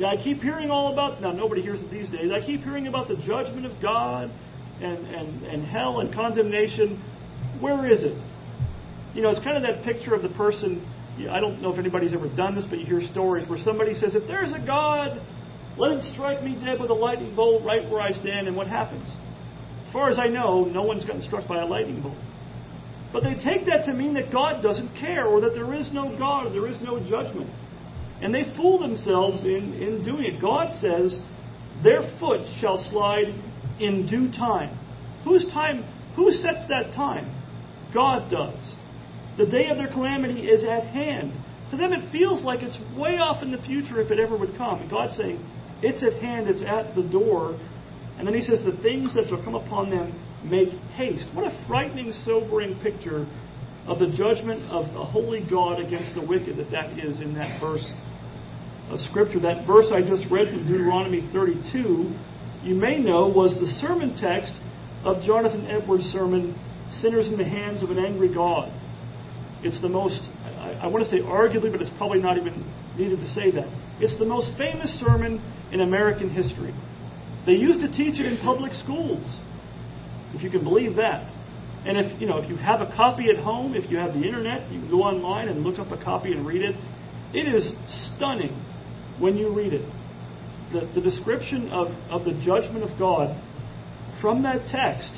Yeah, 0.02 0.08
I 0.08 0.16
keep 0.16 0.42
hearing 0.42 0.72
all 0.72 0.92
about, 0.92 1.22
now 1.22 1.32
nobody 1.32 1.62
hears 1.62 1.80
it 1.80 1.92
these 1.92 2.10
days, 2.10 2.32
I 2.34 2.44
keep 2.44 2.64
hearing 2.64 2.88
about 2.88 3.08
the 3.08 3.18
judgment 3.18 3.68
of 3.68 3.80
God 3.80 4.32
and, 4.82 4.98
and, 5.06 5.44
and 5.44 5.64
hell 5.64 6.00
and 6.00 6.12
condemnation. 6.12 7.00
Where 7.60 7.86
is 7.86 8.04
it? 8.04 8.18
You 9.14 9.22
know, 9.22 9.30
it's 9.30 9.44
kind 9.46 9.58
of 9.58 9.62
that 9.62 9.84
picture 9.84 10.16
of 10.16 10.24
the 10.24 10.30
person. 10.30 10.84
I 11.30 11.40
don't 11.40 11.62
know 11.62 11.72
if 11.72 11.78
anybody's 11.78 12.16
ever 12.16 12.30
done 12.36 12.56
this, 12.56 12.66
but 12.68 12.80
you 12.80 12.86
hear 12.88 13.08
stories 13.12 13.48
where 13.48 13.60
somebody 13.64 13.94
says, 13.94 14.16
If 14.16 14.26
there's 14.26 14.52
a 14.52 14.66
God, 14.66 15.22
let 15.78 15.92
him 15.92 16.02
strike 16.14 16.42
me 16.42 16.58
dead 16.60 16.80
with 16.80 16.90
a 16.90 16.96
lightning 16.96 17.36
bolt 17.36 17.64
right 17.64 17.88
where 17.88 18.02
I 18.02 18.12
stand, 18.12 18.48
and 18.48 18.58
what 18.58 18.66
happens? 18.66 19.08
As 19.86 19.94
far 19.94 20.10
as 20.10 20.18
I 20.18 20.30
know, 20.30 20.64
no 20.64 20.82
one's 20.82 21.06
gotten 21.06 21.22
struck 21.22 21.48
by 21.48 21.62
a 21.62 21.66
lightning 21.68 22.02
bolt. 22.02 22.18
But 23.14 23.22
they 23.22 23.36
take 23.36 23.68
that 23.68 23.86
to 23.86 23.94
mean 23.94 24.16
that 24.16 24.32
God 24.32 24.64
doesn't 24.64 24.96
care, 25.00 25.28
or 25.28 25.42
that 25.42 25.54
there 25.54 25.72
is 25.76 25.94
no 25.94 26.18
God, 26.18 26.48
or 26.48 26.50
there 26.50 26.68
is 26.68 26.82
no 26.82 27.00
judgment. 27.08 27.52
And 28.22 28.34
they 28.34 28.44
fool 28.56 28.80
themselves 28.80 29.44
in, 29.44 29.74
in 29.74 30.04
doing 30.04 30.26
it. 30.26 30.42
God 30.42 30.80
says, 30.80 31.20
Their 31.84 32.02
foot 32.20 32.42
shall 32.60 32.78
slide 32.92 33.34
in 33.80 34.08
due 34.08 34.32
time. 34.32 34.78
Whose 35.24 35.46
time? 35.46 35.84
Who 36.16 36.32
sets 36.32 36.66
that 36.70 36.94
time? 36.94 37.36
God 37.94 38.30
does. 38.30 38.76
The 39.38 39.46
day 39.46 39.70
of 39.70 39.78
their 39.78 39.88
calamity 39.88 40.42
is 40.42 40.64
at 40.64 40.86
hand. 40.86 41.34
To 41.72 41.78
them, 41.78 41.94
it 41.94 42.12
feels 42.12 42.44
like 42.44 42.62
it's 42.62 42.78
way 42.98 43.18
off 43.18 43.42
in 43.42 43.52
the 43.52 43.62
future 43.62 44.02
if 44.02 44.12
it 44.12 44.20
ever 44.20 44.38
would 44.38 44.58
come. 44.58 44.82
And 44.82 44.90
God's 44.90 45.18
saying, 45.18 45.44
It's 45.82 46.04
at 46.04 46.22
hand, 46.22 46.48
it's 46.48 46.64
at 46.64 46.96
the 46.96 47.04
door. 47.04 47.60
And 48.18 48.28
then 48.28 48.36
He 48.36 48.42
says, 48.42 48.60
The 48.64 48.78
things 48.84 49.14
that 49.16 49.30
shall 49.30 49.44
come 49.44 49.56
upon 49.56 49.90
them 49.90 50.14
make 50.44 50.70
haste. 50.94 51.26
What 51.34 51.46
a 51.46 51.66
frightening, 51.68 52.14
sobering 52.26 52.80
picture 52.82 53.26
of 53.88 54.00
the 54.00 54.08
judgment 54.08 54.64
of 54.70 54.94
the 54.94 55.04
holy 55.04 55.46
God 55.50 55.80
against 55.80 56.14
the 56.14 56.26
wicked 56.26 56.58
that 56.58 56.70
that 56.72 57.00
is 57.00 57.20
in 57.20 57.34
that 57.36 57.60
verse 57.60 57.90
of 58.92 59.00
Scripture. 59.02 59.40
That 59.40 59.66
verse 59.66 59.88
I 59.92 60.02
just 60.02 60.30
read 60.30 60.50
from 60.50 60.68
Deuteronomy 60.68 61.28
32, 61.32 62.14
you 62.64 62.76
may 62.76 63.00
know, 63.00 63.28
was 63.28 63.56
the 63.56 63.68
sermon 63.80 64.16
text 64.20 64.52
of 65.04 65.24
Jonathan 65.24 65.66
Edwards' 65.68 66.04
sermon, 66.12 66.60
Sinners 67.02 67.28
in 67.28 67.38
the 67.38 67.46
Hands 67.46 67.82
of 67.82 67.90
an 67.90 67.98
Angry 67.98 68.34
God. 68.34 68.70
It's 69.64 69.82
the 69.82 69.90
most, 69.90 70.20
I, 70.44 70.82
I 70.84 70.88
want 70.88 71.06
to 71.06 71.10
say 71.10 71.20
arguably, 71.20 71.72
but 71.72 71.82
it's 71.82 71.96
probably 71.98 72.20
not 72.20 72.38
even 72.38 72.66
needed 72.98 73.20
to 73.20 73.28
say 73.28 73.50
that. 73.52 73.68
It's 74.00 74.18
the 74.20 74.26
most 74.26 74.58
famous 74.58 74.92
sermon 75.00 75.42
in 75.72 75.82
American 75.82 76.30
history. 76.30 76.74
They 77.46 77.54
used 77.54 77.80
to 77.80 77.92
teach 77.92 78.20
it 78.20 78.26
in 78.26 78.38
public 78.40 78.74
schools, 78.74 79.24
if 80.34 80.44
you 80.44 80.50
can 80.50 80.64
believe 80.64 80.98
that. 80.98 81.32
And 81.86 81.98
if 81.98 82.22
you 82.22 82.28
know, 82.28 82.38
if 82.38 82.48
you 82.48 82.58
have 82.58 82.82
a 82.82 82.94
copy 82.96 83.26
at 83.36 83.44
home, 83.44 83.74
if 83.74 83.90
you 83.90 83.98
have 83.98 84.14
the 84.14 84.22
internet, 84.22 84.70
you 84.72 84.82
can 84.82 84.92
go 84.92 85.02
online 85.02 85.48
and 85.48 85.64
look 85.64 85.80
up 85.80 85.92
a 85.92 86.04
copy 86.04 86.32
and 86.32 86.46
read 86.46 86.62
it. 86.62 86.76
It 87.34 87.52
is 87.52 87.72
stunning 88.16 88.54
when 89.22 89.38
you 89.38 89.54
read 89.54 89.74
it. 89.74 89.86
The, 90.74 90.90
the 90.96 91.02
description 91.02 91.70
of, 91.70 91.90
of 92.10 92.26
the 92.26 92.34
judgment 92.44 92.84
of 92.84 92.98
God 92.98 93.40
from 94.22 94.44
that 94.44 94.68
text. 94.68 95.12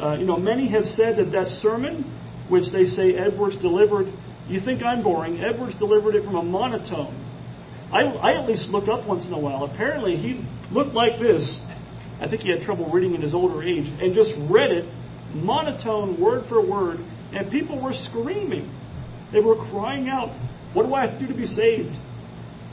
Uh, 0.00 0.14
you 0.14 0.26
know, 0.26 0.36
many 0.36 0.68
have 0.70 0.84
said 0.84 1.16
that 1.18 1.32
that 1.32 1.48
sermon, 1.62 2.02
which 2.48 2.72
they 2.72 2.84
say 2.84 3.14
Edwards 3.14 3.56
delivered, 3.58 4.06
you 4.48 4.60
think 4.60 4.82
I'm 4.82 5.02
boring, 5.02 5.42
Edwards 5.42 5.78
delivered 5.78 6.14
it 6.14 6.24
from 6.24 6.34
a 6.34 6.42
monotone. 6.42 7.20
I, 7.92 8.02
I 8.02 8.40
at 8.40 8.48
least 8.48 8.68
look 8.68 8.88
up 8.88 9.06
once 9.06 9.26
in 9.26 9.32
a 9.32 9.38
while. 9.38 9.64
Apparently, 9.64 10.16
he 10.16 10.46
looked 10.70 10.94
like 10.94 11.20
this. 11.20 11.58
I 12.20 12.28
think 12.28 12.42
he 12.42 12.50
had 12.50 12.60
trouble 12.60 12.90
reading 12.90 13.14
in 13.14 13.22
his 13.22 13.34
older 13.34 13.62
age, 13.62 13.86
and 13.86 14.14
just 14.14 14.32
read 14.50 14.70
it 14.70 14.84
monotone, 15.34 16.20
word 16.20 16.44
for 16.48 16.64
word, 16.64 16.98
and 17.32 17.50
people 17.50 17.82
were 17.82 17.92
screaming. 17.92 18.72
They 19.32 19.40
were 19.40 19.56
crying 19.70 20.08
out, 20.08 20.30
What 20.74 20.86
do 20.86 20.94
I 20.94 21.06
have 21.06 21.18
to 21.18 21.26
do 21.26 21.32
to 21.32 21.38
be 21.38 21.46
saved? 21.46 21.94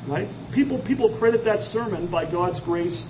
Right? 0.08 0.28
People, 0.54 0.82
people 0.86 1.18
credit 1.20 1.45
that 1.45 1.60
sermon 1.72 2.10
by 2.10 2.30
God's 2.30 2.60
grace 2.62 3.04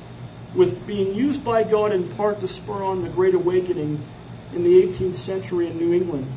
with 0.58 0.86
being 0.86 1.16
used 1.16 1.44
by 1.44 1.64
God 1.64 1.94
in 1.94 2.16
part 2.18 2.42
to 2.42 2.48
spur 2.48 2.84
on 2.84 3.04
the 3.04 3.10
Great 3.10 3.34
Awakening 3.34 4.06
in 4.54 4.64
the 4.64 4.70
18th 4.70 5.26
century 5.26 5.68
in 5.68 5.78
New 5.78 5.94
England. 5.94 6.28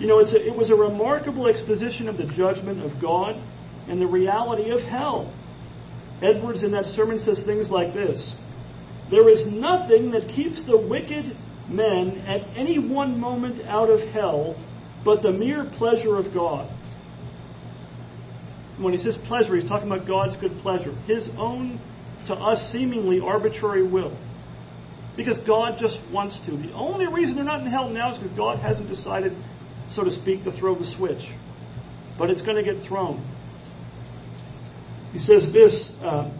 You 0.00 0.08
know, 0.08 0.18
a, 0.18 0.24
it 0.24 0.56
was 0.56 0.70
a 0.70 0.74
remarkable 0.74 1.46
exposition 1.46 2.08
of 2.08 2.16
the 2.16 2.26
judgment 2.26 2.82
of 2.82 3.00
God 3.00 3.36
and 3.88 4.00
the 4.00 4.06
reality 4.06 4.70
of 4.70 4.80
hell. 4.80 5.32
Edwards 6.22 6.64
in 6.64 6.72
that 6.72 6.86
sermon 6.86 7.20
says 7.20 7.40
things 7.46 7.70
like 7.70 7.94
this 7.94 8.34
There 9.10 9.28
is 9.28 9.46
nothing 9.46 10.10
that 10.12 10.26
keeps 10.28 10.64
the 10.66 10.76
wicked 10.76 11.36
men 11.68 12.18
at 12.26 12.56
any 12.56 12.78
one 12.78 13.18
moment 13.18 13.64
out 13.66 13.90
of 13.90 14.00
hell 14.10 14.56
but 15.04 15.22
the 15.22 15.32
mere 15.32 15.70
pleasure 15.78 16.16
of 16.16 16.32
God 16.34 16.70
when 18.82 18.94
he 18.94 19.02
says 19.02 19.16
pleasure, 19.26 19.56
he's 19.56 19.68
talking 19.68 19.90
about 19.90 20.06
God's 20.06 20.36
good 20.38 20.56
pleasure, 20.58 20.92
his 21.06 21.28
own, 21.36 21.80
to 22.26 22.34
us, 22.34 22.72
seemingly 22.72 23.20
arbitrary 23.20 23.86
will. 23.86 24.16
Because 25.16 25.38
God 25.46 25.78
just 25.78 25.98
wants 26.10 26.38
to. 26.46 26.52
The 26.56 26.72
only 26.72 27.06
reason 27.06 27.36
they're 27.36 27.44
not 27.44 27.60
in 27.60 27.66
hell 27.66 27.90
now 27.90 28.14
is 28.14 28.18
because 28.18 28.36
God 28.36 28.60
hasn't 28.60 28.88
decided, 28.88 29.32
so 29.94 30.04
to 30.04 30.10
speak, 30.10 30.44
to 30.44 30.58
throw 30.58 30.74
the 30.74 30.90
switch. 30.96 31.22
But 32.18 32.30
it's 32.30 32.42
going 32.42 32.56
to 32.56 32.62
get 32.62 32.86
thrown. 32.88 33.20
He 35.12 35.18
says 35.18 35.52
this 35.52 35.90
uh, 36.02 36.30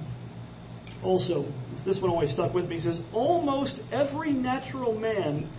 also. 1.02 1.52
This 1.84 2.00
one 2.00 2.10
always 2.10 2.32
stuck 2.32 2.54
with 2.54 2.66
me. 2.66 2.76
He 2.76 2.82
says, 2.82 2.98
Almost 3.12 3.80
every 3.90 4.32
natural 4.32 4.94
man 4.98 5.50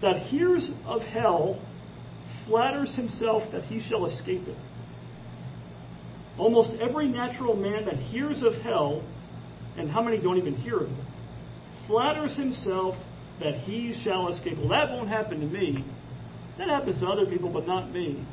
that 0.00 0.18
hears 0.22 0.68
of 0.86 1.02
hell 1.02 1.60
flatters 2.46 2.94
himself 2.94 3.42
that 3.52 3.64
he 3.64 3.80
shall 3.80 4.06
escape 4.06 4.46
it. 4.46 4.56
Almost 6.38 6.70
every 6.80 7.08
natural 7.08 7.56
man 7.56 7.84
that 7.86 7.96
hears 7.96 8.42
of 8.42 8.54
hell, 8.62 9.02
and 9.76 9.90
how 9.90 10.02
many 10.02 10.18
don't 10.18 10.38
even 10.38 10.54
hear 10.54 10.78
of 10.78 10.90
it, 10.90 11.04
flatters 11.86 12.36
himself 12.36 12.94
that 13.40 13.54
he 13.54 14.00
shall 14.04 14.28
escape. 14.28 14.58
Well, 14.58 14.68
that 14.68 14.90
won't 14.90 15.08
happen 15.08 15.40
to 15.40 15.46
me. 15.46 15.84
That 16.58 16.68
happens 16.68 17.00
to 17.00 17.06
other 17.06 17.26
people, 17.26 17.50
but 17.50 17.66
not 17.66 17.90
me. 17.92 18.24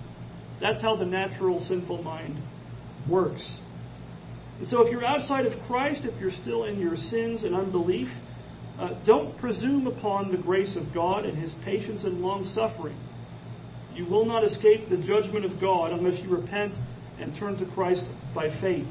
That's 0.62 0.82
how 0.82 0.95
the 0.95 1.06
natural 1.06 1.64
sinful 1.68 2.01
mind 2.03 2.41
works. 3.10 3.43
And 4.60 4.68
so, 4.68 4.82
if 4.84 4.91
you're 4.91 5.06
outside 5.06 5.45
of 5.45 5.53
Christ, 5.68 6.06
if 6.06 6.20
you're 6.20 6.32
still 6.41 6.64
in 6.64 6.80
your 6.80 6.95
sins 6.95 7.43
and 7.43 7.53
unbelief, 7.53 8.08
uh, 8.80 8.89
don't 9.06 9.38
presume 9.38 9.88
upon 9.88 10.32
the 10.32 10.38
grace 10.38 10.76
of 10.76 10.93
God 10.93 11.26
and 11.26 11.38
His 11.38 11.51
patience 11.64 12.03
and 12.03 12.22
long 12.22 12.51
suffering. 12.56 12.97
You 13.93 14.06
will 14.06 14.26
not 14.26 14.43
escape 14.43 14.89
the 14.89 14.97
judgment 14.97 15.45
of 15.45 15.60
God 15.60 15.91
unless 15.91 16.20
you 16.22 16.30
repent 16.30 16.76
and 17.20 17.38
turn 17.38 17.57
to 17.57 17.66
Christ 17.74 18.03
by 18.34 18.49
faith. 18.61 18.88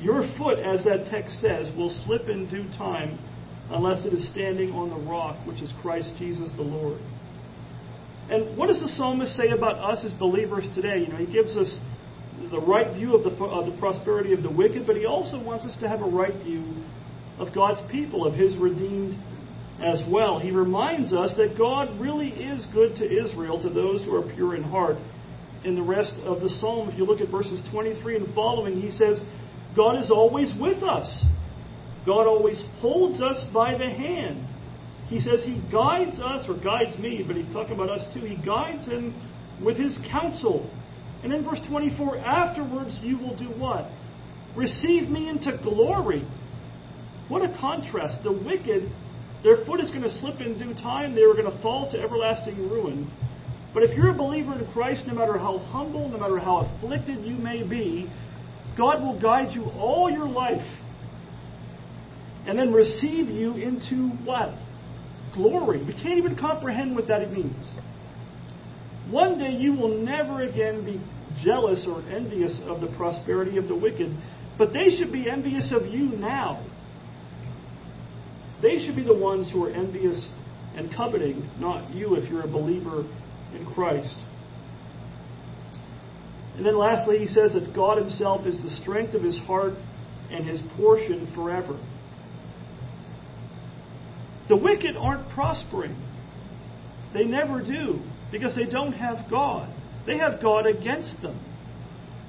Your 0.00 0.26
foot, 0.36 0.58
as 0.58 0.84
that 0.84 1.06
text 1.10 1.40
says, 1.40 1.74
will 1.76 1.90
slip 2.04 2.28
in 2.28 2.48
due 2.48 2.68
time 2.76 3.18
unless 3.70 4.04
it 4.04 4.12
is 4.12 4.28
standing 4.30 4.72
on 4.72 4.90
the 4.90 5.10
rock, 5.10 5.36
which 5.46 5.60
is 5.60 5.72
Christ 5.82 6.10
Jesus 6.18 6.50
the 6.56 6.62
Lord. 6.62 7.00
And 8.28 8.56
what 8.56 8.68
does 8.68 8.80
the 8.80 8.88
psalmist 8.96 9.36
say 9.36 9.48
about 9.48 9.78
us 9.78 10.04
as 10.04 10.12
believers 10.14 10.66
today? 10.74 11.00
You 11.00 11.08
know, 11.08 11.16
he 11.16 11.32
gives 11.32 11.56
us 11.56 11.78
the 12.50 12.60
right 12.60 12.92
view 12.94 13.14
of 13.14 13.22
the, 13.22 13.44
of 13.44 13.66
the 13.72 13.78
prosperity 13.78 14.32
of 14.32 14.42
the 14.42 14.50
wicked, 14.50 14.86
but 14.86 14.96
he 14.96 15.06
also 15.06 15.40
wants 15.40 15.64
us 15.64 15.76
to 15.80 15.88
have 15.88 16.00
a 16.00 16.08
right 16.08 16.34
view 16.42 16.64
of 17.38 17.54
God's 17.54 17.80
people, 17.90 18.26
of 18.26 18.34
his 18.34 18.56
redeemed 18.56 19.16
as 19.82 20.02
well. 20.08 20.38
He 20.38 20.50
reminds 20.50 21.12
us 21.12 21.32
that 21.36 21.56
God 21.56 22.00
really 22.00 22.28
is 22.28 22.66
good 22.72 22.96
to 22.96 23.04
Israel, 23.04 23.62
to 23.62 23.68
those 23.68 24.04
who 24.04 24.14
are 24.14 24.34
pure 24.34 24.56
in 24.56 24.62
heart 24.62 24.96
in 25.66 25.74
the 25.74 25.82
rest 25.82 26.12
of 26.22 26.40
the 26.40 26.48
psalm, 26.48 26.88
if 26.88 26.96
you 26.96 27.04
look 27.04 27.20
at 27.20 27.28
verses 27.28 27.60
23 27.72 28.16
and 28.16 28.34
following, 28.34 28.80
he 28.80 28.92
says, 28.92 29.20
God 29.74 29.98
is 29.98 30.10
always 30.10 30.52
with 30.60 30.82
us. 30.84 31.24
God 32.06 32.28
always 32.28 32.62
holds 32.78 33.20
us 33.20 33.42
by 33.52 33.76
the 33.76 33.90
hand. 33.90 34.46
He 35.08 35.20
says 35.20 35.42
he 35.44 35.60
guides 35.70 36.20
us, 36.20 36.48
or 36.48 36.56
guides 36.56 36.96
me, 36.98 37.24
but 37.26 37.36
he's 37.36 37.52
talking 37.52 37.74
about 37.74 37.90
us 37.90 38.14
too. 38.14 38.20
He 38.20 38.36
guides 38.36 38.86
him 38.86 39.12
with 39.62 39.76
his 39.76 39.98
counsel. 40.10 40.70
And 41.24 41.32
in 41.32 41.44
verse 41.44 41.60
24, 41.68 42.18
afterwards 42.18 42.96
you 43.02 43.18
will 43.18 43.36
do 43.36 43.46
what? 43.46 43.90
Receive 44.56 45.08
me 45.08 45.28
into 45.28 45.58
glory. 45.62 46.26
What 47.28 47.42
a 47.42 47.56
contrast. 47.58 48.22
The 48.22 48.32
wicked, 48.32 48.90
their 49.42 49.64
foot 49.64 49.80
is 49.80 49.90
going 49.90 50.02
to 50.02 50.18
slip 50.20 50.40
in 50.40 50.58
due 50.58 50.74
time. 50.74 51.14
They 51.16 51.22
are 51.22 51.34
going 51.34 51.50
to 51.50 51.60
fall 51.60 51.90
to 51.90 51.98
everlasting 51.98 52.56
ruin. 52.70 53.10
But 53.76 53.82
if 53.82 53.94
you're 53.94 54.08
a 54.08 54.14
believer 54.14 54.58
in 54.58 54.72
Christ, 54.72 55.02
no 55.06 55.12
matter 55.12 55.36
how 55.36 55.58
humble, 55.58 56.08
no 56.08 56.16
matter 56.16 56.38
how 56.38 56.60
afflicted 56.64 57.22
you 57.26 57.34
may 57.34 57.62
be, 57.62 58.10
God 58.74 59.02
will 59.02 59.20
guide 59.20 59.52
you 59.52 59.64
all 59.78 60.10
your 60.10 60.26
life 60.26 60.66
and 62.46 62.58
then 62.58 62.72
receive 62.72 63.28
you 63.28 63.52
into 63.52 64.08
what? 64.24 64.54
glory. 65.34 65.84
We 65.84 65.92
can't 65.92 66.16
even 66.16 66.36
comprehend 66.36 66.96
what 66.96 67.08
that 67.08 67.30
means. 67.30 67.64
One 69.10 69.38
day 69.38 69.52
you 69.52 69.74
will 69.74 70.02
never 70.02 70.40
again 70.40 70.82
be 70.84 70.98
jealous 71.44 71.86
or 71.86 72.00
envious 72.08 72.58
of 72.64 72.80
the 72.80 72.88
prosperity 72.96 73.58
of 73.58 73.68
the 73.68 73.76
wicked, 73.76 74.16
but 74.56 74.72
they 74.72 74.88
should 74.88 75.12
be 75.12 75.28
envious 75.30 75.70
of 75.70 75.86
you 75.86 76.08
now. 76.16 76.66
They 78.62 78.84
should 78.84 78.96
be 78.96 79.04
the 79.04 79.14
ones 79.16 79.50
who 79.52 79.62
are 79.64 79.70
envious 79.70 80.26
and 80.74 80.90
coveting, 80.96 81.48
not 81.58 81.94
you 81.94 82.14
if 82.14 82.30
you're 82.30 82.42
a 82.42 82.48
believer 82.48 83.04
in 83.54 83.66
Christ. 83.74 84.14
And 86.56 86.64
then 86.64 86.78
lastly, 86.78 87.18
he 87.18 87.26
says 87.26 87.52
that 87.52 87.74
God 87.74 87.98
himself 87.98 88.46
is 88.46 88.62
the 88.62 88.70
strength 88.82 89.14
of 89.14 89.22
his 89.22 89.38
heart 89.40 89.74
and 90.30 90.46
his 90.46 90.60
portion 90.76 91.30
forever. 91.34 91.78
The 94.48 94.56
wicked 94.56 94.96
aren't 94.96 95.28
prospering. 95.30 95.96
They 97.12 97.24
never 97.24 97.60
do 97.60 98.00
because 98.32 98.56
they 98.56 98.66
don't 98.66 98.92
have 98.92 99.30
God. 99.30 99.72
They 100.06 100.18
have 100.18 100.40
God 100.40 100.66
against 100.66 101.20
them. 101.20 101.40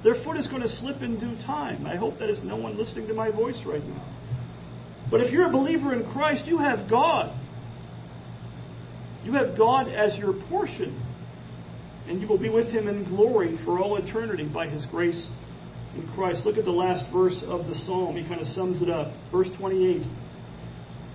Their 0.04 0.22
foot 0.24 0.36
is 0.36 0.46
going 0.46 0.62
to 0.62 0.68
slip 0.68 1.02
in 1.02 1.18
due 1.18 1.36
time. 1.44 1.86
I 1.86 1.96
hope 1.96 2.18
that 2.18 2.28
is 2.28 2.38
no 2.42 2.56
one 2.56 2.76
listening 2.76 3.08
to 3.08 3.14
my 3.14 3.30
voice 3.30 3.60
right 3.66 3.84
now. 3.84 4.14
But 5.10 5.22
if 5.22 5.32
you're 5.32 5.48
a 5.48 5.52
believer 5.52 5.92
in 5.92 6.10
Christ, 6.12 6.46
you 6.46 6.58
have 6.58 6.88
God. 6.88 7.34
You 9.24 9.32
have 9.34 9.56
God 9.56 9.88
as 9.88 10.16
your 10.18 10.34
portion. 10.48 11.04
And 12.08 12.20
you 12.20 12.26
will 12.26 12.38
be 12.38 12.48
with 12.48 12.68
him 12.68 12.88
in 12.88 13.04
glory 13.04 13.58
for 13.64 13.78
all 13.78 13.96
eternity 13.96 14.46
by 14.46 14.68
his 14.68 14.86
grace 14.86 15.26
in 15.94 16.08
Christ. 16.14 16.46
Look 16.46 16.56
at 16.56 16.64
the 16.64 16.70
last 16.70 17.10
verse 17.12 17.38
of 17.46 17.66
the 17.66 17.74
psalm. 17.86 18.16
He 18.16 18.26
kind 18.26 18.40
of 18.40 18.46
sums 18.48 18.80
it 18.80 18.88
up. 18.88 19.12
Verse 19.30 19.48
28. 19.58 20.02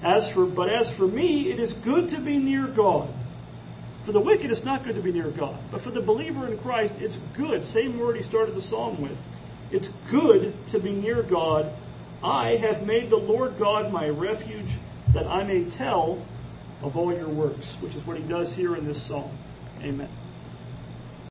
As 0.04 0.30
for, 0.34 0.46
but 0.46 0.70
as 0.70 0.92
for 0.98 1.08
me, 1.08 1.52
it 1.52 1.60
is 1.60 1.74
good 1.84 2.10
to 2.10 2.24
be 2.24 2.38
near 2.38 2.68
God. 2.76 3.14
For 4.06 4.12
the 4.12 4.20
wicked, 4.20 4.52
it's 4.52 4.66
not 4.66 4.84
good 4.84 4.96
to 4.96 5.02
be 5.02 5.14
near 5.14 5.32
God. 5.32 5.64
But 5.72 5.82
for 5.82 5.92
the 5.92 6.02
believer 6.02 6.52
in 6.52 6.60
Christ, 6.60 6.94
it's 6.98 7.18
good. 7.38 7.64
Same 7.74 7.98
word 7.98 8.18
he 8.18 8.24
started 8.24 8.56
the 8.56 8.62
psalm 8.64 9.02
with. 9.02 9.18
It's 9.72 9.88
good 10.12 10.54
to 10.72 10.80
be 10.80 10.92
near 10.92 11.24
God. 11.24 11.74
I 12.22 12.58
have 12.58 12.86
made 12.86 13.10
the 13.10 13.18
Lord 13.18 13.54
God 13.58 13.92
my 13.92 14.08
refuge, 14.08 14.70
that 15.14 15.26
I 15.26 15.44
may 15.44 15.76
tell 15.78 16.26
of 16.82 16.98
all 16.98 17.14
your 17.14 17.34
works, 17.34 17.66
which 17.82 17.96
is 17.96 18.06
what 18.06 18.18
he 18.18 18.28
does 18.28 18.54
here 18.56 18.76
in 18.76 18.86
this 18.86 19.08
psalm. 19.08 19.38
Amen. 19.82 20.23